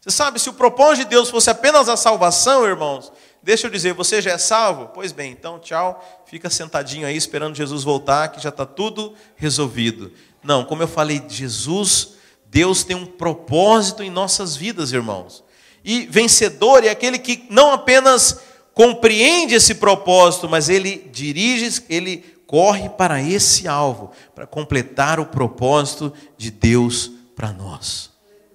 Você 0.00 0.10
sabe, 0.10 0.40
se 0.40 0.48
o 0.48 0.54
propósito 0.54 1.04
de 1.04 1.10
Deus 1.10 1.28
fosse 1.28 1.50
apenas 1.50 1.88
a 1.88 1.96
salvação, 1.96 2.64
irmãos, 2.64 3.12
Deixa 3.42 3.66
eu 3.66 3.70
dizer, 3.70 3.94
você 3.94 4.20
já 4.20 4.32
é 4.32 4.38
salvo? 4.38 4.90
Pois 4.92 5.12
bem, 5.12 5.32
então 5.32 5.58
tchau, 5.58 6.24
fica 6.26 6.50
sentadinho 6.50 7.06
aí 7.06 7.16
esperando 7.16 7.54
Jesus 7.54 7.84
voltar, 7.84 8.28
que 8.28 8.40
já 8.40 8.48
está 8.48 8.66
tudo 8.66 9.14
resolvido. 9.36 10.12
Não, 10.42 10.64
como 10.64 10.82
eu 10.82 10.88
falei, 10.88 11.22
Jesus, 11.28 12.14
Deus 12.46 12.84
tem 12.84 12.96
um 12.96 13.06
propósito 13.06 14.02
em 14.02 14.10
nossas 14.10 14.56
vidas, 14.56 14.92
irmãos. 14.92 15.44
E 15.84 16.06
vencedor 16.06 16.84
é 16.84 16.90
aquele 16.90 17.18
que 17.18 17.46
não 17.48 17.72
apenas 17.72 18.40
compreende 18.74 19.54
esse 19.54 19.76
propósito, 19.76 20.48
mas 20.48 20.68
ele 20.68 21.08
dirige, 21.12 21.82
ele 21.88 22.18
corre 22.46 22.88
para 22.88 23.22
esse 23.22 23.68
alvo, 23.68 24.10
para 24.34 24.46
completar 24.46 25.20
o 25.20 25.26
propósito 25.26 26.12
de 26.36 26.50
Deus 26.50 27.10
para 27.36 27.52
nós. 27.52 28.10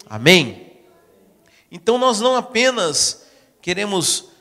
Amém? 0.10 0.74
Então 1.72 1.98
nós 1.98 2.20
não 2.20 2.36
apenas 2.36 3.26
queremos 3.62 4.33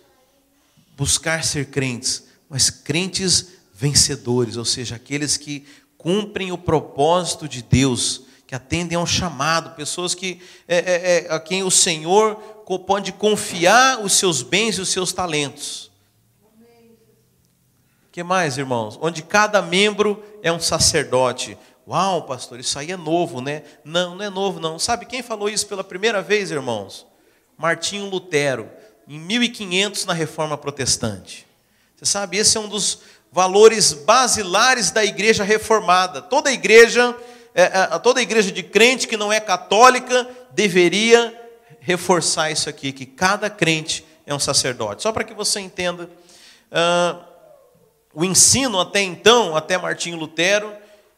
buscar 0.97 1.45
ser 1.45 1.67
crentes, 1.67 2.25
mas 2.49 2.71
crentes 2.71 3.49
vencedores, 3.73 4.57
ou 4.57 4.65
seja, 4.65 4.97
aqueles 4.97 5.37
que 5.37 5.67
cumprem 5.97 6.53
o 6.53 6.59
propósito 6.59 7.49
de 7.49 7.63
Deus, 7.63 8.23
que 8.47 8.55
atendem 8.55 8.99
ao 8.99 9.07
chamado, 9.07 9.75
pessoas 9.75 10.15
que 10.15 10.41
é, 10.69 10.77
é, 10.77 11.27
é, 11.27 11.35
a 11.35 11.41
quem 11.41 11.63
o 11.63 11.71
Senhor 11.71 12.37
pode 12.87 13.13
confiar 13.13 14.01
os 14.01 14.13
seus 14.13 14.43
bens 14.43 14.77
e 14.77 14.81
os 14.81 14.89
seus 14.89 15.13
talentos. 15.13 15.91
que 18.11 18.23
mais, 18.23 18.59
irmãos? 18.59 18.99
Onde 19.01 19.23
cada 19.23 19.63
membro 19.63 20.23
é 20.43 20.53
um 20.53 20.61
sacerdote. 20.61 21.57
Uau, 21.89 22.27
pastor, 22.27 22.61
isso 22.61 22.79
aí 22.79 22.93
é 22.93 22.97
novo, 22.97 23.41
né? 23.41 23.63
Não, 23.85 24.15
não 24.15 24.25
é 24.25 24.31
novo, 24.31 24.61
não. 24.61 24.79
Sabe 24.79 25.07
quem 25.07 25.23
falou 25.23 25.49
isso 25.49 25.67
pela 25.67 25.83
primeira 25.83 26.21
vez, 26.21 26.51
irmãos? 26.51 27.07
Martinho 27.57 28.09
Lutero, 28.09 28.71
em 29.09 29.19
1500 29.19 30.05
na 30.07 30.13
Reforma 30.13 30.57
Protestante. 30.57 31.47
Você 31.97 32.07
sabe, 32.07 32.37
esse 32.37 32.57
é 32.57 32.61
um 32.61 32.69
dos 32.69 33.01
valores 33.31 33.93
basilares 33.93 34.91
da 34.91 35.05
igreja 35.05 35.43
reformada. 35.43 36.21
Toda 36.21 36.53
igreja, 36.53 37.17
é, 37.55 37.63
é, 37.63 37.99
toda 37.99 38.21
igreja 38.21 38.53
de 38.53 38.63
crente 38.63 39.09
que 39.09 39.17
não 39.17 39.33
é 39.33 39.41
católica 39.41 40.29
deveria 40.51 41.39
reforçar 41.81 42.51
isso 42.51 42.69
aqui, 42.69 42.93
que 42.93 43.07
cada 43.07 43.49
crente 43.49 44.05
é 44.27 44.35
um 44.35 44.39
sacerdote. 44.39 45.03
Só 45.03 45.11
para 45.13 45.25
que 45.25 45.35
você 45.35 45.61
entenda, 45.61 46.05
uh, 46.71 47.19
o 48.15 48.25
ensino 48.25 48.81
até 48.81 49.01
então, 49.01 49.57
até 49.57 49.77
Martinho 49.79 50.17
Lutero, 50.17 50.73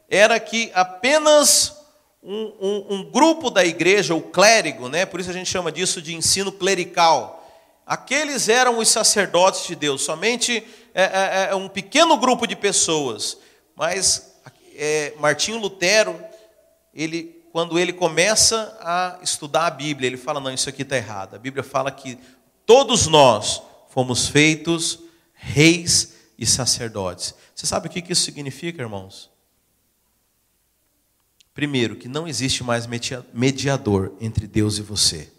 era 0.08 0.38
que 0.38 0.70
apenas 0.74 1.76
um, 2.22 2.52
um, 2.60 2.86
um, 2.90 3.10
grupo 3.10 3.50
da 3.50 3.64
igreja, 3.64 4.14
o 4.14 4.22
clérigo, 4.22 4.88
né, 4.88 5.04
por 5.04 5.20
isso 5.20 5.30
a 5.30 5.32
gente 5.34 5.50
chama 5.50 5.70
disso 5.70 6.00
de 6.00 6.14
ensino 6.14 6.50
clerical, 6.50 7.43
aqueles 7.86 8.48
eram 8.48 8.78
os 8.78 8.88
sacerdotes 8.88 9.66
de 9.66 9.74
Deus, 9.74 10.02
somente 10.02 10.64
é, 10.94 11.02
é, 11.02 11.48
é 11.50 11.54
um 11.54 11.68
pequeno 11.68 12.16
grupo 12.16 12.46
de 12.46 12.56
pessoas. 12.56 13.36
Mas 13.76 14.34
é, 14.76 15.14
Martinho 15.18 15.58
Lutero, 15.58 16.18
ele 16.92 17.34
quando 17.54 17.78
ele 17.78 17.92
começa 17.92 18.76
a 18.80 19.20
estudar 19.22 19.68
a 19.68 19.70
Bíblia, 19.70 20.08
ele 20.08 20.16
fala: 20.16 20.40
não, 20.40 20.52
isso 20.52 20.68
aqui 20.68 20.82
está 20.82 20.96
errado. 20.96 21.36
A 21.36 21.38
Bíblia 21.38 21.62
fala 21.62 21.88
que 21.88 22.18
todos 22.66 23.06
nós 23.06 23.62
fomos 23.90 24.26
feitos 24.26 24.98
reis 25.32 26.14
e 26.36 26.44
sacerdotes. 26.44 27.32
Você 27.54 27.64
sabe 27.64 27.86
o 27.86 27.90
que 27.92 28.12
isso 28.12 28.22
significa, 28.22 28.82
irmãos? 28.82 29.30
Primeiro, 31.54 31.94
que 31.94 32.08
não 32.08 32.26
existe 32.26 32.64
mais 32.64 32.88
mediador 33.32 34.12
entre 34.20 34.48
Deus 34.48 34.78
e 34.78 34.82
você. 34.82 35.32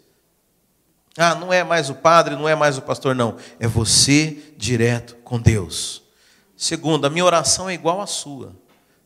Ah, 1.16 1.34
não 1.34 1.52
é 1.52 1.64
mais 1.64 1.88
o 1.88 1.94
padre, 1.94 2.36
não 2.36 2.48
é 2.48 2.54
mais 2.54 2.76
o 2.76 2.82
pastor, 2.82 3.14
não. 3.14 3.36
É 3.58 3.66
você 3.66 4.36
direto 4.56 5.16
com 5.24 5.40
Deus. 5.40 6.02
Segundo, 6.56 7.06
a 7.06 7.10
minha 7.10 7.24
oração 7.24 7.68
é 7.68 7.74
igual 7.74 8.00
à 8.00 8.06
sua. 8.06 8.54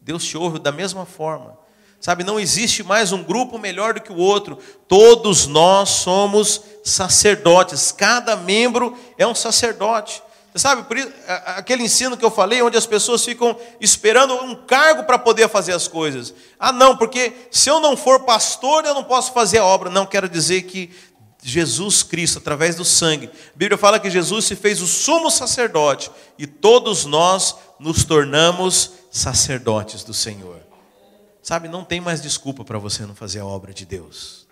Deus 0.00 0.24
te 0.24 0.36
ouve 0.36 0.58
da 0.58 0.72
mesma 0.72 1.06
forma. 1.06 1.58
Sabe, 2.00 2.24
não 2.24 2.40
existe 2.40 2.82
mais 2.82 3.12
um 3.12 3.22
grupo 3.22 3.58
melhor 3.58 3.94
do 3.94 4.00
que 4.00 4.10
o 4.10 4.16
outro. 4.16 4.58
Todos 4.88 5.46
nós 5.46 5.90
somos 5.90 6.62
sacerdotes. 6.82 7.92
Cada 7.92 8.34
membro 8.36 8.96
é 9.18 9.26
um 9.26 9.34
sacerdote. 9.34 10.22
Você 10.52 10.58
sabe, 10.58 10.82
por 10.82 10.96
isso, 10.96 11.12
aquele 11.46 11.84
ensino 11.84 12.16
que 12.16 12.24
eu 12.24 12.30
falei, 12.30 12.60
onde 12.60 12.76
as 12.76 12.86
pessoas 12.86 13.24
ficam 13.24 13.56
esperando 13.80 14.34
um 14.34 14.56
cargo 14.56 15.04
para 15.04 15.18
poder 15.18 15.48
fazer 15.48 15.72
as 15.72 15.86
coisas. 15.86 16.34
Ah, 16.58 16.72
não, 16.72 16.96
porque 16.96 17.32
se 17.52 17.68
eu 17.68 17.78
não 17.78 17.96
for 17.96 18.20
pastor, 18.20 18.84
eu 18.84 18.94
não 18.94 19.04
posso 19.04 19.32
fazer 19.32 19.58
a 19.58 19.64
obra. 19.64 19.90
Não, 19.90 20.06
quero 20.06 20.28
dizer 20.28 20.62
que 20.62 20.90
Jesus 21.42 22.02
Cristo, 22.02 22.38
através 22.38 22.76
do 22.76 22.84
sangue, 22.84 23.26
a 23.26 23.58
Bíblia 23.58 23.78
fala 23.78 23.98
que 23.98 24.10
Jesus 24.10 24.44
se 24.44 24.54
fez 24.54 24.82
o 24.82 24.86
sumo 24.86 25.30
sacerdote 25.30 26.10
e 26.38 26.46
todos 26.46 27.04
nós 27.04 27.56
nos 27.78 28.04
tornamos 28.04 28.92
sacerdotes 29.10 30.04
do 30.04 30.12
Senhor. 30.12 30.60
Sabe, 31.42 31.68
não 31.68 31.84
tem 31.84 32.00
mais 32.00 32.20
desculpa 32.20 32.64
para 32.64 32.78
você 32.78 33.06
não 33.06 33.14
fazer 33.14 33.40
a 33.40 33.46
obra 33.46 33.72
de 33.72 33.86
Deus. 33.86 34.46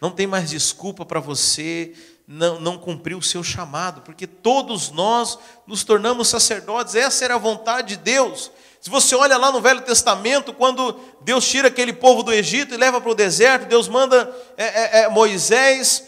Não 0.00 0.10
tem 0.10 0.26
mais 0.26 0.50
desculpa 0.50 1.04
para 1.04 1.18
você 1.18 1.92
não, 2.26 2.60
não 2.60 2.78
cumprir 2.78 3.16
o 3.16 3.22
seu 3.22 3.42
chamado, 3.42 4.02
porque 4.02 4.26
todos 4.26 4.90
nós 4.90 5.38
nos 5.66 5.82
tornamos 5.82 6.28
sacerdotes, 6.28 6.94
essa 6.94 7.24
era 7.24 7.34
a 7.34 7.38
vontade 7.38 7.96
de 7.96 7.96
Deus. 7.96 8.52
Se 8.80 8.90
você 8.90 9.14
olha 9.14 9.36
lá 9.36 9.50
no 9.50 9.60
Velho 9.60 9.80
Testamento, 9.80 10.52
quando 10.52 10.98
Deus 11.22 11.46
tira 11.48 11.68
aquele 11.68 11.92
povo 11.92 12.22
do 12.22 12.32
Egito 12.32 12.74
e 12.74 12.76
leva 12.76 13.00
para 13.00 13.10
o 13.10 13.14
deserto, 13.14 13.66
Deus 13.66 13.88
manda 13.88 14.32
é, 14.56 14.64
é, 14.64 15.02
é, 15.02 15.08
Moisés 15.08 16.04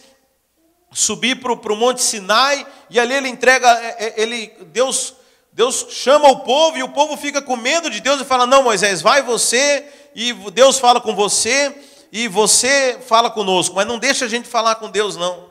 subir 0.93 1.41
para 1.41 1.53
o 1.53 1.77
Monte 1.77 2.03
Sinai, 2.03 2.67
e 2.89 2.99
ali 2.99 3.15
ele 3.15 3.29
entrega, 3.29 3.69
é, 3.69 4.07
é, 4.07 4.15
ele, 4.17 4.53
Deus 4.73 5.15
Deus 5.53 5.89
chama 5.91 6.29
o 6.29 6.41
povo 6.41 6.79
e 6.79 6.83
o 6.83 6.91
povo 6.91 7.17
fica 7.17 7.43
com 7.43 7.57
medo 7.57 7.91
de 7.91 8.01
Deus 8.01 8.21
e 8.21 8.25
fala: 8.25 8.47
Não, 8.47 8.63
Moisés, 8.63 9.03
vai 9.03 9.21
você, 9.21 9.85
e 10.15 10.33
Deus 10.53 10.79
fala 10.79 11.01
com 11.01 11.15
você, 11.15 11.75
e 12.13 12.29
você 12.29 12.99
fala 13.07 13.31
conosco, 13.31 13.75
mas 13.75 13.87
não 13.87 13.99
deixa 13.99 14.25
a 14.25 14.29
gente 14.29 14.49
falar 14.49 14.77
com 14.77 14.89
Deus, 14.89 15.17
não. 15.17 15.50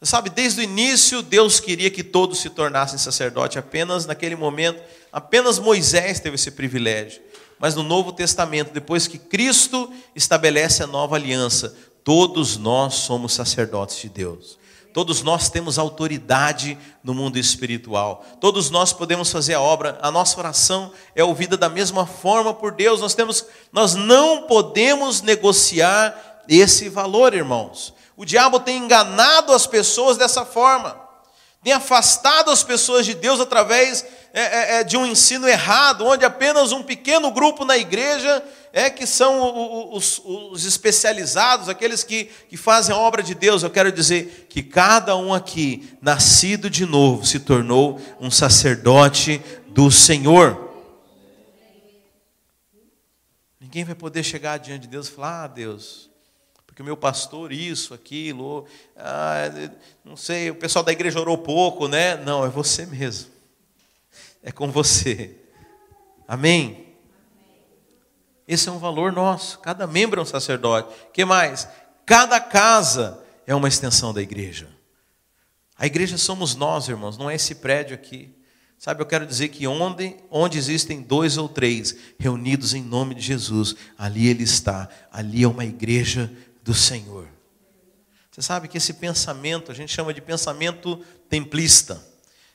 Você 0.00 0.10
sabe, 0.10 0.30
desde 0.30 0.60
o 0.60 0.62
início, 0.62 1.22
Deus 1.22 1.58
queria 1.58 1.90
que 1.90 2.04
todos 2.04 2.38
se 2.38 2.48
tornassem 2.48 2.98
sacerdote, 2.98 3.58
apenas 3.58 4.06
naquele 4.06 4.36
momento, 4.36 4.80
apenas 5.12 5.58
Moisés 5.58 6.20
teve 6.20 6.36
esse 6.36 6.52
privilégio. 6.52 7.20
Mas 7.58 7.74
no 7.74 7.82
Novo 7.82 8.12
Testamento, 8.12 8.72
depois 8.72 9.08
que 9.08 9.18
Cristo 9.18 9.92
estabelece 10.14 10.84
a 10.84 10.86
nova 10.86 11.16
aliança, 11.16 11.74
todos 12.04 12.56
nós 12.56 12.94
somos 12.94 13.32
sacerdotes 13.32 13.96
de 13.96 14.08
Deus. 14.08 14.56
Todos 14.94 15.20
nós 15.22 15.48
temos 15.48 15.78
autoridade 15.78 16.78
no 17.02 17.12
mundo 17.12 17.36
espiritual. 17.36 18.24
Todos 18.40 18.70
nós 18.70 18.92
podemos 18.92 19.30
fazer 19.30 19.54
a 19.54 19.60
obra. 19.60 19.98
A 20.00 20.10
nossa 20.12 20.38
oração 20.38 20.92
é 21.14 21.22
ouvida 21.24 21.56
da 21.56 21.68
mesma 21.68 22.06
forma 22.06 22.54
por 22.54 22.72
Deus. 22.72 23.00
Nós 23.00 23.14
temos 23.14 23.44
nós 23.72 23.94
não 23.94 24.44
podemos 24.44 25.22
negociar 25.22 26.42
esse 26.48 26.88
valor, 26.88 27.34
irmãos. 27.34 27.97
O 28.18 28.24
diabo 28.24 28.58
tem 28.58 28.78
enganado 28.78 29.52
as 29.52 29.64
pessoas 29.64 30.16
dessa 30.16 30.44
forma. 30.44 31.00
Tem 31.62 31.72
afastado 31.72 32.50
as 32.50 32.64
pessoas 32.64 33.06
de 33.06 33.14
Deus 33.14 33.38
através 33.38 34.04
é, 34.34 34.40
é, 34.40 34.80
é 34.80 34.84
de 34.84 34.96
um 34.96 35.06
ensino 35.06 35.46
errado, 35.46 36.04
onde 36.04 36.24
apenas 36.24 36.72
um 36.72 36.82
pequeno 36.82 37.30
grupo 37.30 37.64
na 37.64 37.78
igreja 37.78 38.42
é 38.72 38.90
que 38.90 39.06
são 39.06 39.92
os, 39.92 40.20
os 40.24 40.64
especializados, 40.64 41.68
aqueles 41.68 42.02
que, 42.02 42.24
que 42.48 42.56
fazem 42.56 42.92
a 42.92 42.98
obra 42.98 43.22
de 43.22 43.36
Deus. 43.36 43.62
Eu 43.62 43.70
quero 43.70 43.92
dizer 43.92 44.48
que 44.50 44.64
cada 44.64 45.16
um 45.16 45.32
aqui, 45.32 45.96
nascido 46.02 46.68
de 46.68 46.84
novo, 46.84 47.24
se 47.24 47.38
tornou 47.38 48.00
um 48.20 48.32
sacerdote 48.32 49.40
do 49.68 49.92
Senhor. 49.92 50.68
Ninguém 53.60 53.84
vai 53.84 53.94
poder 53.94 54.24
chegar 54.24 54.58
diante 54.58 54.82
de 54.82 54.88
Deus 54.88 55.06
e 55.06 55.12
falar: 55.12 55.44
Ah, 55.44 55.46
Deus, 55.46 56.07
porque 56.78 56.82
o 56.82 56.84
meu 56.84 56.96
pastor, 56.96 57.50
isso, 57.50 57.92
aquilo, 57.92 58.64
ah, 58.96 59.50
não 60.04 60.16
sei, 60.16 60.48
o 60.48 60.54
pessoal 60.54 60.84
da 60.84 60.92
igreja 60.92 61.18
orou 61.18 61.36
pouco, 61.36 61.88
né? 61.88 62.16
Não, 62.18 62.44
é 62.44 62.48
você 62.48 62.86
mesmo. 62.86 63.32
É 64.44 64.52
com 64.52 64.70
você. 64.70 65.34
Amém? 66.28 66.94
Esse 68.46 68.68
é 68.68 68.72
um 68.72 68.78
valor 68.78 69.10
nosso. 69.10 69.58
Cada 69.58 69.88
membro 69.88 70.20
é 70.20 70.22
um 70.22 70.26
sacerdote. 70.26 70.94
que 71.12 71.24
mais? 71.24 71.68
Cada 72.06 72.38
casa 72.38 73.24
é 73.44 73.52
uma 73.56 73.66
extensão 73.66 74.14
da 74.14 74.22
igreja. 74.22 74.68
A 75.76 75.84
igreja 75.84 76.16
somos 76.16 76.54
nós, 76.54 76.86
irmãos, 76.86 77.18
não 77.18 77.28
é 77.28 77.34
esse 77.34 77.56
prédio 77.56 77.96
aqui. 77.96 78.32
Sabe, 78.78 79.02
eu 79.02 79.06
quero 79.06 79.26
dizer 79.26 79.48
que 79.48 79.66
onde, 79.66 80.14
onde 80.30 80.56
existem 80.56 81.02
dois 81.02 81.36
ou 81.36 81.48
três 81.48 81.96
reunidos 82.16 82.74
em 82.74 82.82
nome 82.82 83.16
de 83.16 83.20
Jesus, 83.20 83.74
ali 83.98 84.28
Ele 84.28 84.44
está. 84.44 84.88
Ali 85.10 85.42
é 85.42 85.48
uma 85.48 85.64
igreja 85.64 86.30
do 86.68 86.74
Senhor. 86.74 87.26
Você 88.30 88.42
sabe 88.42 88.68
que 88.68 88.76
esse 88.76 88.92
pensamento, 88.92 89.72
a 89.72 89.74
gente 89.74 89.90
chama 89.90 90.12
de 90.12 90.20
pensamento 90.20 91.02
templista, 91.26 92.06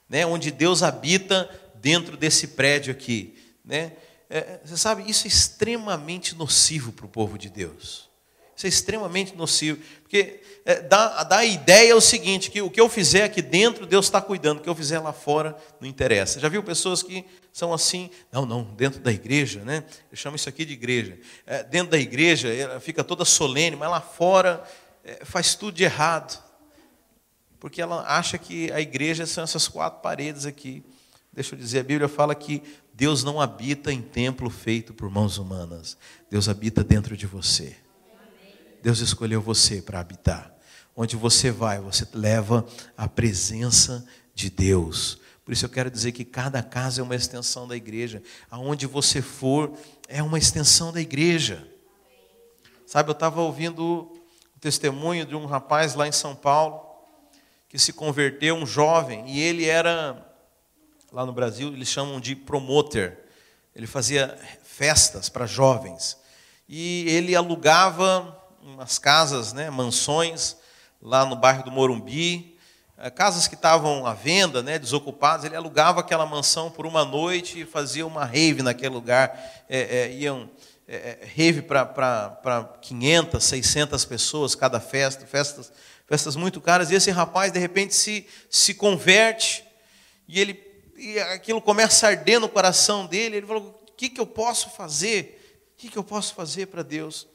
né? 0.07 0.23
onde 0.23 0.51
Deus 0.51 0.83
habita 0.83 1.49
dentro 1.81 2.15
desse 2.15 2.49
prédio 2.49 2.91
aqui. 2.91 3.35
Né? 3.65 3.93
É, 4.29 4.59
você 4.63 4.77
sabe, 4.77 5.09
isso 5.09 5.25
é 5.25 5.29
extremamente 5.29 6.35
nocivo 6.35 6.91
para 6.91 7.07
o 7.07 7.09
povo 7.09 7.39
de 7.39 7.49
Deus. 7.49 8.07
Isso 8.55 8.65
é 8.65 8.69
extremamente 8.69 9.35
nocivo. 9.35 9.81
Porque 10.01 10.41
é, 10.65 10.81
dá, 10.81 11.23
dá 11.23 11.37
a 11.37 11.45
ideia 11.45 11.95
o 11.95 12.01
seguinte: 12.01 12.51
que 12.51 12.61
o 12.61 12.69
que 12.69 12.79
eu 12.79 12.87
fizer 12.87 13.23
aqui 13.23 13.41
dentro, 13.41 13.85
Deus 13.85 14.05
está 14.05 14.21
cuidando, 14.21 14.59
o 14.59 14.61
que 14.61 14.69
eu 14.69 14.75
fizer 14.75 14.99
lá 14.99 15.11
fora 15.11 15.57
não 15.79 15.87
interessa. 15.87 16.39
Já 16.39 16.47
viu 16.47 16.63
pessoas 16.63 17.01
que 17.03 17.25
são 17.51 17.73
assim, 17.73 18.09
não, 18.31 18.45
não, 18.45 18.63
dentro 18.63 18.99
da 18.99 19.11
igreja, 19.11 19.63
né? 19.63 19.83
Eu 20.11 20.17
chamo 20.17 20.35
isso 20.35 20.49
aqui 20.49 20.65
de 20.65 20.73
igreja. 20.73 21.19
É, 21.45 21.63
dentro 21.63 21.91
da 21.91 21.97
igreja, 21.97 22.53
ela 22.53 22.79
fica 22.79 23.03
toda 23.03 23.25
solene, 23.25 23.75
mas 23.75 23.89
lá 23.89 24.01
fora 24.01 24.63
é, 25.03 25.25
faz 25.25 25.55
tudo 25.55 25.75
de 25.75 25.83
errado. 25.83 26.41
Porque 27.59 27.81
ela 27.81 28.03
acha 28.07 28.37
que 28.37 28.71
a 28.71 28.81
igreja 28.81 29.25
são 29.25 29.43
essas 29.43 29.67
quatro 29.67 30.01
paredes 30.01 30.45
aqui. 30.45 30.83
Deixa 31.31 31.55
eu 31.55 31.59
dizer, 31.59 31.79
a 31.79 31.83
Bíblia 31.83 32.07
fala 32.07 32.35
que 32.35 32.61
Deus 32.93 33.23
não 33.23 33.41
habita 33.41 33.91
em 33.91 34.01
templo 34.01 34.49
feito 34.49 34.93
por 34.93 35.09
mãos 35.09 35.37
humanas. 35.37 35.97
Deus 36.29 36.47
habita 36.47 36.83
dentro 36.83 37.17
de 37.17 37.25
você. 37.25 37.82
Deus 38.83 38.99
escolheu 38.99 39.41
você 39.41 39.81
para 39.81 40.01
habitar. 40.01 40.53
Onde 40.93 41.15
você 41.15 41.49
vai, 41.49 41.79
você 41.79 42.05
leva 42.13 42.67
a 42.97 43.07
presença 43.07 44.05
de 44.35 44.49
Deus. 44.49 45.19
Por 45.45 45.53
isso 45.53 45.63
eu 45.63 45.69
quero 45.69 45.89
dizer 45.89 46.11
que 46.11 46.25
cada 46.25 46.61
casa 46.61 46.99
é 46.99 47.03
uma 47.03 47.15
extensão 47.15 47.65
da 47.65 47.77
igreja. 47.77 48.21
Aonde 48.51 48.85
você 48.85 49.21
for, 49.21 49.71
é 50.09 50.21
uma 50.21 50.37
extensão 50.37 50.91
da 50.91 50.99
igreja. 50.99 51.65
Sabe, 52.85 53.09
eu 53.09 53.13
estava 53.13 53.39
ouvindo 53.39 53.81
o 54.53 54.59
testemunho 54.59 55.25
de 55.25 55.33
um 55.33 55.45
rapaz 55.45 55.95
lá 55.95 56.05
em 56.05 56.11
São 56.11 56.35
Paulo, 56.35 56.85
que 57.69 57.79
se 57.79 57.93
converteu, 57.93 58.53
um 58.53 58.65
jovem, 58.65 59.29
e 59.29 59.39
ele 59.39 59.65
era, 59.65 60.29
lá 61.09 61.25
no 61.25 61.31
Brasil, 61.31 61.69
eles 61.69 61.87
chamam 61.87 62.19
de 62.19 62.35
promoter. 62.35 63.17
Ele 63.73 63.87
fazia 63.87 64.37
festas 64.61 65.29
para 65.29 65.45
jovens. 65.45 66.17
E 66.67 67.05
ele 67.07 67.33
alugava 67.33 68.42
umas 68.65 68.97
casas, 68.97 69.53
né, 69.53 69.69
mansões, 69.69 70.55
lá 71.01 71.25
no 71.25 71.35
bairro 71.35 71.63
do 71.63 71.71
Morumbi, 71.71 72.57
eh, 72.97 73.09
casas 73.09 73.47
que 73.47 73.55
estavam 73.55 74.05
à 74.05 74.13
venda, 74.13 74.63
né, 74.63 74.79
desocupadas. 74.79 75.45
Ele 75.45 75.55
alugava 75.55 75.99
aquela 75.99 76.25
mansão 76.25 76.71
por 76.71 76.85
uma 76.85 77.03
noite 77.03 77.61
e 77.61 77.65
fazia 77.65 78.05
uma 78.05 78.23
rave 78.25 78.61
naquele 78.61 78.93
lugar. 78.93 79.37
É, 79.67 79.79
é, 79.79 80.13
iam 80.13 80.49
é, 80.87 81.27
rave 81.35 81.61
para 81.61 82.77
500, 82.81 83.43
600 83.43 84.05
pessoas 84.05 84.55
cada 84.55 84.79
festa, 84.79 85.25
festas, 85.25 85.71
festas 86.07 86.35
muito 86.35 86.61
caras. 86.61 86.89
E 86.91 86.95
esse 86.95 87.11
rapaz, 87.11 87.51
de 87.51 87.59
repente, 87.59 87.93
se, 87.93 88.25
se 88.49 88.73
converte 88.73 89.65
e 90.27 90.39
ele 90.39 90.73
e 90.95 91.19
aquilo 91.19 91.61
começa 91.61 92.07
a 92.07 92.11
arder 92.11 92.39
no 92.39 92.47
coração 92.47 93.05
dele. 93.05 93.37
Ele 93.37 93.47
falou: 93.47 93.83
O 93.87 93.91
que, 93.91 94.09
que 94.09 94.21
eu 94.21 94.27
posso 94.27 94.69
fazer? 94.69 95.65
O 95.73 95.77
que, 95.77 95.89
que 95.89 95.97
eu 95.97 96.03
posso 96.03 96.33
fazer 96.33 96.67
para 96.67 96.81
Deus? 96.81 97.27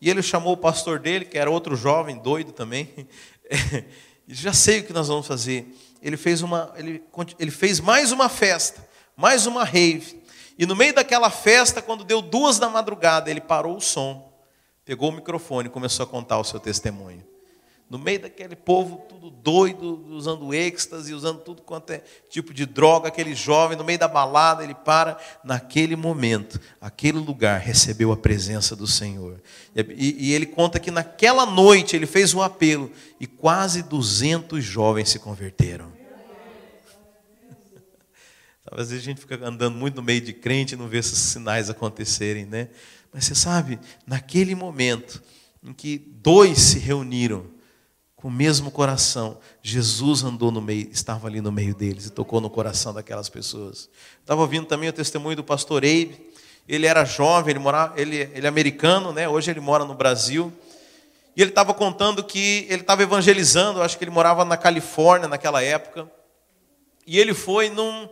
E 0.00 0.10
ele 0.10 0.22
chamou 0.22 0.52
o 0.52 0.56
pastor 0.56 0.98
dele, 0.98 1.24
que 1.24 1.38
era 1.38 1.50
outro 1.50 1.74
jovem, 1.76 2.18
doido 2.18 2.52
também. 2.52 3.08
Já 4.28 4.52
sei 4.52 4.80
o 4.80 4.84
que 4.84 4.92
nós 4.92 5.08
vamos 5.08 5.26
fazer. 5.26 5.66
Ele 6.02 6.16
fez, 6.16 6.42
uma, 6.42 6.72
ele, 6.76 7.02
ele 7.38 7.50
fez 7.50 7.80
mais 7.80 8.12
uma 8.12 8.28
festa, 8.28 8.86
mais 9.16 9.46
uma 9.46 9.64
rave. 9.64 10.22
E 10.58 10.66
no 10.66 10.76
meio 10.76 10.94
daquela 10.94 11.30
festa, 11.30 11.80
quando 11.80 12.04
deu 12.04 12.20
duas 12.20 12.58
da 12.58 12.68
madrugada, 12.68 13.30
ele 13.30 13.40
parou 13.40 13.76
o 13.76 13.80
som, 13.80 14.32
pegou 14.84 15.10
o 15.10 15.12
microfone 15.12 15.68
e 15.68 15.72
começou 15.72 16.04
a 16.04 16.06
contar 16.06 16.38
o 16.38 16.44
seu 16.44 16.60
testemunho 16.60 17.35
no 17.88 17.98
meio 17.98 18.20
daquele 18.20 18.56
povo 18.56 19.06
tudo 19.08 19.30
doido, 19.30 20.04
usando 20.08 20.52
êxtase, 20.52 21.14
usando 21.14 21.38
tudo 21.38 21.62
quanto 21.62 21.90
é 21.92 22.02
tipo 22.28 22.52
de 22.52 22.66
droga, 22.66 23.08
aquele 23.08 23.32
jovem, 23.32 23.78
no 23.78 23.84
meio 23.84 23.98
da 23.98 24.08
balada, 24.08 24.64
ele 24.64 24.74
para, 24.74 25.16
naquele 25.44 25.94
momento, 25.94 26.60
aquele 26.80 27.18
lugar 27.18 27.60
recebeu 27.60 28.10
a 28.10 28.16
presença 28.16 28.74
do 28.74 28.88
Senhor. 28.88 29.40
E, 29.74 30.30
e 30.30 30.34
ele 30.34 30.46
conta 30.46 30.80
que 30.80 30.90
naquela 30.90 31.46
noite 31.46 31.94
ele 31.94 32.06
fez 32.06 32.34
um 32.34 32.42
apelo 32.42 32.90
e 33.20 33.26
quase 33.26 33.84
200 33.84 34.64
jovens 34.64 35.10
se 35.10 35.20
converteram. 35.20 35.92
Às 38.68 38.90
vezes 38.90 39.02
a 39.02 39.04
gente 39.04 39.20
fica 39.20 39.38
andando 39.46 39.76
muito 39.76 39.94
no 39.94 40.02
meio 40.02 40.20
de 40.20 40.32
crente 40.32 40.74
e 40.74 40.76
não 40.76 40.88
vê 40.88 40.98
esses 40.98 41.18
sinais 41.18 41.70
acontecerem, 41.70 42.46
né? 42.46 42.68
Mas 43.12 43.26
você 43.26 43.34
sabe, 43.36 43.78
naquele 44.04 44.56
momento 44.56 45.22
em 45.62 45.72
que 45.72 45.98
dois 45.98 46.58
se 46.58 46.80
reuniram, 46.80 47.55
o 48.26 48.30
mesmo 48.30 48.72
coração, 48.72 49.38
Jesus 49.62 50.24
andou 50.24 50.50
no 50.50 50.60
meio, 50.60 50.88
estava 50.90 51.28
ali 51.28 51.40
no 51.40 51.52
meio 51.52 51.72
deles 51.72 52.06
e 52.06 52.10
tocou 52.10 52.40
no 52.40 52.50
coração 52.50 52.92
daquelas 52.92 53.28
pessoas. 53.28 53.88
Estava 54.20 54.40
ouvindo 54.40 54.66
também 54.66 54.88
o 54.88 54.92
testemunho 54.92 55.36
do 55.36 55.44
pastor 55.44 55.84
Abe. 55.84 56.18
Ele 56.68 56.86
era 56.86 57.04
jovem, 57.04 57.52
ele 57.52 57.60
morava, 57.60 57.94
ele, 57.96 58.16
ele 58.34 58.44
é 58.44 58.48
americano, 58.48 59.12
né? 59.12 59.28
Hoje 59.28 59.52
ele 59.52 59.60
mora 59.60 59.84
no 59.84 59.94
Brasil. 59.94 60.52
E 61.36 61.40
ele 61.40 61.52
estava 61.52 61.72
contando 61.72 62.24
que 62.24 62.66
ele 62.68 62.80
estava 62.80 63.00
evangelizando, 63.00 63.80
acho 63.80 63.96
que 63.96 64.02
ele 64.02 64.10
morava 64.10 64.44
na 64.44 64.56
Califórnia 64.56 65.28
naquela 65.28 65.62
época. 65.62 66.10
E 67.06 67.20
ele 67.20 67.32
foi 67.32 67.70
num. 67.70 68.08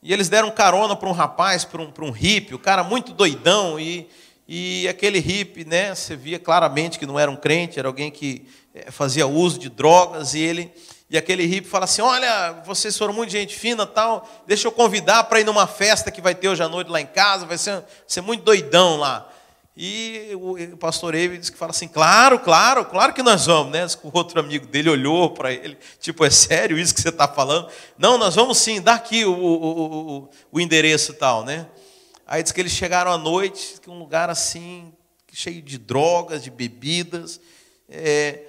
E 0.00 0.12
eles 0.12 0.28
deram 0.28 0.52
carona 0.52 0.94
para 0.94 1.08
um 1.08 1.12
rapaz, 1.12 1.64
para 1.64 1.82
um, 1.82 1.92
um 2.02 2.12
hippie, 2.12 2.54
o 2.54 2.60
cara 2.60 2.84
muito 2.84 3.12
doidão, 3.12 3.80
e, 3.80 4.08
e 4.46 4.86
aquele 4.86 5.18
hippie, 5.18 5.64
né, 5.64 5.92
você 5.92 6.14
via 6.14 6.38
claramente 6.38 6.96
que 6.96 7.06
não 7.06 7.18
era 7.18 7.28
um 7.28 7.34
crente, 7.34 7.80
era 7.80 7.88
alguém 7.88 8.08
que 8.08 8.46
fazia 8.90 9.26
uso 9.26 9.58
de 9.58 9.68
drogas 9.68 10.34
e 10.34 10.40
ele 10.40 10.72
e 11.10 11.16
aquele 11.16 11.46
hippie 11.46 11.68
fala 11.68 11.84
assim: 11.84 12.02
Olha, 12.02 12.62
vocês 12.66 12.96
foram 12.96 13.14
muito 13.14 13.30
gente 13.30 13.56
fina 13.56 13.86
tal, 13.86 14.28
deixa 14.46 14.68
eu 14.68 14.72
convidar 14.72 15.24
para 15.24 15.40
ir 15.40 15.44
numa 15.44 15.66
festa 15.66 16.10
que 16.10 16.20
vai 16.20 16.34
ter 16.34 16.48
hoje 16.48 16.62
à 16.62 16.68
noite 16.68 16.90
lá 16.90 17.00
em 17.00 17.06
casa, 17.06 17.46
vai 17.46 17.56
ser, 17.56 17.82
ser 18.06 18.20
muito 18.20 18.44
doidão 18.44 18.98
lá. 18.98 19.26
E 19.74 20.32
o, 20.34 20.76
pastor 20.76 21.14
Eve 21.14 21.38
diz 21.38 21.48
que 21.48 21.56
fala 21.56 21.70
assim: 21.70 21.88
Claro, 21.88 22.40
claro, 22.40 22.84
claro 22.84 23.14
que 23.14 23.22
nós 23.22 23.46
vamos, 23.46 23.72
né? 23.72 23.86
O 24.02 24.10
outro 24.12 24.38
amigo 24.38 24.66
dele 24.66 24.90
olhou 24.90 25.30
para 25.30 25.52
ele, 25.52 25.78
tipo, 25.98 26.24
é 26.24 26.30
sério 26.30 26.78
isso 26.78 26.94
que 26.94 27.00
você 27.00 27.08
está 27.08 27.26
falando? 27.26 27.70
Não, 27.96 28.18
nós 28.18 28.34
vamos 28.34 28.58
sim, 28.58 28.80
dá 28.80 28.94
aqui 28.94 29.24
o, 29.24 29.32
o, 29.32 30.18
o, 30.18 30.30
o 30.52 30.60
endereço 30.60 31.14
tal, 31.14 31.42
né? 31.42 31.66
Aí 32.26 32.42
diz 32.42 32.52
que 32.52 32.60
eles 32.60 32.72
chegaram 32.72 33.10
à 33.10 33.16
noite, 33.16 33.76
um 33.86 33.98
lugar 33.98 34.28
assim, 34.28 34.92
cheio 35.32 35.62
de 35.62 35.78
drogas, 35.78 36.42
de 36.42 36.50
bebidas. 36.50 37.40
É, 37.88 38.47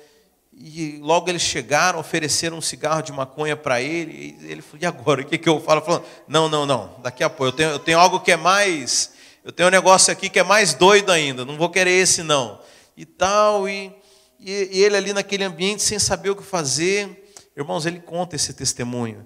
e 0.61 0.97
logo 0.97 1.29
eles 1.29 1.41
chegaram, 1.41 1.99
ofereceram 1.99 2.57
um 2.57 2.61
cigarro 2.61 3.01
de 3.01 3.13
maconha 3.13 3.55
para 3.55 3.81
ele. 3.81 4.37
E 4.41 4.51
ele 4.51 4.61
falou: 4.61 4.79
E 4.81 4.85
agora? 4.85 5.21
O 5.21 5.25
que, 5.25 5.37
que 5.37 5.47
eu 5.47 5.61
falo? 5.61 5.79
Falou: 5.81 6.05
Não, 6.27 6.49
não, 6.49 6.65
não. 6.65 6.99
Daqui 7.01 7.23
a 7.23 7.29
pouco. 7.29 7.45
Eu 7.45 7.51
tenho, 7.53 7.69
eu 7.69 7.79
tenho 7.79 7.97
algo 7.97 8.19
que 8.19 8.33
é 8.33 8.35
mais. 8.35 9.13
Eu 9.41 9.53
tenho 9.53 9.69
um 9.69 9.71
negócio 9.71 10.11
aqui 10.11 10.27
que 10.27 10.37
é 10.37 10.43
mais 10.43 10.73
doido 10.73 11.13
ainda. 11.13 11.45
Não 11.45 11.55
vou 11.55 11.69
querer 11.69 11.91
esse, 11.91 12.23
não. 12.23 12.59
E 12.97 13.05
tal. 13.05 13.69
E, 13.69 13.95
e, 14.37 14.51
e 14.51 14.83
ele 14.83 14.97
ali 14.97 15.13
naquele 15.13 15.45
ambiente, 15.45 15.81
sem 15.81 15.97
saber 15.97 16.29
o 16.31 16.35
que 16.35 16.43
fazer. 16.43 17.31
Irmãos, 17.55 17.85
ele 17.85 18.01
conta 18.01 18.35
esse 18.35 18.53
testemunho. 18.53 19.25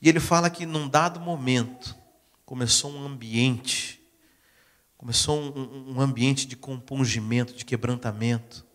E 0.00 0.10
ele 0.10 0.20
fala 0.20 0.50
que 0.50 0.66
num 0.66 0.86
dado 0.86 1.18
momento 1.18 1.96
começou 2.44 2.92
um 2.92 3.02
ambiente. 3.02 3.98
Começou 4.98 5.40
um, 5.40 5.94
um 5.96 6.00
ambiente 6.02 6.46
de 6.46 6.54
compungimento, 6.54 7.54
de 7.54 7.64
quebrantamento 7.64 8.65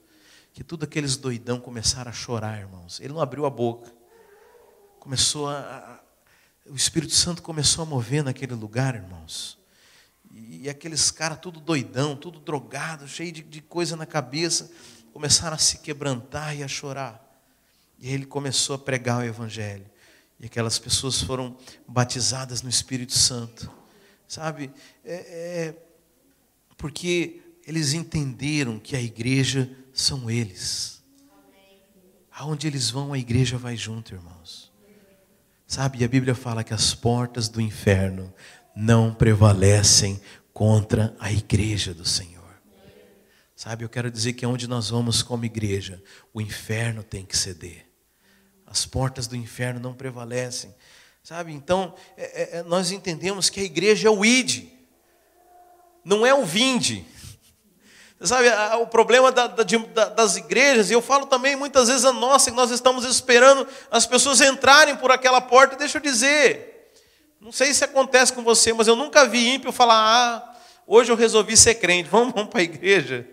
que 0.54 0.64
tudo 0.64 0.84
aqueles 0.84 1.18
doidão 1.18 1.60
começaram 1.60 2.10
a 2.10 2.14
chorar, 2.14 2.60
irmãos. 2.60 3.00
Ele 3.00 3.14
não 3.14 3.22
abriu 3.22 3.46
a 3.46 3.50
boca. 3.50 3.92
Começou 5.00 5.50
a, 5.50 6.02
o 6.66 6.76
Espírito 6.76 7.14
Santo 7.14 7.42
começou 7.42 7.84
a 7.84 7.86
mover 7.86 8.24
naquele 8.24 8.54
lugar, 8.54 8.96
irmãos. 8.96 9.58
E, 10.32 10.64
e 10.64 10.70
aqueles 10.70 11.10
caras 11.10 11.40
tudo 11.40 11.60
doidão, 11.60 12.16
tudo 12.16 12.40
drogado, 12.40 13.08
cheio 13.08 13.32
de, 13.32 13.42
de 13.42 13.62
coisa 13.62 13.96
na 13.96 14.06
cabeça, 14.06 14.72
começaram 15.12 15.56
a 15.56 15.60
se 15.60 15.80
quebrantar 15.80 16.56
e 16.56 16.64
a 16.64 16.68
chorar. 16.68 17.22
E 18.00 18.10
ele 18.10 18.26
começou 18.26 18.76
a 18.76 18.80
pregar 18.80 19.20
o 19.20 19.24
evangelho. 19.24 19.86
E 20.40 20.46
aquelas 20.46 20.80
pessoas 20.80 21.22
foram 21.22 21.58
batizadas 21.88 22.62
no 22.62 22.70
Espírito 22.70 23.14
Santo. 23.14 23.72
Sabe? 24.28 24.72
É, 25.04 25.14
é, 25.14 25.76
porque 26.78 27.42
eles 27.66 27.94
entenderam 27.94 28.80
que 28.80 28.96
a 28.96 29.02
igreja 29.02 29.70
são 29.94 30.30
eles. 30.30 31.02
Aonde 32.32 32.68
eles 32.68 32.90
vão, 32.90 33.14
a 33.14 33.20
igreja 33.20 33.58
vai 33.58 33.76
junto, 33.76 34.14
irmãos. 34.14 34.72
Sabe, 35.68 36.04
a 36.04 36.08
Bíblia 36.08 36.36
fala 36.36 36.64
que 36.64 36.74
as 36.74 36.94
portas 36.94 37.48
do 37.48 37.62
inferno 37.62 38.34
não 38.76 39.14
prevalecem 39.14 40.22
contra 40.54 41.16
a 41.20 41.32
igreja 41.32 41.94
do 41.94 42.06
Senhor. 42.06 42.42
Sabe, 43.56 43.86
eu 43.86 43.90
quero 43.90 44.10
dizer 44.10 44.34
que 44.34 44.46
onde 44.46 44.68
nós 44.68 44.90
vamos 44.90 45.22
como 45.22 45.46
igreja, 45.46 46.02
o 46.34 46.42
inferno 46.42 47.04
tem 47.04 47.24
que 47.24 47.38
ceder. 47.38 47.86
As 48.66 48.86
portas 48.86 49.28
do 49.28 49.36
inferno 49.36 49.80
não 49.80 49.94
prevalecem. 49.94 50.74
Sabe, 51.24 51.54
então, 51.54 51.94
é, 52.18 52.58
é, 52.58 52.64
nós 52.64 52.92
entendemos 52.92 53.50
que 53.50 53.60
a 53.60 53.64
igreja 53.64 54.08
é 54.08 54.12
o 54.12 54.26
id, 54.26 54.68
não 56.04 56.26
é 56.26 56.34
o 56.34 56.44
vinde. 56.44 57.06
Sabe, 58.24 58.48
o 58.80 58.86
problema 58.86 59.32
da, 59.32 59.48
da, 59.48 59.64
das 60.10 60.36
igrejas, 60.36 60.92
e 60.92 60.94
eu 60.94 61.02
falo 61.02 61.26
também 61.26 61.56
muitas 61.56 61.88
vezes 61.88 62.06
a 62.06 62.14
nossa, 62.14 62.52
que 62.52 62.56
nós 62.56 62.70
estamos 62.70 63.04
esperando 63.04 63.68
as 63.90 64.06
pessoas 64.06 64.40
entrarem 64.42 64.96
por 64.96 65.12
aquela 65.12 65.42
porta, 65.42 65.76
deixa 65.76 65.98
eu 65.98 66.02
dizer, 66.02 66.92
não 67.42 67.52
sei 67.52 67.74
se 67.74 67.84
acontece 67.84 68.32
com 68.32 68.44
você, 68.44 68.72
mas 68.74 68.88
eu 68.88 68.96
nunca 68.96 69.26
vi 69.26 69.56
ímpio 69.56 69.72
falar, 69.72 69.96
ah, 69.96 70.56
hoje 70.86 71.12
eu 71.12 71.16
resolvi 71.16 71.58
ser 71.58 71.76
crente, 71.76 72.10
vamos, 72.12 72.32
vamos 72.32 72.52
para 72.52 72.60
a 72.60 72.64
igreja. 72.64 73.28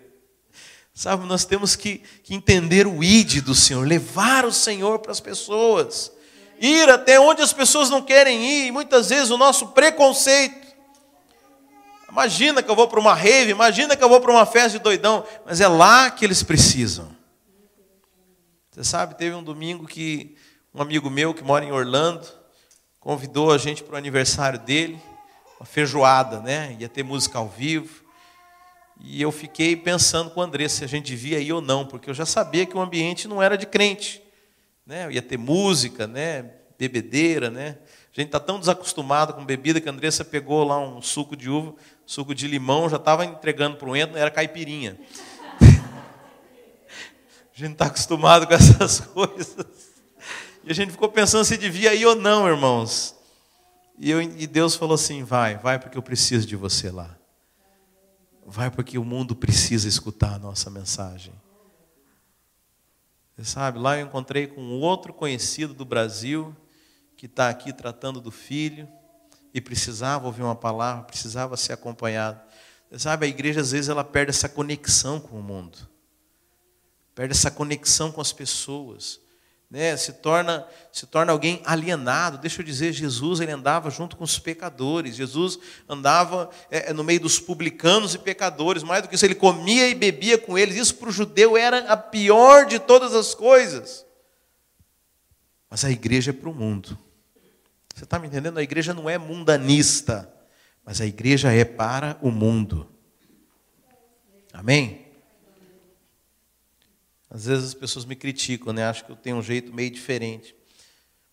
Sabe, 0.91 1.27
nós 1.27 1.45
temos 1.45 1.75
que, 1.75 2.01
que 2.23 2.33
entender 2.33 2.87
o 2.87 3.03
id 3.03 3.41
do 3.41 3.53
Senhor, 3.53 3.87
levar 3.87 4.43
o 4.43 4.51
Senhor 4.51 4.97
para 4.99 5.11
as 5.11 5.19
pessoas, 5.19 6.11
ir 6.59 6.89
até 6.89 7.19
onde 7.19 7.43
as 7.43 7.53
pessoas 7.53 7.91
não 7.91 8.01
querem 8.01 8.43
ir, 8.43 8.67
e 8.67 8.71
muitas 8.71 9.09
vezes 9.09 9.29
o 9.29 9.37
nosso 9.37 9.67
preconceito. 9.67 10.68
Imagina 12.11 12.63
que 12.63 12.69
eu 12.69 12.75
vou 12.75 12.87
para 12.87 12.99
uma 12.99 13.13
rave, 13.13 13.51
imagina 13.51 13.95
que 13.95 14.03
eu 14.03 14.09
vou 14.09 14.19
para 14.19 14.31
uma 14.31 14.45
festa 14.45 14.77
de 14.77 14.79
doidão, 14.79 15.25
mas 15.45 15.61
é 15.61 15.67
lá 15.67 16.09
que 16.09 16.25
eles 16.25 16.41
precisam. 16.41 17.09
Você 18.71 18.83
sabe, 18.83 19.15
teve 19.15 19.35
um 19.35 19.43
domingo 19.43 19.85
que 19.85 20.35
um 20.73 20.81
amigo 20.81 21.09
meu 21.09 21.33
que 21.33 21.43
mora 21.43 21.65
em 21.65 21.71
Orlando 21.71 22.25
convidou 22.99 23.51
a 23.51 23.57
gente 23.57 23.83
para 23.83 23.95
o 23.95 23.97
aniversário 23.97 24.59
dele, 24.59 24.99
uma 25.59 25.65
feijoada, 25.65 26.39
né? 26.39 26.75
Ia 26.79 26.89
ter 26.89 27.03
música 27.03 27.37
ao 27.37 27.47
vivo. 27.47 28.03
E 29.01 29.21
eu 29.21 29.31
fiquei 29.31 29.75
pensando 29.75 30.31
com 30.31 30.39
o 30.39 30.43
André 30.43 30.67
se 30.67 30.83
a 30.83 30.87
gente 30.87 31.05
devia 31.05 31.39
ir 31.39 31.53
ou 31.53 31.61
não, 31.61 31.85
porque 31.85 32.09
eu 32.09 32.13
já 32.13 32.25
sabia 32.25 32.65
que 32.65 32.75
o 32.75 32.81
ambiente 32.81 33.27
não 33.27 33.41
era 33.41 33.57
de 33.57 33.65
crente. 33.65 34.21
Né? 34.85 35.11
Ia 35.11 35.21
ter 35.21 35.37
música, 35.37 36.05
né? 36.07 36.59
bebedeira, 36.79 37.49
né? 37.49 37.77
A 38.11 38.21
gente 38.21 38.27
está 38.27 38.39
tão 38.39 38.57
desacostumado 38.57 39.33
com 39.33 39.45
bebida 39.45 39.81
que 39.81 39.89
a 39.89 39.91
Andressa 39.91 40.23
pegou 40.23 40.63
lá 40.63 40.79
um 40.79 41.01
suco 41.01 41.35
de 41.35 41.49
uva, 41.49 41.75
suco 42.09 42.33
de 42.33 42.47
limão, 42.47 42.89
já 42.89 42.97
estava 42.97 43.23
entregando 43.23 43.77
para 43.77 43.87
o 43.87 43.95
Ento, 43.95 44.17
era 44.17 44.31
caipirinha. 44.31 44.99
a 47.53 47.55
gente 47.55 47.73
está 47.73 47.85
acostumado 47.85 48.47
com 48.47 48.53
essas 48.55 49.01
coisas. 49.13 49.67
E 50.63 50.71
a 50.71 50.73
gente 50.73 50.91
ficou 50.91 51.09
pensando 51.09 51.45
se 51.45 51.55
devia 51.55 51.93
ir 51.93 52.07
ou 52.07 52.15
não, 52.15 52.47
irmãos. 52.47 53.15
E, 53.95 54.09
eu, 54.09 54.19
e 54.19 54.47
Deus 54.47 54.75
falou 54.75 54.95
assim: 54.95 55.23
vai, 55.23 55.57
vai, 55.57 55.77
porque 55.77 55.99
eu 55.99 56.01
preciso 56.01 56.47
de 56.47 56.55
você 56.55 56.89
lá. 56.89 57.15
Vai 58.43 58.71
porque 58.71 58.97
o 58.97 59.05
mundo 59.05 59.35
precisa 59.35 59.87
escutar 59.87 60.33
a 60.33 60.39
nossa 60.39 60.67
mensagem. 60.71 61.31
Você 63.35 63.45
sabe, 63.45 63.77
lá 63.77 63.99
eu 63.99 64.07
encontrei 64.07 64.47
com 64.47 64.79
outro 64.79 65.13
conhecido 65.13 65.75
do 65.75 65.85
Brasil 65.85 66.57
que 67.15 67.27
está 67.27 67.49
aqui 67.49 67.71
tratando 67.71 68.19
do 68.19 68.31
filho 68.31 68.89
e 69.53 69.59
precisava 69.61 70.25
ouvir 70.25 70.43
uma 70.43 70.55
palavra, 70.55 71.03
precisava 71.03 71.57
ser 71.57 71.73
acompanhado. 71.73 72.39
Sabe, 72.97 73.25
a 73.25 73.29
igreja 73.29 73.61
às 73.61 73.71
vezes 73.71 73.89
ela 73.89 74.03
perde 74.03 74.31
essa 74.31 74.49
conexão 74.49 75.19
com 75.19 75.39
o 75.39 75.43
mundo, 75.43 75.77
perde 77.13 77.33
essa 77.33 77.51
conexão 77.51 78.11
com 78.11 78.21
as 78.21 78.33
pessoas 78.33 79.19
né, 79.69 79.95
se 79.95 80.13
torna 80.13 80.65
se 80.91 81.05
torna 81.05 81.31
alguém 81.31 81.61
alienado. 81.63 82.39
Deixa 82.39 82.61
eu 82.61 82.65
dizer, 82.65 82.91
Jesus 82.91 83.39
ele 83.39 83.51
andava 83.51 83.89
junto 83.91 84.17
com 84.17 84.23
os 84.23 84.39
pecadores. 84.39 85.15
Jesus 85.15 85.59
andava 85.87 86.49
é, 86.71 86.89
é, 86.89 86.93
no 86.93 87.03
meio 87.03 87.19
dos 87.19 87.39
publicanos 87.39 88.15
e 88.15 88.17
pecadores. 88.17 88.81
Mais 88.81 89.03
do 89.03 89.07
que 89.07 89.15
isso, 89.15 89.25
ele 89.25 89.35
comia 89.35 89.87
e 89.87 89.93
bebia 89.93 90.37
com 90.37 90.57
eles. 90.57 90.75
Isso 90.75 90.95
para 90.95 91.09
o 91.09 91.11
judeu 91.11 91.55
era 91.55 91.91
a 91.91 91.95
pior 91.95 92.65
de 92.65 92.79
todas 92.79 93.13
as 93.13 93.35
coisas. 93.35 94.05
Mas 95.69 95.85
a 95.85 95.91
igreja 95.91 96.31
é 96.31 96.33
para 96.33 96.49
o 96.49 96.55
mundo. 96.55 96.97
Você 97.95 98.03
está 98.03 98.17
me 98.19 98.27
entendendo? 98.27 98.57
A 98.57 98.63
igreja 98.63 98.93
não 98.93 99.09
é 99.09 99.17
mundanista, 99.17 100.31
mas 100.85 101.01
a 101.01 101.05
igreja 101.05 101.51
é 101.51 101.65
para 101.65 102.17
o 102.21 102.31
mundo. 102.31 102.89
Amém? 104.53 105.05
Às 107.29 107.45
vezes 107.45 107.65
as 107.65 107.73
pessoas 107.73 108.05
me 108.05 108.15
criticam, 108.15 108.73
né? 108.73 108.85
Acham 108.85 109.05
que 109.05 109.11
eu 109.11 109.15
tenho 109.15 109.37
um 109.37 109.43
jeito 109.43 109.73
meio 109.73 109.91
diferente. 109.91 110.55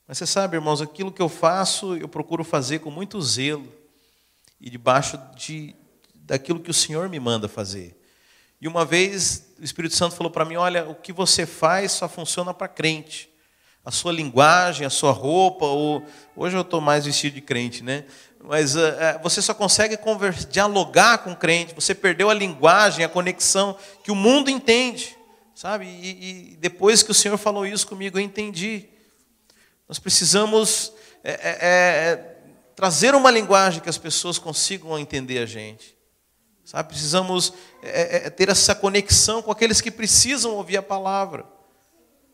Mas 0.07 0.19
você 0.19 0.27
sabe, 0.27 0.57
irmãos, 0.57 0.83
aquilo 0.83 1.11
que 1.11 1.23
eu 1.23 1.29
faço, 1.29 1.97
eu 1.97 2.09
procuro 2.09 2.45
fazer 2.45 2.81
com 2.81 2.91
muito 2.91 3.21
zelo 3.23 3.73
e 4.61 4.69
debaixo 4.71 5.19
de 5.37 5.75
daquilo 6.15 6.61
que 6.61 6.71
o 6.71 6.75
Senhor 6.75 7.09
me 7.09 7.21
manda 7.21 7.49
fazer. 7.49 7.97
E 8.61 8.67
uma 8.69 8.85
vez 8.85 9.55
o 9.59 9.65
Espírito 9.65 9.95
Santo 9.95 10.15
falou 10.15 10.31
para 10.31 10.45
mim: 10.45 10.57
Olha, 10.57 10.89
o 10.89 10.95
que 10.95 11.13
você 11.13 11.47
faz 11.47 11.93
só 11.93 12.09
funciona 12.09 12.53
para 12.53 12.69
crente. 12.69 13.31
A 13.87 13.91
sua 13.93 14.13
linguagem, 14.13 14.85
a 14.85 14.91
sua 14.91 15.13
roupa, 15.13 15.65
ou... 15.65 16.05
hoje 16.37 16.57
eu 16.57 16.63
estou 16.63 16.81
mais 16.81 17.07
vestido 17.07 17.35
de 17.35 17.41
crente, 17.41 17.83
né? 17.85 18.05
Mas 18.43 18.77
uh, 18.77 18.81
você 19.23 19.41
só 19.41 19.55
consegue 19.55 19.99
dialogar 20.51 21.19
com 21.19 21.33
o 21.33 21.37
crente, 21.37 21.75
você 21.75 21.95
perdeu 21.95 22.29
a 22.29 22.35
linguagem, 22.35 23.05
a 23.05 23.09
conexão 23.09 23.77
que 24.03 24.11
o 24.11 24.15
mundo 24.15 24.51
entende. 24.51 25.17
Sabe? 25.55 25.87
E, 25.87 26.53
e, 26.53 26.57
depois 26.57 27.03
que 27.03 27.11
o 27.11 27.15
Senhor 27.15 27.39
falou 27.39 27.65
isso 27.65 27.87
comigo, 27.87 28.19
eu 28.19 28.23
entendi. 28.23 28.89
Nós 29.89 29.99
precisamos 29.99 30.93
é, 31.25 31.31
é, 31.31 31.51
é, 31.61 32.37
trazer 32.75 33.15
uma 33.15 33.31
linguagem 33.31 33.81
que 33.81 33.89
as 33.89 33.97
pessoas 33.97 34.39
consigam 34.39 34.99
entender 34.99 35.39
a 35.39 35.47
gente. 35.47 35.97
Sabe? 36.65 36.89
Precisamos 36.89 37.55
é, 37.83 37.89
é, 37.89 38.27
é, 38.27 38.31
ter 38.31 38.49
essa 38.49 38.75
conexão 38.75 39.41
com 39.41 39.51
aqueles 39.51 39.81
que 39.81 39.91
precisam 39.91 40.53
ouvir 40.55 40.77
a 40.77 40.83
palavra. 40.83 41.56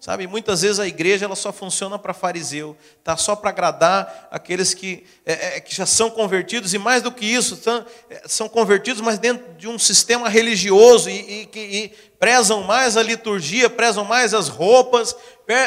Sabe, 0.03 0.27
muitas 0.27 0.63
vezes 0.63 0.81
a 0.81 0.87
igreja 0.89 1.27
ela 1.27 1.37
só 1.37 1.53
funciona 1.53 1.97
para 1.97 2.13
fariseu, 2.13 2.77
tá 3.05 3.17
só 3.17 3.37
para 3.37 3.51
agradar 3.51 4.27
aqueles 4.33 4.75
que, 4.75 5.05
é, 5.25 5.59
é, 5.59 5.61
que 5.61 5.73
já 5.73 5.87
são 5.87 6.11
convertidos, 6.11 6.75
e 6.75 6.79
mais 6.79 7.05
do 7.05 7.13
que 7.13 7.25
isso, 7.25 7.55
são, 7.55 7.87
é, 8.11 8.23
são 8.27 8.49
convertidos, 8.49 9.01
mas 9.01 9.21
dentro 9.21 9.55
de 9.55 9.69
um 9.69 9.79
sistema 9.79 10.29
religioso 10.29 11.09
e, 11.09 11.49
e, 11.55 11.61
e 11.61 11.89
prezam 12.19 12.65
mais 12.65 12.97
a 12.97 13.03
liturgia, 13.05 13.71
prezam 13.71 14.05
mais 14.05 14.35
as 14.35 14.49
roupas, 14.49 15.15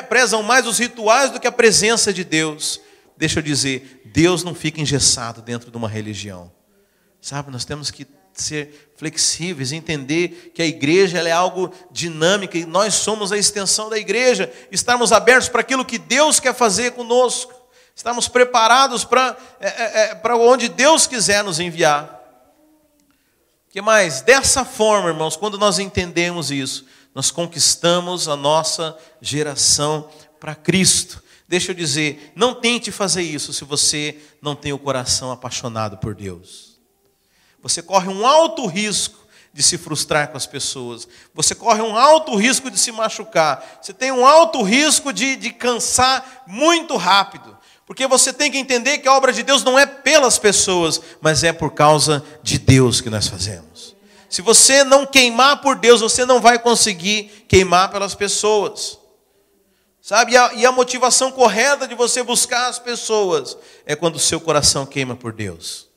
prezam 0.09 0.43
mais 0.43 0.67
os 0.67 0.79
rituais 0.79 1.31
do 1.31 1.39
que 1.39 1.47
a 1.47 1.51
presença 1.51 2.11
de 2.11 2.25
Deus. 2.25 2.81
Deixa 3.15 3.39
eu 3.39 3.43
dizer, 3.43 4.01
Deus 4.03 4.43
não 4.43 4.53
fica 4.53 4.81
engessado 4.81 5.41
dentro 5.41 5.71
de 5.71 5.77
uma 5.77 5.88
religião. 5.88 6.51
Sabe, 7.21 7.49
nós 7.49 7.63
temos 7.63 7.89
que 7.89 8.05
ser 8.41 8.91
flexíveis, 8.97 9.71
entender 9.71 10.51
que 10.53 10.61
a 10.61 10.65
igreja 10.65 11.19
é 11.19 11.31
algo 11.31 11.71
dinâmico 11.91 12.55
e 12.55 12.65
nós 12.65 12.93
somos 12.93 13.31
a 13.31 13.38
extensão 13.38 13.89
da 13.89 13.97
igreja, 13.97 14.51
estarmos 14.71 15.11
abertos 15.11 15.49
para 15.49 15.61
aquilo 15.61 15.86
que 15.86 15.97
Deus 15.97 16.39
quer 16.39 16.53
fazer 16.53 16.91
conosco, 16.91 17.53
estarmos 17.95 18.27
preparados 18.27 19.03
para, 19.03 19.38
é, 19.59 19.67
é, 19.67 20.01
é, 20.11 20.15
para 20.15 20.38
onde 20.38 20.69
Deus 20.69 21.07
quiser 21.07 21.43
nos 21.43 21.59
enviar. 21.59 22.21
que 23.69 23.81
mais? 23.81 24.21
Dessa 24.21 24.63
forma, 24.63 25.09
irmãos, 25.09 25.36
quando 25.36 25.57
nós 25.57 25.77
entendemos 25.77 26.49
isso, 26.49 26.86
nós 27.13 27.31
conquistamos 27.31 28.27
a 28.27 28.36
nossa 28.36 28.97
geração 29.21 30.09
para 30.39 30.55
Cristo. 30.55 31.23
Deixa 31.47 31.71
eu 31.71 31.75
dizer, 31.75 32.31
não 32.36 32.53
tente 32.53 32.91
fazer 32.91 33.21
isso 33.21 33.53
se 33.53 33.63
você 33.63 34.17
não 34.41 34.55
tem 34.55 34.73
o 34.73 34.79
coração 34.79 35.31
apaixonado 35.31 35.97
por 35.97 36.15
Deus. 36.15 36.64
Você 37.66 37.82
corre 37.82 38.07
um 38.07 38.28
alto 38.28 38.68
risco 38.68 39.18
de 39.51 39.63
se 39.63 39.76
frustrar 39.76 40.28
com 40.28 40.38
as 40.38 40.45
pessoas. 40.45 41.07
Você 41.34 41.55
corre 41.55 41.82
um 41.82 41.97
alto 41.97 42.36
risco 42.36 42.70
de 42.70 42.78
se 42.78 42.91
machucar. 42.91 43.80
Você 43.82 43.91
tem 43.91 44.11
um 44.11 44.24
alto 44.24 44.61
risco 44.61 45.11
de, 45.11 45.36
de 45.36 45.49
cansar 45.49 46.43
muito 46.45 46.95
rápido. 46.95 47.57
Porque 47.88 48.05
você 48.05 48.32
tem 48.32 48.51
que 48.51 48.59
entender 48.59 48.99
que 48.99 49.07
a 49.07 49.13
obra 49.16 49.34
de 49.34 49.41
Deus 49.41 49.63
não 49.63 49.80
é 49.80 49.88
pelas 49.88 50.38
pessoas, 50.38 51.01
mas 51.20 51.43
é 51.43 51.51
por 51.51 51.72
causa 51.72 52.24
de 52.43 52.59
Deus 52.59 53.01
que 53.01 53.09
nós 53.09 53.28
fazemos. 53.28 53.95
Se 54.30 54.43
você 54.43 54.84
não 54.84 55.03
queimar 55.03 55.59
por 55.59 55.76
Deus, 55.76 56.01
você 56.01 56.24
não 56.24 56.39
vai 56.39 56.59
conseguir 56.59 57.47
queimar 57.47 57.89
pelas 57.89 58.13
pessoas. 58.13 58.99
Sabe? 59.99 60.34
E 60.34 60.38
a, 60.38 60.53
e 60.53 60.66
a 60.68 60.72
motivação 60.72 61.32
correta 61.32 61.88
de 61.88 61.95
você 61.95 62.22
buscar 62.22 62.68
as 62.68 62.78
pessoas 62.78 63.57
é 63.88 63.95
quando 63.95 64.18
o 64.18 64.20
seu 64.20 64.39
coração 64.39 64.86
queima 64.86 65.16
por 65.16 65.34
Deus. 65.34 65.95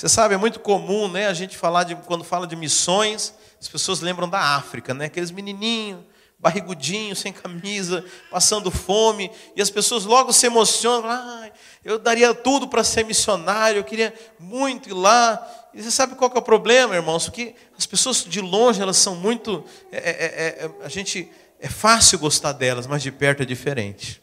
Você 0.00 0.08
sabe, 0.08 0.34
é 0.34 0.38
muito 0.38 0.60
comum, 0.60 1.08
né, 1.08 1.26
a 1.26 1.34
gente 1.34 1.58
falar 1.58 1.84
de 1.84 1.94
quando 1.94 2.24
fala 2.24 2.46
de 2.46 2.56
missões, 2.56 3.34
as 3.60 3.68
pessoas 3.68 4.00
lembram 4.00 4.26
da 4.26 4.40
África, 4.56 4.94
né? 4.94 5.04
Aqueles 5.04 5.30
menininhos, 5.30 6.00
barrigudinhos, 6.38 7.18
sem 7.18 7.34
camisa, 7.34 8.02
passando 8.30 8.70
fome, 8.70 9.30
e 9.54 9.60
as 9.60 9.68
pessoas 9.68 10.06
logo 10.06 10.32
se 10.32 10.46
emocionam, 10.46 11.10
ah, 11.10 11.50
eu 11.84 11.98
daria 11.98 12.32
tudo 12.32 12.66
para 12.66 12.82
ser 12.82 13.04
missionário, 13.04 13.80
eu 13.80 13.84
queria 13.84 14.14
muito 14.38 14.88
ir 14.88 14.94
lá. 14.94 15.68
E 15.74 15.82
você 15.82 15.90
sabe 15.90 16.14
qual 16.14 16.30
que 16.30 16.38
é 16.38 16.40
o 16.40 16.42
problema, 16.42 16.94
irmãos? 16.94 17.26
Porque 17.26 17.54
as 17.76 17.84
pessoas 17.84 18.24
de 18.24 18.40
longe, 18.40 18.80
elas 18.80 18.96
são 18.96 19.14
muito. 19.14 19.62
É, 19.92 19.98
é, 19.98 20.12
é, 20.12 20.64
é 20.64 20.70
a 20.82 20.88
gente 20.88 21.30
é 21.60 21.68
fácil 21.68 22.18
gostar 22.18 22.52
delas, 22.52 22.86
mas 22.86 23.02
de 23.02 23.12
perto 23.12 23.42
é 23.42 23.44
diferente. 23.44 24.22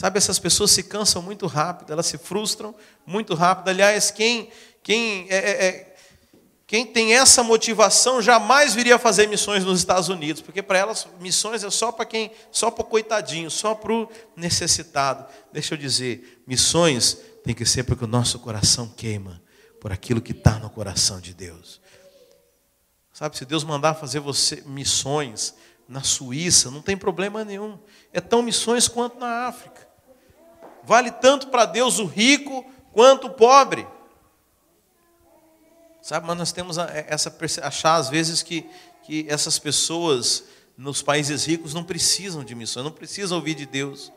Sabe, 0.00 0.16
essas 0.16 0.38
pessoas 0.38 0.70
se 0.70 0.84
cansam 0.84 1.20
muito 1.20 1.46
rápido, 1.46 1.92
elas 1.92 2.06
se 2.06 2.16
frustram 2.16 2.74
muito 3.04 3.34
rápido. 3.34 3.68
Aliás, 3.68 4.10
quem, 4.10 4.48
quem, 4.82 5.26
é, 5.28 5.36
é, 5.36 5.66
é 5.66 5.96
quem 6.66 6.86
tem 6.86 7.14
essa 7.14 7.42
motivação 7.42 8.22
jamais 8.22 8.74
viria 8.74 8.98
fazer 8.98 9.26
missões 9.26 9.62
nos 9.62 9.78
Estados 9.78 10.08
Unidos, 10.08 10.40
porque 10.40 10.62
para 10.62 10.78
elas 10.78 11.06
missões 11.20 11.62
é 11.62 11.68
só 11.68 11.92
para 11.92 12.06
quem, 12.06 12.30
só 12.50 12.70
para 12.70 12.80
o 12.80 12.86
coitadinho, 12.86 13.50
só 13.50 13.74
para 13.74 13.92
o 13.92 14.08
necessitado. 14.34 15.26
Deixa 15.52 15.74
eu 15.74 15.78
dizer, 15.78 16.42
missões 16.46 17.18
tem 17.44 17.54
que 17.54 17.66
ser 17.66 17.84
porque 17.84 18.02
o 18.02 18.08
nosso 18.08 18.38
coração 18.38 18.88
queima 18.88 19.42
por 19.82 19.92
aquilo 19.92 20.22
que 20.22 20.32
está 20.32 20.58
no 20.58 20.70
coração 20.70 21.20
de 21.20 21.34
Deus. 21.34 21.78
Sabe, 23.12 23.36
se 23.36 23.44
Deus 23.44 23.64
mandar 23.64 23.92
fazer 23.92 24.20
você 24.20 24.62
missões 24.64 25.54
na 25.86 26.02
Suíça, 26.02 26.70
não 26.70 26.80
tem 26.80 26.96
problema 26.96 27.44
nenhum. 27.44 27.78
É 28.14 28.20
tão 28.22 28.40
missões 28.40 28.88
quanto 28.88 29.18
na 29.18 29.46
África. 29.46 29.89
Vale 30.90 31.12
tanto 31.12 31.46
para 31.50 31.66
Deus 31.66 32.00
o 32.00 32.04
rico 32.04 32.68
quanto 32.92 33.28
o 33.28 33.30
pobre. 33.30 33.86
Sabe, 36.02 36.26
mas 36.26 36.36
nós 36.36 36.50
temos 36.50 36.78
essa 36.78 37.32
achar 37.62 37.94
às 37.94 38.08
vezes 38.08 38.42
que, 38.42 38.68
que 39.04 39.24
essas 39.28 39.56
pessoas 39.56 40.42
nos 40.76 41.00
países 41.00 41.44
ricos 41.44 41.72
não 41.74 41.84
precisam 41.84 42.42
de 42.42 42.56
missões, 42.56 42.82
não 42.82 42.90
precisam 42.90 43.38
ouvir 43.38 43.54
de 43.54 43.66
Deus. 43.66 44.10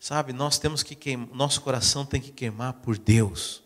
Sabe, 0.00 0.32
nós 0.32 0.58
temos 0.58 0.82
que 0.82 0.94
queimar, 0.94 1.28
nosso 1.34 1.60
coração 1.60 2.06
tem 2.06 2.18
que 2.18 2.32
queimar 2.32 2.72
por 2.72 2.96
Deus. 2.96 3.62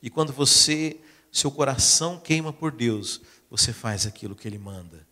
E 0.00 0.08
quando 0.08 0.32
você, 0.32 1.00
seu 1.32 1.50
coração 1.50 2.20
queima 2.20 2.52
por 2.52 2.70
Deus, 2.70 3.20
você 3.50 3.72
faz 3.72 4.06
aquilo 4.06 4.36
que 4.36 4.46
Ele 4.46 4.56
manda. 4.56 5.04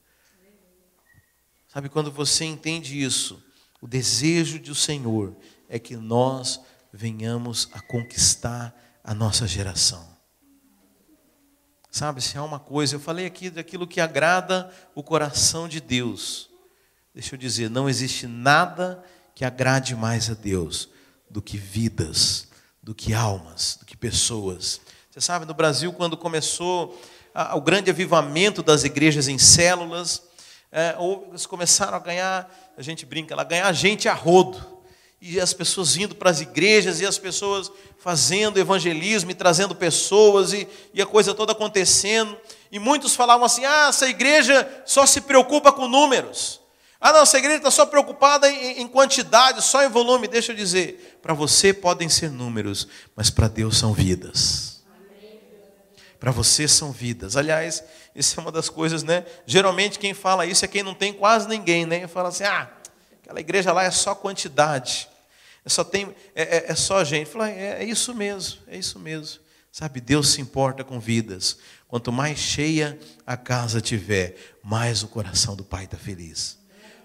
Sabe, 1.66 1.88
quando 1.88 2.12
você 2.12 2.44
entende 2.44 3.02
isso, 3.02 3.42
o 3.80 3.88
desejo 3.88 4.60
do 4.60 4.72
Senhor 4.72 5.36
é 5.68 5.78
que 5.78 5.96
nós 5.96 6.60
venhamos 6.92 7.68
a 7.72 7.80
conquistar 7.80 8.74
a 9.04 9.14
nossa 9.14 9.46
geração. 9.46 10.04
Sabe, 11.90 12.20
se 12.20 12.36
há 12.36 12.42
uma 12.42 12.58
coisa, 12.58 12.96
eu 12.96 13.00
falei 13.00 13.24
aqui 13.24 13.48
daquilo 13.48 13.86
que 13.86 14.00
agrada 14.00 14.70
o 14.94 15.02
coração 15.02 15.66
de 15.66 15.80
Deus. 15.80 16.50
Deixa 17.14 17.34
eu 17.34 17.38
dizer, 17.38 17.70
não 17.70 17.88
existe 17.88 18.26
nada 18.26 19.02
que 19.34 19.44
agrade 19.44 19.94
mais 19.94 20.28
a 20.28 20.34
Deus 20.34 20.90
do 21.30 21.40
que 21.40 21.56
vidas, 21.56 22.48
do 22.82 22.94
que 22.94 23.14
almas, 23.14 23.78
do 23.80 23.86
que 23.86 23.96
pessoas. 23.96 24.80
Você 25.10 25.20
sabe, 25.20 25.46
no 25.46 25.54
Brasil, 25.54 25.92
quando 25.92 26.16
começou 26.16 27.00
o 27.54 27.60
grande 27.60 27.90
avivamento 27.90 28.62
das 28.62 28.84
igrejas 28.84 29.28
em 29.28 29.38
células, 29.38 30.22
é, 30.70 30.94
ou 30.98 31.26
eles 31.30 31.46
começaram 31.46 31.96
a 31.96 32.00
ganhar, 32.00 32.74
a 32.76 32.82
gente 32.82 33.06
brinca 33.06 33.34
lá, 33.34 33.44
ganhar 33.44 33.72
gente 33.72 34.08
a 34.08 34.14
rodo 34.14 34.75
e 35.28 35.40
as 35.40 35.52
pessoas 35.52 35.96
indo 35.96 36.14
para 36.14 36.30
as 36.30 36.40
igrejas, 36.40 37.00
e 37.00 37.06
as 37.06 37.18
pessoas 37.18 37.70
fazendo 37.98 38.58
evangelismo 38.58 39.30
e 39.30 39.34
trazendo 39.34 39.74
pessoas, 39.74 40.52
e, 40.52 40.68
e 40.94 41.02
a 41.02 41.06
coisa 41.06 41.34
toda 41.34 41.52
acontecendo. 41.52 42.36
E 42.70 42.78
muitos 42.78 43.16
falavam 43.16 43.44
assim: 43.44 43.64
ah, 43.64 43.88
essa 43.88 44.08
igreja 44.08 44.82
só 44.86 45.04
se 45.04 45.20
preocupa 45.20 45.72
com 45.72 45.88
números. 45.88 46.60
Ah, 47.00 47.12
não, 47.12 47.20
essa 47.20 47.38
igreja 47.38 47.58
está 47.58 47.70
só 47.70 47.84
preocupada 47.84 48.48
em, 48.48 48.82
em 48.82 48.88
quantidade, 48.88 49.62
só 49.62 49.84
em 49.84 49.88
volume. 49.88 50.28
Deixa 50.28 50.52
eu 50.52 50.56
dizer: 50.56 51.18
para 51.20 51.34
você 51.34 51.72
podem 51.72 52.08
ser 52.08 52.30
números, 52.30 52.86
mas 53.14 53.28
para 53.28 53.48
Deus 53.48 53.76
são 53.76 53.92
vidas. 53.92 54.76
Para 56.20 56.30
você 56.30 56.66
são 56.66 56.92
vidas. 56.92 57.36
Aliás, 57.36 57.84
isso 58.14 58.38
é 58.38 58.42
uma 58.42 58.50
das 58.52 58.68
coisas, 58.68 59.02
né? 59.02 59.24
Geralmente 59.44 59.98
quem 59.98 60.14
fala 60.14 60.46
isso 60.46 60.64
é 60.64 60.68
quem 60.68 60.82
não 60.82 60.94
tem 60.94 61.12
quase 61.12 61.48
ninguém, 61.48 61.84
né? 61.84 62.06
Fala 62.06 62.28
assim: 62.28 62.44
ah, 62.44 62.70
Aquela 63.26 63.40
igreja 63.40 63.72
lá 63.72 63.82
é 63.82 63.90
só 63.90 64.14
quantidade. 64.14 65.08
É 65.66 65.68
só, 65.68 65.82
tem, 65.82 66.14
é, 66.32 66.58
é, 66.58 66.64
é 66.68 66.74
só 66.76 67.02
gente. 67.02 67.28
Fala, 67.28 67.50
é, 67.50 67.82
é 67.82 67.84
isso 67.84 68.14
mesmo, 68.14 68.60
é 68.68 68.78
isso 68.78 69.00
mesmo. 69.00 69.40
Sabe, 69.72 70.00
Deus 70.00 70.28
se 70.28 70.40
importa 70.40 70.84
com 70.84 71.00
vidas. 71.00 71.58
Quanto 71.88 72.12
mais 72.12 72.38
cheia 72.38 72.96
a 73.26 73.36
casa 73.36 73.80
tiver, 73.80 74.36
mais 74.62 75.02
o 75.02 75.08
coração 75.08 75.56
do 75.56 75.64
pai 75.64 75.84
está 75.84 75.96
feliz. 75.96 76.56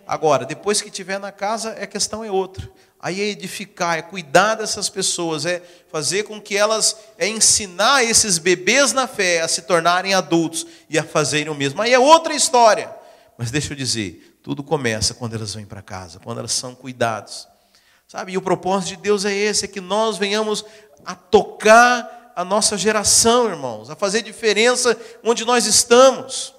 Agora, 0.06 0.46
depois 0.46 0.80
que 0.80 0.92
tiver 0.92 1.20
na 1.20 1.32
casa, 1.32 1.72
a 1.72 1.88
questão 1.88 2.24
é 2.24 2.30
outra. 2.30 2.70
Aí 3.00 3.20
é 3.20 3.30
edificar, 3.30 3.98
é 3.98 4.04
cuidar 4.04 4.54
dessas 4.54 4.90
pessoas, 4.90 5.44
é 5.44 5.64
fazer 5.92 6.24
com 6.24 6.40
que 6.40 6.56
elas, 6.56 6.96
é 7.18 7.28
ensinar 7.28 8.04
esses 8.04 8.38
bebês 8.38 8.94
na 8.94 9.08
fé 9.08 9.42
a 9.42 9.48
se 9.48 9.64
tornarem 9.64 10.14
adultos 10.14 10.68
e 10.88 11.00
a 11.00 11.04
fazerem 11.04 11.52
o 11.52 11.56
mesmo. 11.56 11.82
Aí 11.82 11.92
é 11.92 12.00
outra 12.00 12.36
história. 12.36 12.94
Mas 13.40 13.50
deixa 13.50 13.74
eu 13.74 13.78
dizer, 13.78 14.38
tudo 14.44 14.64
começa 14.64 15.16
quando 15.16 15.34
elas 15.34 15.56
vêm 15.56 15.66
para 15.66 15.82
casa, 15.82 16.20
quando 16.20 16.38
elas 16.38 16.52
são 16.52 16.76
cuidados. 16.76 17.50
Sabe? 18.12 18.34
E 18.34 18.38
o 18.38 18.42
propósito 18.42 18.90
de 18.90 18.96
Deus 18.98 19.24
é 19.24 19.34
esse, 19.34 19.64
é 19.64 19.68
que 19.70 19.80
nós 19.80 20.18
venhamos 20.18 20.66
a 21.06 21.16
tocar 21.16 22.34
a 22.36 22.44
nossa 22.44 22.78
geração, 22.78 23.48
irmãos, 23.48 23.90
a 23.90 23.96
fazer 23.96 24.22
diferença 24.22 25.00
onde 25.24 25.46
nós 25.46 25.66
estamos. 25.66 26.54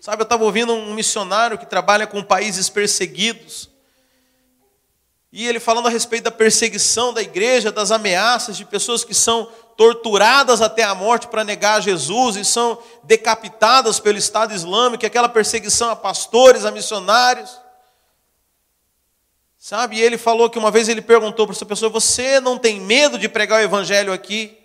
Sabe, 0.00 0.22
eu 0.22 0.24
estava 0.24 0.44
ouvindo 0.44 0.72
um 0.72 0.94
missionário 0.94 1.58
que 1.58 1.66
trabalha 1.66 2.06
com 2.06 2.22
países 2.22 2.68
perseguidos. 2.68 3.68
E 5.32 5.48
ele 5.48 5.58
falando 5.58 5.88
a 5.88 5.90
respeito 5.90 6.22
da 6.22 6.30
perseguição 6.30 7.12
da 7.12 7.20
igreja, 7.20 7.72
das 7.72 7.90
ameaças 7.90 8.56
de 8.56 8.64
pessoas 8.64 9.02
que 9.02 9.14
são 9.14 9.50
torturadas 9.76 10.62
até 10.62 10.84
a 10.84 10.94
morte 10.94 11.26
para 11.26 11.42
negar 11.42 11.82
Jesus 11.82 12.36
e 12.36 12.44
são 12.44 12.80
decapitadas 13.02 13.98
pelo 13.98 14.16
Estado 14.16 14.54
Islâmico, 14.54 15.04
aquela 15.04 15.28
perseguição 15.28 15.90
a 15.90 15.96
pastores, 15.96 16.64
a 16.64 16.70
missionários. 16.70 17.66
Sabe? 19.68 19.96
E 19.96 20.00
ele 20.00 20.16
falou 20.16 20.48
que 20.48 20.58
uma 20.58 20.70
vez 20.70 20.88
ele 20.88 21.02
perguntou 21.02 21.46
para 21.46 21.54
essa 21.54 21.66
pessoa: 21.66 21.90
Você 21.90 22.40
não 22.40 22.56
tem 22.56 22.80
medo 22.80 23.18
de 23.18 23.28
pregar 23.28 23.60
o 23.60 23.62
evangelho 23.62 24.14
aqui? 24.14 24.56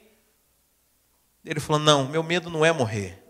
Ele 1.43 1.59
falou: 1.59 1.77
Não, 1.77 2.07
meu 2.07 2.23
medo 2.23 2.49
não 2.49 2.63
é 2.63 2.71
morrer. 2.71 3.21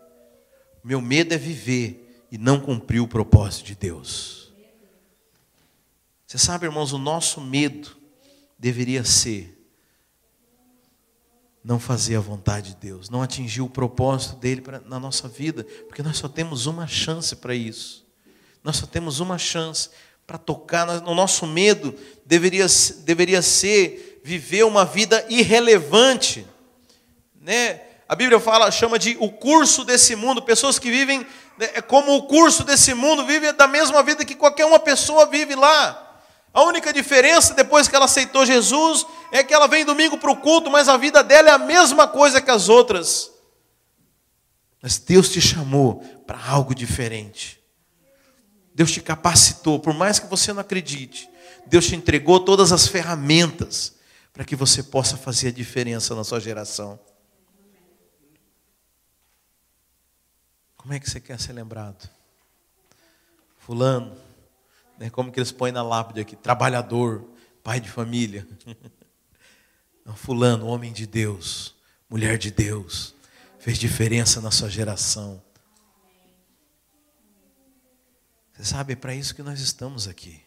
Meu 0.83 1.01
medo 1.01 1.33
é 1.33 1.37
viver 1.39 2.27
e 2.31 2.37
não 2.37 2.59
cumprir 2.59 2.99
o 2.99 3.07
propósito 3.07 3.65
de 3.65 3.73
Deus. 3.73 4.53
Você 6.27 6.37
sabe, 6.37 6.67
irmãos, 6.67 6.93
o 6.93 6.99
nosso 6.99 7.41
medo 7.41 7.97
deveria 8.55 9.03
ser 9.03 9.59
não 11.63 11.79
fazer 11.79 12.17
a 12.17 12.19
vontade 12.19 12.75
de 12.75 12.75
Deus, 12.75 13.09
não 13.09 13.23
atingir 13.23 13.61
o 13.61 13.69
propósito 13.69 14.35
dele 14.35 14.61
pra, 14.61 14.79
na 14.81 14.99
nossa 14.99 15.27
vida, 15.27 15.63
porque 15.87 16.03
nós 16.03 16.17
só 16.17 16.27
temos 16.27 16.67
uma 16.67 16.85
chance 16.85 17.35
para 17.35 17.55
isso. 17.55 18.05
Nós 18.63 18.75
só 18.75 18.85
temos 18.85 19.19
uma 19.19 19.39
chance 19.39 19.89
para 20.25 20.37
tocar. 20.37 20.85
No 21.01 21.15
nosso 21.15 21.45
medo 21.45 21.95
deveria, 22.25 22.67
deveria 22.99 23.41
ser 23.41 24.21
viver 24.23 24.63
uma 24.63 24.85
vida 24.85 25.25
irrelevante. 25.29 26.45
Né? 27.41 27.81
A 28.07 28.15
Bíblia 28.15 28.39
fala, 28.39 28.71
chama 28.71 28.97
de 28.97 29.17
o 29.19 29.31
curso 29.31 29.83
desse 29.83 30.15
mundo, 30.15 30.41
pessoas 30.41 30.79
que 30.79 30.89
vivem 30.89 31.25
né, 31.57 31.69
é 31.75 31.81
como 31.81 32.15
o 32.15 32.23
curso 32.23 32.63
desse 32.63 32.93
mundo, 32.93 33.25
vivem 33.25 33.53
da 33.53 33.67
mesma 33.67 34.01
vida 34.03 34.25
que 34.25 34.35
qualquer 34.35 34.65
uma 34.65 34.79
pessoa 34.79 35.25
vive 35.25 35.55
lá. 35.55 35.99
A 36.53 36.63
única 36.63 36.93
diferença 36.93 37.53
depois 37.53 37.87
que 37.87 37.95
ela 37.95 38.05
aceitou 38.05 38.45
Jesus 38.45 39.05
é 39.31 39.43
que 39.43 39.53
ela 39.53 39.67
vem 39.67 39.83
domingo 39.83 40.17
para 40.17 40.31
o 40.31 40.37
culto, 40.37 40.69
mas 40.69 40.87
a 40.87 40.97
vida 40.97 41.23
dela 41.23 41.49
é 41.49 41.51
a 41.51 41.57
mesma 41.57 42.07
coisa 42.07 42.39
que 42.39 42.51
as 42.51 42.69
outras. 42.69 43.31
Mas 44.81 44.99
Deus 44.99 45.29
te 45.29 45.41
chamou 45.41 46.03
para 46.27 46.37
algo 46.47 46.75
diferente. 46.75 47.62
Deus 48.73 48.91
te 48.91 49.01
capacitou, 49.01 49.79
por 49.79 49.93
mais 49.93 50.19
que 50.19 50.27
você 50.27 50.51
não 50.51 50.61
acredite, 50.61 51.29
Deus 51.65 51.85
te 51.85 51.95
entregou 51.95 52.39
todas 52.39 52.71
as 52.71 52.87
ferramentas 52.87 53.95
para 54.31 54.43
que 54.43 54.55
você 54.55 54.81
possa 54.81 55.15
fazer 55.15 55.49
a 55.49 55.51
diferença 55.51 56.15
na 56.15 56.23
sua 56.23 56.39
geração. 56.39 56.99
Como 60.75 60.93
é 60.93 60.99
que 60.99 61.09
você 61.09 61.19
quer 61.19 61.39
ser 61.39 61.53
lembrado? 61.53 62.09
Fulano, 63.59 64.17
né? 64.97 65.09
Como 65.09 65.31
que 65.31 65.39
eles 65.39 65.51
põem 65.51 65.71
na 65.71 65.81
lápide 65.81 66.19
aqui? 66.19 66.35
Trabalhador, 66.35 67.23
pai 67.63 67.79
de 67.79 67.89
família. 67.89 68.45
fulano, 70.15 70.67
homem 70.67 70.91
de 70.91 71.07
Deus, 71.07 71.75
mulher 72.09 72.37
de 72.37 72.51
Deus, 72.51 73.15
fez 73.59 73.77
diferença 73.77 74.41
na 74.41 74.51
sua 74.51 74.69
geração. 74.69 75.41
Você 78.63 78.69
sabe, 78.69 78.93
é 78.93 78.95
para 78.95 79.13
isso 79.13 79.35
que 79.35 79.43
nós 79.43 79.59
estamos 79.59 80.07
aqui. 80.07 80.41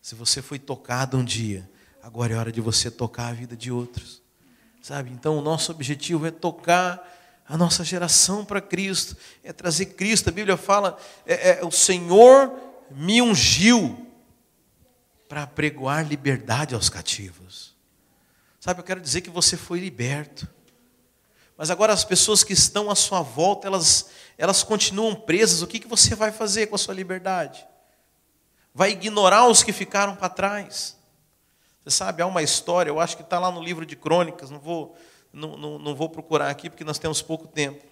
Se 0.00 0.14
você 0.14 0.40
foi 0.40 0.60
tocado 0.60 1.16
um 1.16 1.24
dia, 1.24 1.68
agora 2.00 2.32
é 2.32 2.36
hora 2.36 2.52
de 2.52 2.60
você 2.60 2.88
tocar 2.88 3.30
a 3.30 3.32
vida 3.32 3.56
de 3.56 3.72
outros. 3.72 4.22
Sabe? 4.80 5.10
Então, 5.10 5.36
o 5.36 5.42
nosso 5.42 5.72
objetivo 5.72 6.24
é 6.24 6.30
tocar 6.30 7.02
a 7.48 7.56
nossa 7.56 7.82
geração 7.82 8.44
para 8.44 8.60
Cristo, 8.60 9.16
é 9.42 9.52
trazer 9.52 9.86
Cristo. 9.86 10.28
A 10.28 10.32
Bíblia 10.32 10.56
fala, 10.56 10.96
é, 11.26 11.58
é 11.58 11.64
o 11.64 11.70
Senhor 11.72 12.52
me 12.92 13.20
ungiu 13.20 14.06
para 15.28 15.44
pregoar 15.44 16.06
liberdade 16.06 16.76
aos 16.76 16.88
cativos. 16.88 17.74
Sabe, 18.60 18.78
eu 18.78 18.84
quero 18.84 19.00
dizer 19.00 19.20
que 19.20 19.30
você 19.30 19.56
foi 19.56 19.80
liberto. 19.80 20.48
Mas 21.62 21.70
agora 21.70 21.92
as 21.92 22.04
pessoas 22.04 22.42
que 22.42 22.52
estão 22.52 22.90
à 22.90 22.96
sua 22.96 23.22
volta, 23.22 23.68
elas, 23.68 24.10
elas 24.36 24.64
continuam 24.64 25.14
presas. 25.14 25.62
O 25.62 25.66
que, 25.68 25.78
que 25.78 25.86
você 25.86 26.12
vai 26.12 26.32
fazer 26.32 26.66
com 26.66 26.74
a 26.74 26.78
sua 26.78 26.92
liberdade? 26.92 27.64
Vai 28.74 28.90
ignorar 28.90 29.46
os 29.46 29.62
que 29.62 29.72
ficaram 29.72 30.16
para 30.16 30.28
trás? 30.28 30.98
Você 31.84 31.96
sabe, 31.98 32.20
há 32.20 32.26
uma 32.26 32.42
história, 32.42 32.90
eu 32.90 32.98
acho 32.98 33.16
que 33.16 33.22
está 33.22 33.38
lá 33.38 33.48
no 33.48 33.62
livro 33.62 33.86
de 33.86 33.94
crônicas, 33.94 34.50
não 34.50 34.58
vou, 34.58 34.96
não, 35.32 35.56
não, 35.56 35.78
não 35.78 35.94
vou 35.94 36.08
procurar 36.08 36.50
aqui 36.50 36.68
porque 36.68 36.82
nós 36.82 36.98
temos 36.98 37.22
pouco 37.22 37.46
tempo. 37.46 37.86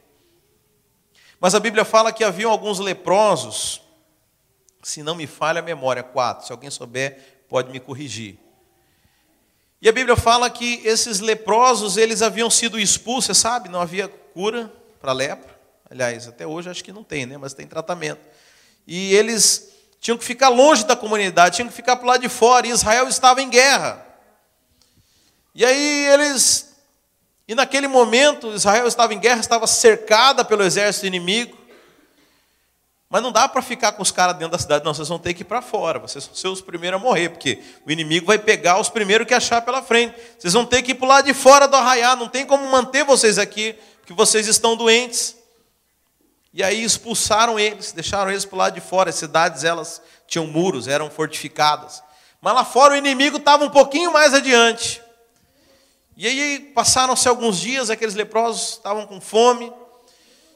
Mas 1.39 1.55
a 1.55 1.61
Bíblia 1.61 1.85
fala 1.85 2.12
que 2.12 2.25
haviam 2.25 2.51
alguns 2.51 2.81
leprosos 2.81 3.81
se 4.83 5.01
não 5.01 5.14
me 5.14 5.29
falha 5.29 5.61
a 5.61 5.62
memória, 5.62 6.03
quatro. 6.03 6.45
Se 6.45 6.51
alguém 6.51 6.71
souber, 6.71 7.45
pode 7.49 7.71
me 7.71 7.79
corrigir. 7.79 8.37
E 9.83 9.89
a 9.89 9.93
Bíblia 9.93 10.14
fala 10.16 10.51
que 10.51 10.83
esses 10.85 11.20
leprosos, 11.20 11.97
eles 11.97 12.20
haviam 12.20 12.51
sido 12.51 12.78
expulsos, 12.78 13.26
você 13.26 13.35
sabe, 13.35 13.68
não 13.68 13.81
havia 13.81 14.09
cura 14.09 14.70
para 15.01 15.12
lepra. 15.12 15.59
Aliás, 15.91 16.28
até 16.28 16.47
hoje 16.47 16.68
acho 16.68 16.85
que 16.85 16.93
não 16.93 17.03
tem, 17.03 17.24
né? 17.24 17.39
Mas 17.39 17.55
tem 17.55 17.66
tratamento. 17.66 18.20
E 18.87 19.14
eles 19.14 19.70
tinham 20.01 20.18
que 20.18 20.24
ficar 20.24 20.49
longe 20.49 20.85
da 20.85 20.95
comunidade, 20.95 21.57
tinham 21.57 21.68
que 21.68 21.74
ficar 21.74 21.97
para 21.97 22.07
lado 22.07 22.20
de 22.20 22.28
fora, 22.28 22.66
e 22.66 22.70
Israel 22.70 23.09
estava 23.09 23.41
em 23.43 23.49
guerra. 23.49 24.07
E 25.55 25.64
aí 25.64 26.07
eles 26.07 26.68
E 27.49 27.55
naquele 27.55 27.89
momento, 27.89 28.53
Israel 28.55 28.87
estava 28.87 29.12
em 29.12 29.18
guerra, 29.18 29.41
estava 29.41 29.66
cercada 29.66 30.45
pelo 30.45 30.62
exército 30.62 31.07
inimigo. 31.07 31.59
Mas 33.12 33.24
não 33.24 33.32
dá 33.32 33.48
para 33.48 33.61
ficar 33.61 33.90
com 33.90 34.02
os 34.02 34.12
caras 34.12 34.36
dentro 34.36 34.52
da 34.52 34.58
cidade, 34.58 34.84
não. 34.84 34.94
Vocês 34.94 35.08
vão 35.08 35.18
ter 35.18 35.34
que 35.34 35.42
ir 35.42 35.44
para 35.44 35.61
fora. 35.61 35.98
Vocês 35.98 36.24
vão 36.24 36.34
ser 36.34 36.46
os 36.46 36.61
primeiros 36.61 37.00
a 37.00 37.02
morrer, 37.02 37.30
porque 37.30 37.61
o 37.84 37.90
inimigo 37.90 38.26
vai 38.26 38.38
pegar 38.38 38.78
os 38.78 38.88
primeiros 38.88 39.26
que 39.26 39.34
achar 39.34 39.61
pela 39.62 39.82
frente. 39.82 40.14
Vocês 40.38 40.52
vão 40.52 40.64
ter 40.64 40.80
que 40.80 40.92
ir 40.92 40.94
para 40.94 41.04
o 41.04 41.08
lado 41.08 41.24
de 41.24 41.34
fora 41.34 41.66
do 41.66 41.74
arraiar. 41.74 42.16
Não 42.16 42.28
tem 42.28 42.46
como 42.46 42.64
manter 42.70 43.04
vocês 43.04 43.36
aqui, 43.36 43.76
porque 43.98 44.12
vocês 44.12 44.46
estão 44.46 44.76
doentes. 44.76 45.34
E 46.54 46.62
aí 46.62 46.84
expulsaram 46.84 47.58
eles, 47.58 47.90
deixaram 47.90 48.30
eles 48.30 48.44
para 48.44 48.54
o 48.54 48.58
lado 48.58 48.74
de 48.74 48.80
fora. 48.80 49.11
As 49.11 49.16
cidades 49.16 49.64
elas 49.64 50.00
tinham 50.28 50.46
muros, 50.46 50.86
eram 50.86 51.11
fortificadas. 51.11 52.00
Mas 52.40 52.54
lá 52.54 52.64
fora 52.64 52.94
o 52.94 52.96
inimigo 52.96 53.38
estava 53.38 53.64
um 53.64 53.70
pouquinho 53.70 54.12
mais 54.12 54.32
adiante. 54.32 55.02
E 56.16 56.28
aí 56.28 56.61
passaram-se 56.74 57.28
alguns 57.28 57.58
dias, 57.58 57.90
aqueles 57.90 58.14
leprosos 58.14 58.74
estavam 58.74 59.04
com 59.04 59.20
fome 59.20 59.72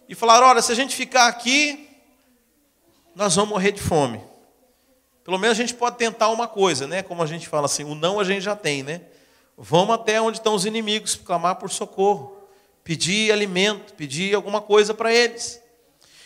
e 0.09 0.15
falaram: 0.15 0.47
Olha, 0.47 0.63
se 0.63 0.71
a 0.71 0.75
gente 0.77 0.95
ficar 0.95 1.27
aqui, 1.27 1.84
nós 3.15 3.35
vamos 3.37 3.51
morrer 3.51 3.73
de 3.73 3.81
fome. 3.81 4.21
Pelo 5.25 5.39
menos 5.39 5.57
a 5.57 5.61
gente 5.61 5.75
pode 5.75 5.97
tentar 5.97 6.29
uma 6.29 6.47
coisa, 6.47 6.87
né? 6.87 7.03
Como 7.03 7.23
a 7.23 7.27
gente 7.27 7.49
fala 7.49 7.67
assim, 7.67 7.85
o 7.85 7.95
não 7.95 8.21
a 8.21 8.25
gente 8.25 8.43
já 8.43 8.55
tem, 8.55 8.83
né? 8.83 9.01
Vamos 9.57 9.95
até 9.95 10.21
onde 10.21 10.39
estão 10.39 10.55
os 10.55 10.67
inimigos, 10.67 11.15
clamar 11.15 11.57
por 11.57 11.71
socorro, 11.71 12.37
pedir 12.83 13.33
alimento, 13.33 13.95
pedir 13.95 14.35
alguma 14.35 14.61
coisa 14.61 14.93
para 14.93 15.13
eles. 15.13 15.63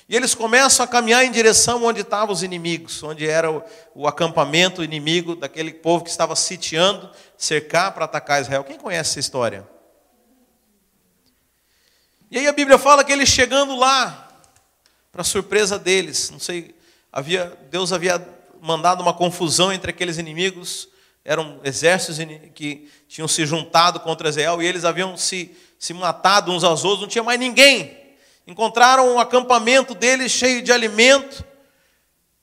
E 0.08 0.16
eles 0.16 0.34
começam 0.34 0.82
a 0.82 0.88
caminhar 0.88 1.22
em 1.24 1.30
direção 1.30 1.84
onde 1.84 2.00
estavam 2.00 2.32
os 2.32 2.42
inimigos, 2.42 3.02
onde 3.02 3.28
era 3.28 3.50
o, 3.50 3.62
o 3.94 4.08
acampamento 4.08 4.82
inimigo 4.82 5.36
daquele 5.36 5.72
povo 5.72 6.02
que 6.02 6.10
estava 6.10 6.34
sitiando, 6.34 7.10
cercar 7.36 7.92
para 7.92 8.06
atacar 8.06 8.40
Israel. 8.40 8.64
Quem 8.64 8.78
conhece 8.78 9.10
essa 9.10 9.20
história? 9.20 9.68
E 12.30 12.38
aí 12.38 12.46
a 12.46 12.52
Bíblia 12.52 12.78
fala 12.78 13.04
que 13.04 13.12
eles 13.12 13.28
chegando 13.28 13.76
lá, 13.76 14.28
para 15.12 15.22
surpresa 15.22 15.78
deles, 15.78 16.30
não 16.30 16.38
sei, 16.38 16.74
havia, 17.12 17.56
Deus 17.70 17.92
havia 17.92 18.26
mandado 18.60 19.00
uma 19.00 19.14
confusão 19.14 19.72
entre 19.72 19.90
aqueles 19.90 20.18
inimigos, 20.18 20.88
eram 21.24 21.60
exércitos 21.62 22.18
que 22.54 22.90
tinham 23.06 23.28
se 23.28 23.44
juntado 23.44 24.00
contra 24.00 24.28
Israel 24.28 24.62
e 24.62 24.66
eles 24.66 24.84
haviam 24.84 25.16
se, 25.16 25.56
se 25.78 25.92
matado 25.92 26.52
uns 26.52 26.64
aos 26.64 26.84
outros, 26.84 27.02
não 27.02 27.08
tinha 27.08 27.24
mais 27.24 27.38
ninguém 27.38 27.98
encontraram 28.48 29.14
um 29.14 29.18
acampamento 29.20 29.94
deles 29.94 30.32
cheio 30.32 30.62
de 30.62 30.72
alimento, 30.72 31.44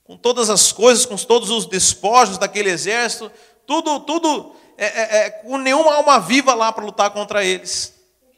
com 0.03 0.16
todas 0.16 0.51
as 0.51 0.72
coisas, 0.72 1.03
com 1.03 1.18
todos 1.18 1.49
os 1.49 1.66
despojos 1.66 2.38
daquele 2.38 2.70
exército, 2.70 3.32
tudo, 3.66 3.99
tudo, 4.01 4.55
é, 4.78 4.86
é, 4.86 5.18
é, 5.18 5.30
com 5.32 5.57
nenhuma 5.57 5.95
alma 5.95 6.20
viva 6.20 6.53
lá 6.53 6.72
para 6.72 6.86
lutar 6.86 7.09
contra 7.09 7.43
eles. 7.43 7.95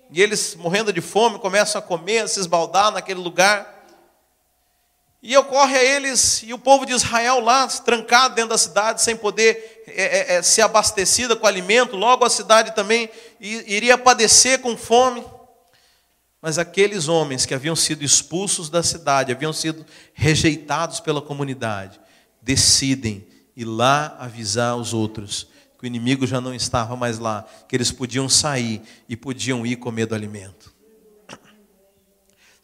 E 0.10 0.22
eles, 0.22 0.56
morrendo 0.56 0.94
de 0.94 1.02
fome, 1.02 1.40
começam 1.40 1.80
a 1.80 1.82
comer, 1.82 2.20
a 2.20 2.28
se 2.30 2.40
esbaldar 2.40 2.90
naquele 2.90 3.20
lugar. 3.20 3.77
E 5.28 5.36
ocorre 5.36 5.76
a 5.76 5.84
eles, 5.84 6.42
e 6.44 6.54
o 6.54 6.58
povo 6.58 6.86
de 6.86 6.94
Israel 6.94 7.42
lá, 7.42 7.68
trancado 7.68 8.34
dentro 8.36 8.52
da 8.52 8.58
cidade, 8.58 9.02
sem 9.02 9.14
poder 9.14 9.84
é, 9.86 10.36
é, 10.36 10.36
é 10.36 10.42
ser 10.42 10.62
abastecida 10.62 11.36
com 11.36 11.46
alimento, 11.46 11.98
logo 11.98 12.24
a 12.24 12.30
cidade 12.30 12.74
também 12.74 13.10
iria 13.38 13.98
padecer 13.98 14.60
com 14.62 14.78
fome. 14.78 15.22
Mas 16.42 16.58
aqueles 16.58 17.10
homens 17.10 17.46
que 17.46 17.54
haviam 17.54 17.76
sido 17.76 18.06
expulsos 18.06 18.70
da 18.70 18.82
cidade, 18.82 19.34
haviam 19.34 19.52
sido 19.52 19.86
rejeitados 20.14 21.02
pela 21.02 21.22
comunidade, 21.22 22.00
decidem 22.42 23.28
ir 23.54 23.66
lá 23.66 24.16
avisar 24.18 24.78
os 24.78 24.94
outros 24.94 25.50
que 25.78 25.84
o 25.84 25.88
inimigo 25.88 26.26
já 26.26 26.40
não 26.40 26.56
estava 26.56 26.96
mais 26.96 27.20
lá, 27.20 27.46
que 27.68 27.76
eles 27.76 27.92
podiam 27.92 28.30
sair 28.30 28.82
e 29.10 29.18
podiam 29.18 29.66
ir 29.66 29.76
comer 29.76 30.06
do 30.06 30.16
alimento. 30.16 30.77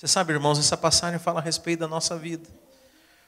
Você 0.04 0.10
sabe, 0.10 0.34
irmãos, 0.34 0.60
essa 0.60 0.76
passagem 0.76 1.18
fala 1.18 1.40
a 1.40 1.42
respeito 1.42 1.80
da 1.80 1.88
nossa 1.88 2.18
vida. 2.18 2.50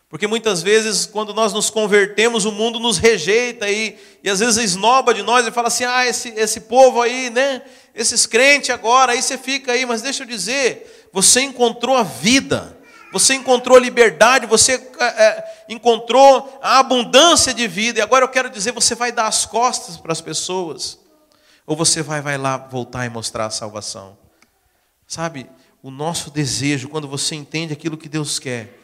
Porque 0.10 0.28
muitas 0.28 0.62
vezes, 0.62 1.06
quando 1.06 1.34
nós 1.34 1.54
nos 1.54 1.70
convertemos, 1.70 2.44
o 2.44 2.52
mundo 2.52 2.82
nos 2.82 2.98
rejeita 2.98 3.70
e, 3.70 3.98
e 4.22 4.30
às 4.30 4.42
vezes 4.42 4.58
esnoba 4.58 5.14
de 5.14 5.22
nós 5.22 5.48
e 5.48 5.52
fala 5.52 5.70
assim: 5.70 5.86
ah, 5.86 6.06
esse, 6.06 6.28
esse 6.32 6.60
povo 6.60 7.02
aí, 7.02 7.30
né? 7.30 7.62
Esses 7.94 8.26
crentes 8.26 8.72
agora, 8.72 9.14
aí 9.14 9.22
você 9.22 9.38
fica 9.38 9.72
aí, 9.72 9.86
mas 9.86 10.02
deixa 10.02 10.24
eu 10.24 10.28
dizer, 10.28 11.10
você 11.14 11.40
encontrou 11.40 11.96
a 11.96 12.04
vida, 12.04 12.78
você 13.14 13.36
encontrou 13.36 13.78
a 13.78 13.80
liberdade, 13.80 14.46
você 14.46 14.74
é, 15.00 15.64
encontrou 15.70 16.60
a 16.62 16.80
abundância 16.80 17.54
de 17.54 17.70
vida, 17.70 18.00
e 18.00 18.02
agora 18.02 18.26
eu 18.26 18.30
quero 18.30 18.50
dizer, 18.50 18.74
você 18.74 18.96
vai 18.96 19.14
dar 19.14 19.28
as 19.28 19.46
costas 19.46 19.96
para 19.96 20.12
as 20.12 20.20
pessoas, 20.20 21.00
ou 21.66 21.74
você 21.74 22.04
vai, 22.04 22.20
vai 22.20 22.38
lá 22.38 22.58
voltar 22.58 23.06
e 23.06 23.10
mostrar 23.10 23.46
a 23.46 23.50
salvação? 23.50 24.18
Sabe, 25.08 25.50
o 25.86 25.92
nosso 25.92 26.32
desejo, 26.32 26.90
quando 26.90 27.08
você 27.08 27.36
entende 27.36 27.72
aquilo 27.72 27.96
que 27.96 28.10
Deus 28.10 28.40
quer, 28.40 28.76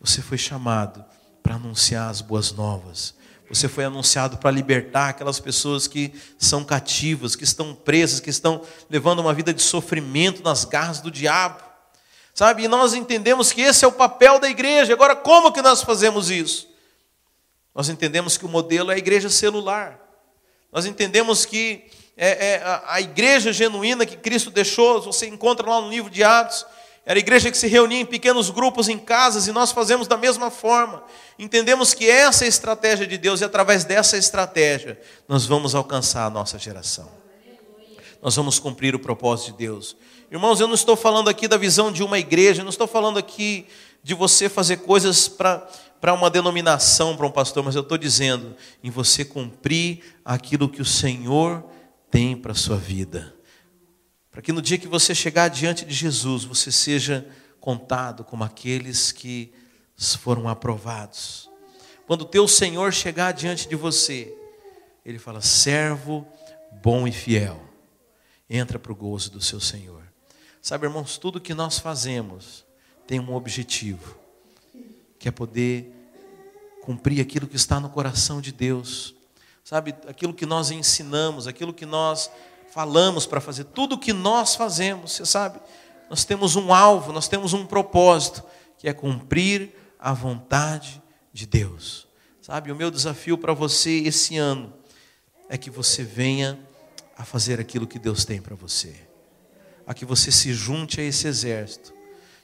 você 0.00 0.20
foi 0.20 0.36
chamado 0.36 1.04
para 1.44 1.54
anunciar 1.54 2.10
as 2.10 2.20
boas 2.20 2.50
novas. 2.50 3.14
Você 3.48 3.68
foi 3.68 3.84
anunciado 3.84 4.36
para 4.36 4.50
libertar 4.50 5.10
aquelas 5.10 5.38
pessoas 5.38 5.86
que 5.86 6.12
são 6.36 6.64
cativas, 6.64 7.36
que 7.36 7.44
estão 7.44 7.72
presas, 7.72 8.18
que 8.18 8.30
estão 8.30 8.62
levando 8.90 9.20
uma 9.20 9.32
vida 9.32 9.54
de 9.54 9.62
sofrimento 9.62 10.42
nas 10.42 10.64
garras 10.64 11.00
do 11.00 11.08
diabo. 11.08 11.62
Sabe? 12.34 12.64
E 12.64 12.68
nós 12.68 12.94
entendemos 12.94 13.52
que 13.52 13.60
esse 13.60 13.84
é 13.84 13.88
o 13.88 13.92
papel 13.92 14.40
da 14.40 14.50
igreja. 14.50 14.94
Agora, 14.94 15.14
como 15.14 15.52
que 15.52 15.62
nós 15.62 15.84
fazemos 15.84 16.32
isso? 16.32 16.68
Nós 17.72 17.88
entendemos 17.88 18.36
que 18.36 18.44
o 18.44 18.48
modelo 18.48 18.90
é 18.90 18.96
a 18.96 18.98
igreja 18.98 19.30
celular. 19.30 19.96
Nós 20.72 20.84
entendemos 20.84 21.44
que 21.44 21.88
é, 22.18 22.54
é 22.54 22.82
a 22.86 23.00
igreja 23.00 23.52
genuína 23.52 24.04
que 24.04 24.16
Cristo 24.16 24.50
deixou, 24.50 25.00
você 25.00 25.28
encontra 25.28 25.70
lá 25.70 25.80
no 25.80 25.88
livro 25.88 26.10
de 26.10 26.24
Atos, 26.24 26.66
era 27.06 27.18
a 27.18 27.20
igreja 27.20 27.50
que 27.50 27.56
se 27.56 27.66
reunia 27.66 28.00
em 28.00 28.04
pequenos 28.04 28.50
grupos 28.50 28.86
em 28.86 28.98
casas 28.98 29.46
e 29.46 29.52
nós 29.52 29.72
fazemos 29.72 30.06
da 30.06 30.18
mesma 30.18 30.50
forma. 30.50 31.02
Entendemos 31.38 31.94
que 31.94 32.10
essa 32.10 32.44
é 32.44 32.46
a 32.46 32.48
estratégia 32.50 33.06
de 33.06 33.16
Deus 33.16 33.40
e 33.40 33.44
através 33.44 33.82
dessa 33.82 34.18
estratégia 34.18 35.00
nós 35.26 35.46
vamos 35.46 35.74
alcançar 35.74 36.26
a 36.26 36.30
nossa 36.30 36.58
geração. 36.58 37.08
Nós 38.20 38.36
vamos 38.36 38.58
cumprir 38.58 38.94
o 38.94 38.98
propósito 38.98 39.52
de 39.52 39.58
Deus. 39.58 39.96
Irmãos, 40.30 40.60
eu 40.60 40.66
não 40.66 40.74
estou 40.74 40.96
falando 40.96 41.30
aqui 41.30 41.48
da 41.48 41.56
visão 41.56 41.90
de 41.90 42.02
uma 42.02 42.18
igreja, 42.18 42.62
não 42.62 42.68
estou 42.68 42.86
falando 42.86 43.18
aqui 43.18 43.66
de 44.02 44.12
você 44.12 44.46
fazer 44.46 44.78
coisas 44.78 45.28
para 45.28 46.12
uma 46.12 46.28
denominação, 46.28 47.16
para 47.16 47.26
um 47.26 47.30
pastor, 47.30 47.64
mas 47.64 47.74
eu 47.74 47.80
estou 47.80 47.96
dizendo 47.96 48.54
em 48.84 48.90
você 48.90 49.24
cumprir 49.24 50.16
aquilo 50.22 50.68
que 50.68 50.82
o 50.82 50.84
Senhor 50.84 51.64
tem 52.10 52.36
para 52.36 52.52
a 52.52 52.54
sua 52.54 52.76
vida. 52.76 53.34
Para 54.30 54.42
que 54.42 54.52
no 54.52 54.62
dia 54.62 54.78
que 54.78 54.88
você 54.88 55.14
chegar 55.14 55.48
diante 55.48 55.84
de 55.84 55.94
Jesus, 55.94 56.44
você 56.44 56.70
seja 56.70 57.28
contado 57.60 58.24
como 58.24 58.44
aqueles 58.44 59.12
que 59.12 59.52
foram 60.18 60.48
aprovados. 60.48 61.50
Quando 62.06 62.22
o 62.22 62.26
teu 62.26 62.46
Senhor 62.46 62.92
chegar 62.92 63.32
diante 63.32 63.68
de 63.68 63.76
você, 63.76 64.34
ele 65.04 65.18
fala: 65.18 65.40
servo 65.40 66.26
bom 66.82 67.06
e 67.06 67.12
fiel, 67.12 67.60
entra 68.48 68.78
para 68.78 68.92
o 68.92 68.96
gozo 68.96 69.30
do 69.30 69.40
seu 69.40 69.60
Senhor. 69.60 70.02
Sabe, 70.62 70.86
irmãos, 70.86 71.18
tudo 71.18 71.40
que 71.40 71.54
nós 71.54 71.78
fazemos 71.78 72.64
tem 73.06 73.18
um 73.18 73.34
objetivo, 73.34 74.16
que 75.18 75.28
é 75.28 75.30
poder 75.30 75.92
cumprir 76.82 77.20
aquilo 77.20 77.46
que 77.46 77.56
está 77.56 77.80
no 77.80 77.90
coração 77.90 78.40
de 78.40 78.52
Deus. 78.52 79.14
Sabe, 79.68 79.94
aquilo 80.06 80.32
que 80.32 80.46
nós 80.46 80.70
ensinamos, 80.70 81.46
aquilo 81.46 81.74
que 81.74 81.84
nós 81.84 82.30
falamos 82.72 83.26
para 83.26 83.38
fazer, 83.38 83.64
tudo 83.64 83.96
o 83.96 83.98
que 83.98 84.14
nós 84.14 84.54
fazemos, 84.54 85.12
você 85.12 85.26
sabe, 85.26 85.60
nós 86.08 86.24
temos 86.24 86.56
um 86.56 86.72
alvo, 86.72 87.12
nós 87.12 87.28
temos 87.28 87.52
um 87.52 87.66
propósito, 87.66 88.42
que 88.78 88.88
é 88.88 88.94
cumprir 88.94 89.74
a 89.98 90.14
vontade 90.14 91.02
de 91.34 91.46
Deus. 91.46 92.08
Sabe, 92.40 92.72
o 92.72 92.74
meu 92.74 92.90
desafio 92.90 93.36
para 93.36 93.52
você 93.52 94.04
esse 94.06 94.38
ano 94.38 94.72
é 95.50 95.58
que 95.58 95.68
você 95.68 96.02
venha 96.02 96.58
a 97.14 97.22
fazer 97.22 97.60
aquilo 97.60 97.86
que 97.86 97.98
Deus 97.98 98.24
tem 98.24 98.40
para 98.40 98.56
você, 98.56 98.94
a 99.86 99.92
que 99.92 100.06
você 100.06 100.32
se 100.32 100.54
junte 100.54 100.98
a 100.98 101.04
esse 101.04 101.28
exército, 101.28 101.92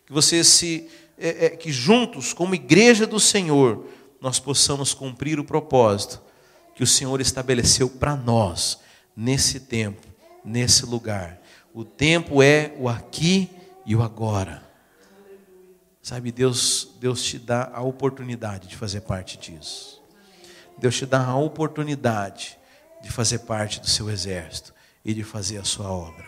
que 0.05 0.12
você 0.12 0.45
se, 0.45 0.91
é, 1.16 1.47
é, 1.47 1.51
que 1.57 1.72
juntos, 1.72 2.35
como 2.35 2.55
igreja 2.55 3.07
do 3.07 3.18
Senhor, 3.18 3.87
nós 4.20 4.39
possamos 4.39 4.93
cumprir 4.93 5.41
o 5.41 5.45
propósito 5.45 6.22
que 6.75 6.83
o 6.83 6.87
Senhor 6.87 7.20
estabeleceu 7.20 7.89
para 7.89 8.16
nós 8.16 8.81
nesse 9.16 9.61
tempo 9.61 10.14
nesse 10.45 10.85
lugar. 10.85 11.41
O 11.72 11.85
tempo 11.85 12.43
é 12.43 12.75
o 12.79 12.89
aqui 12.89 13.51
e 13.87 13.97
o 13.97 14.03
agora. 14.03 14.62
Sabe, 16.03 16.31
Deus, 16.31 16.91
Deus 17.01 17.22
te 17.22 17.39
dá 17.39 17.70
a 17.72 17.81
oportunidade 17.81 18.68
de 18.68 18.77
fazer 18.77 19.01
parte 19.01 19.39
disso. 19.39 20.03
Deus 20.77 20.97
te 20.97 21.07
dá 21.07 21.25
a 21.25 21.37
oportunidade 21.37 22.59
de 23.03 23.11
fazer 23.11 23.41
parte 23.41 23.81
do 23.81 23.89
seu 23.89 24.11
exército 24.11 24.75
e 25.05 25.14
de 25.14 25.25
fazer 25.25 25.59
a 25.59 25.64
sua 25.64 25.89
obra. 25.89 26.27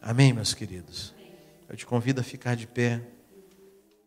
Amém, 0.00 0.32
meus 0.32 0.54
queridos? 0.54 1.12
Eu 1.68 1.76
te 1.76 1.84
convido 1.84 2.20
a 2.20 2.24
ficar 2.24 2.54
de 2.54 2.66
pé. 2.66 3.00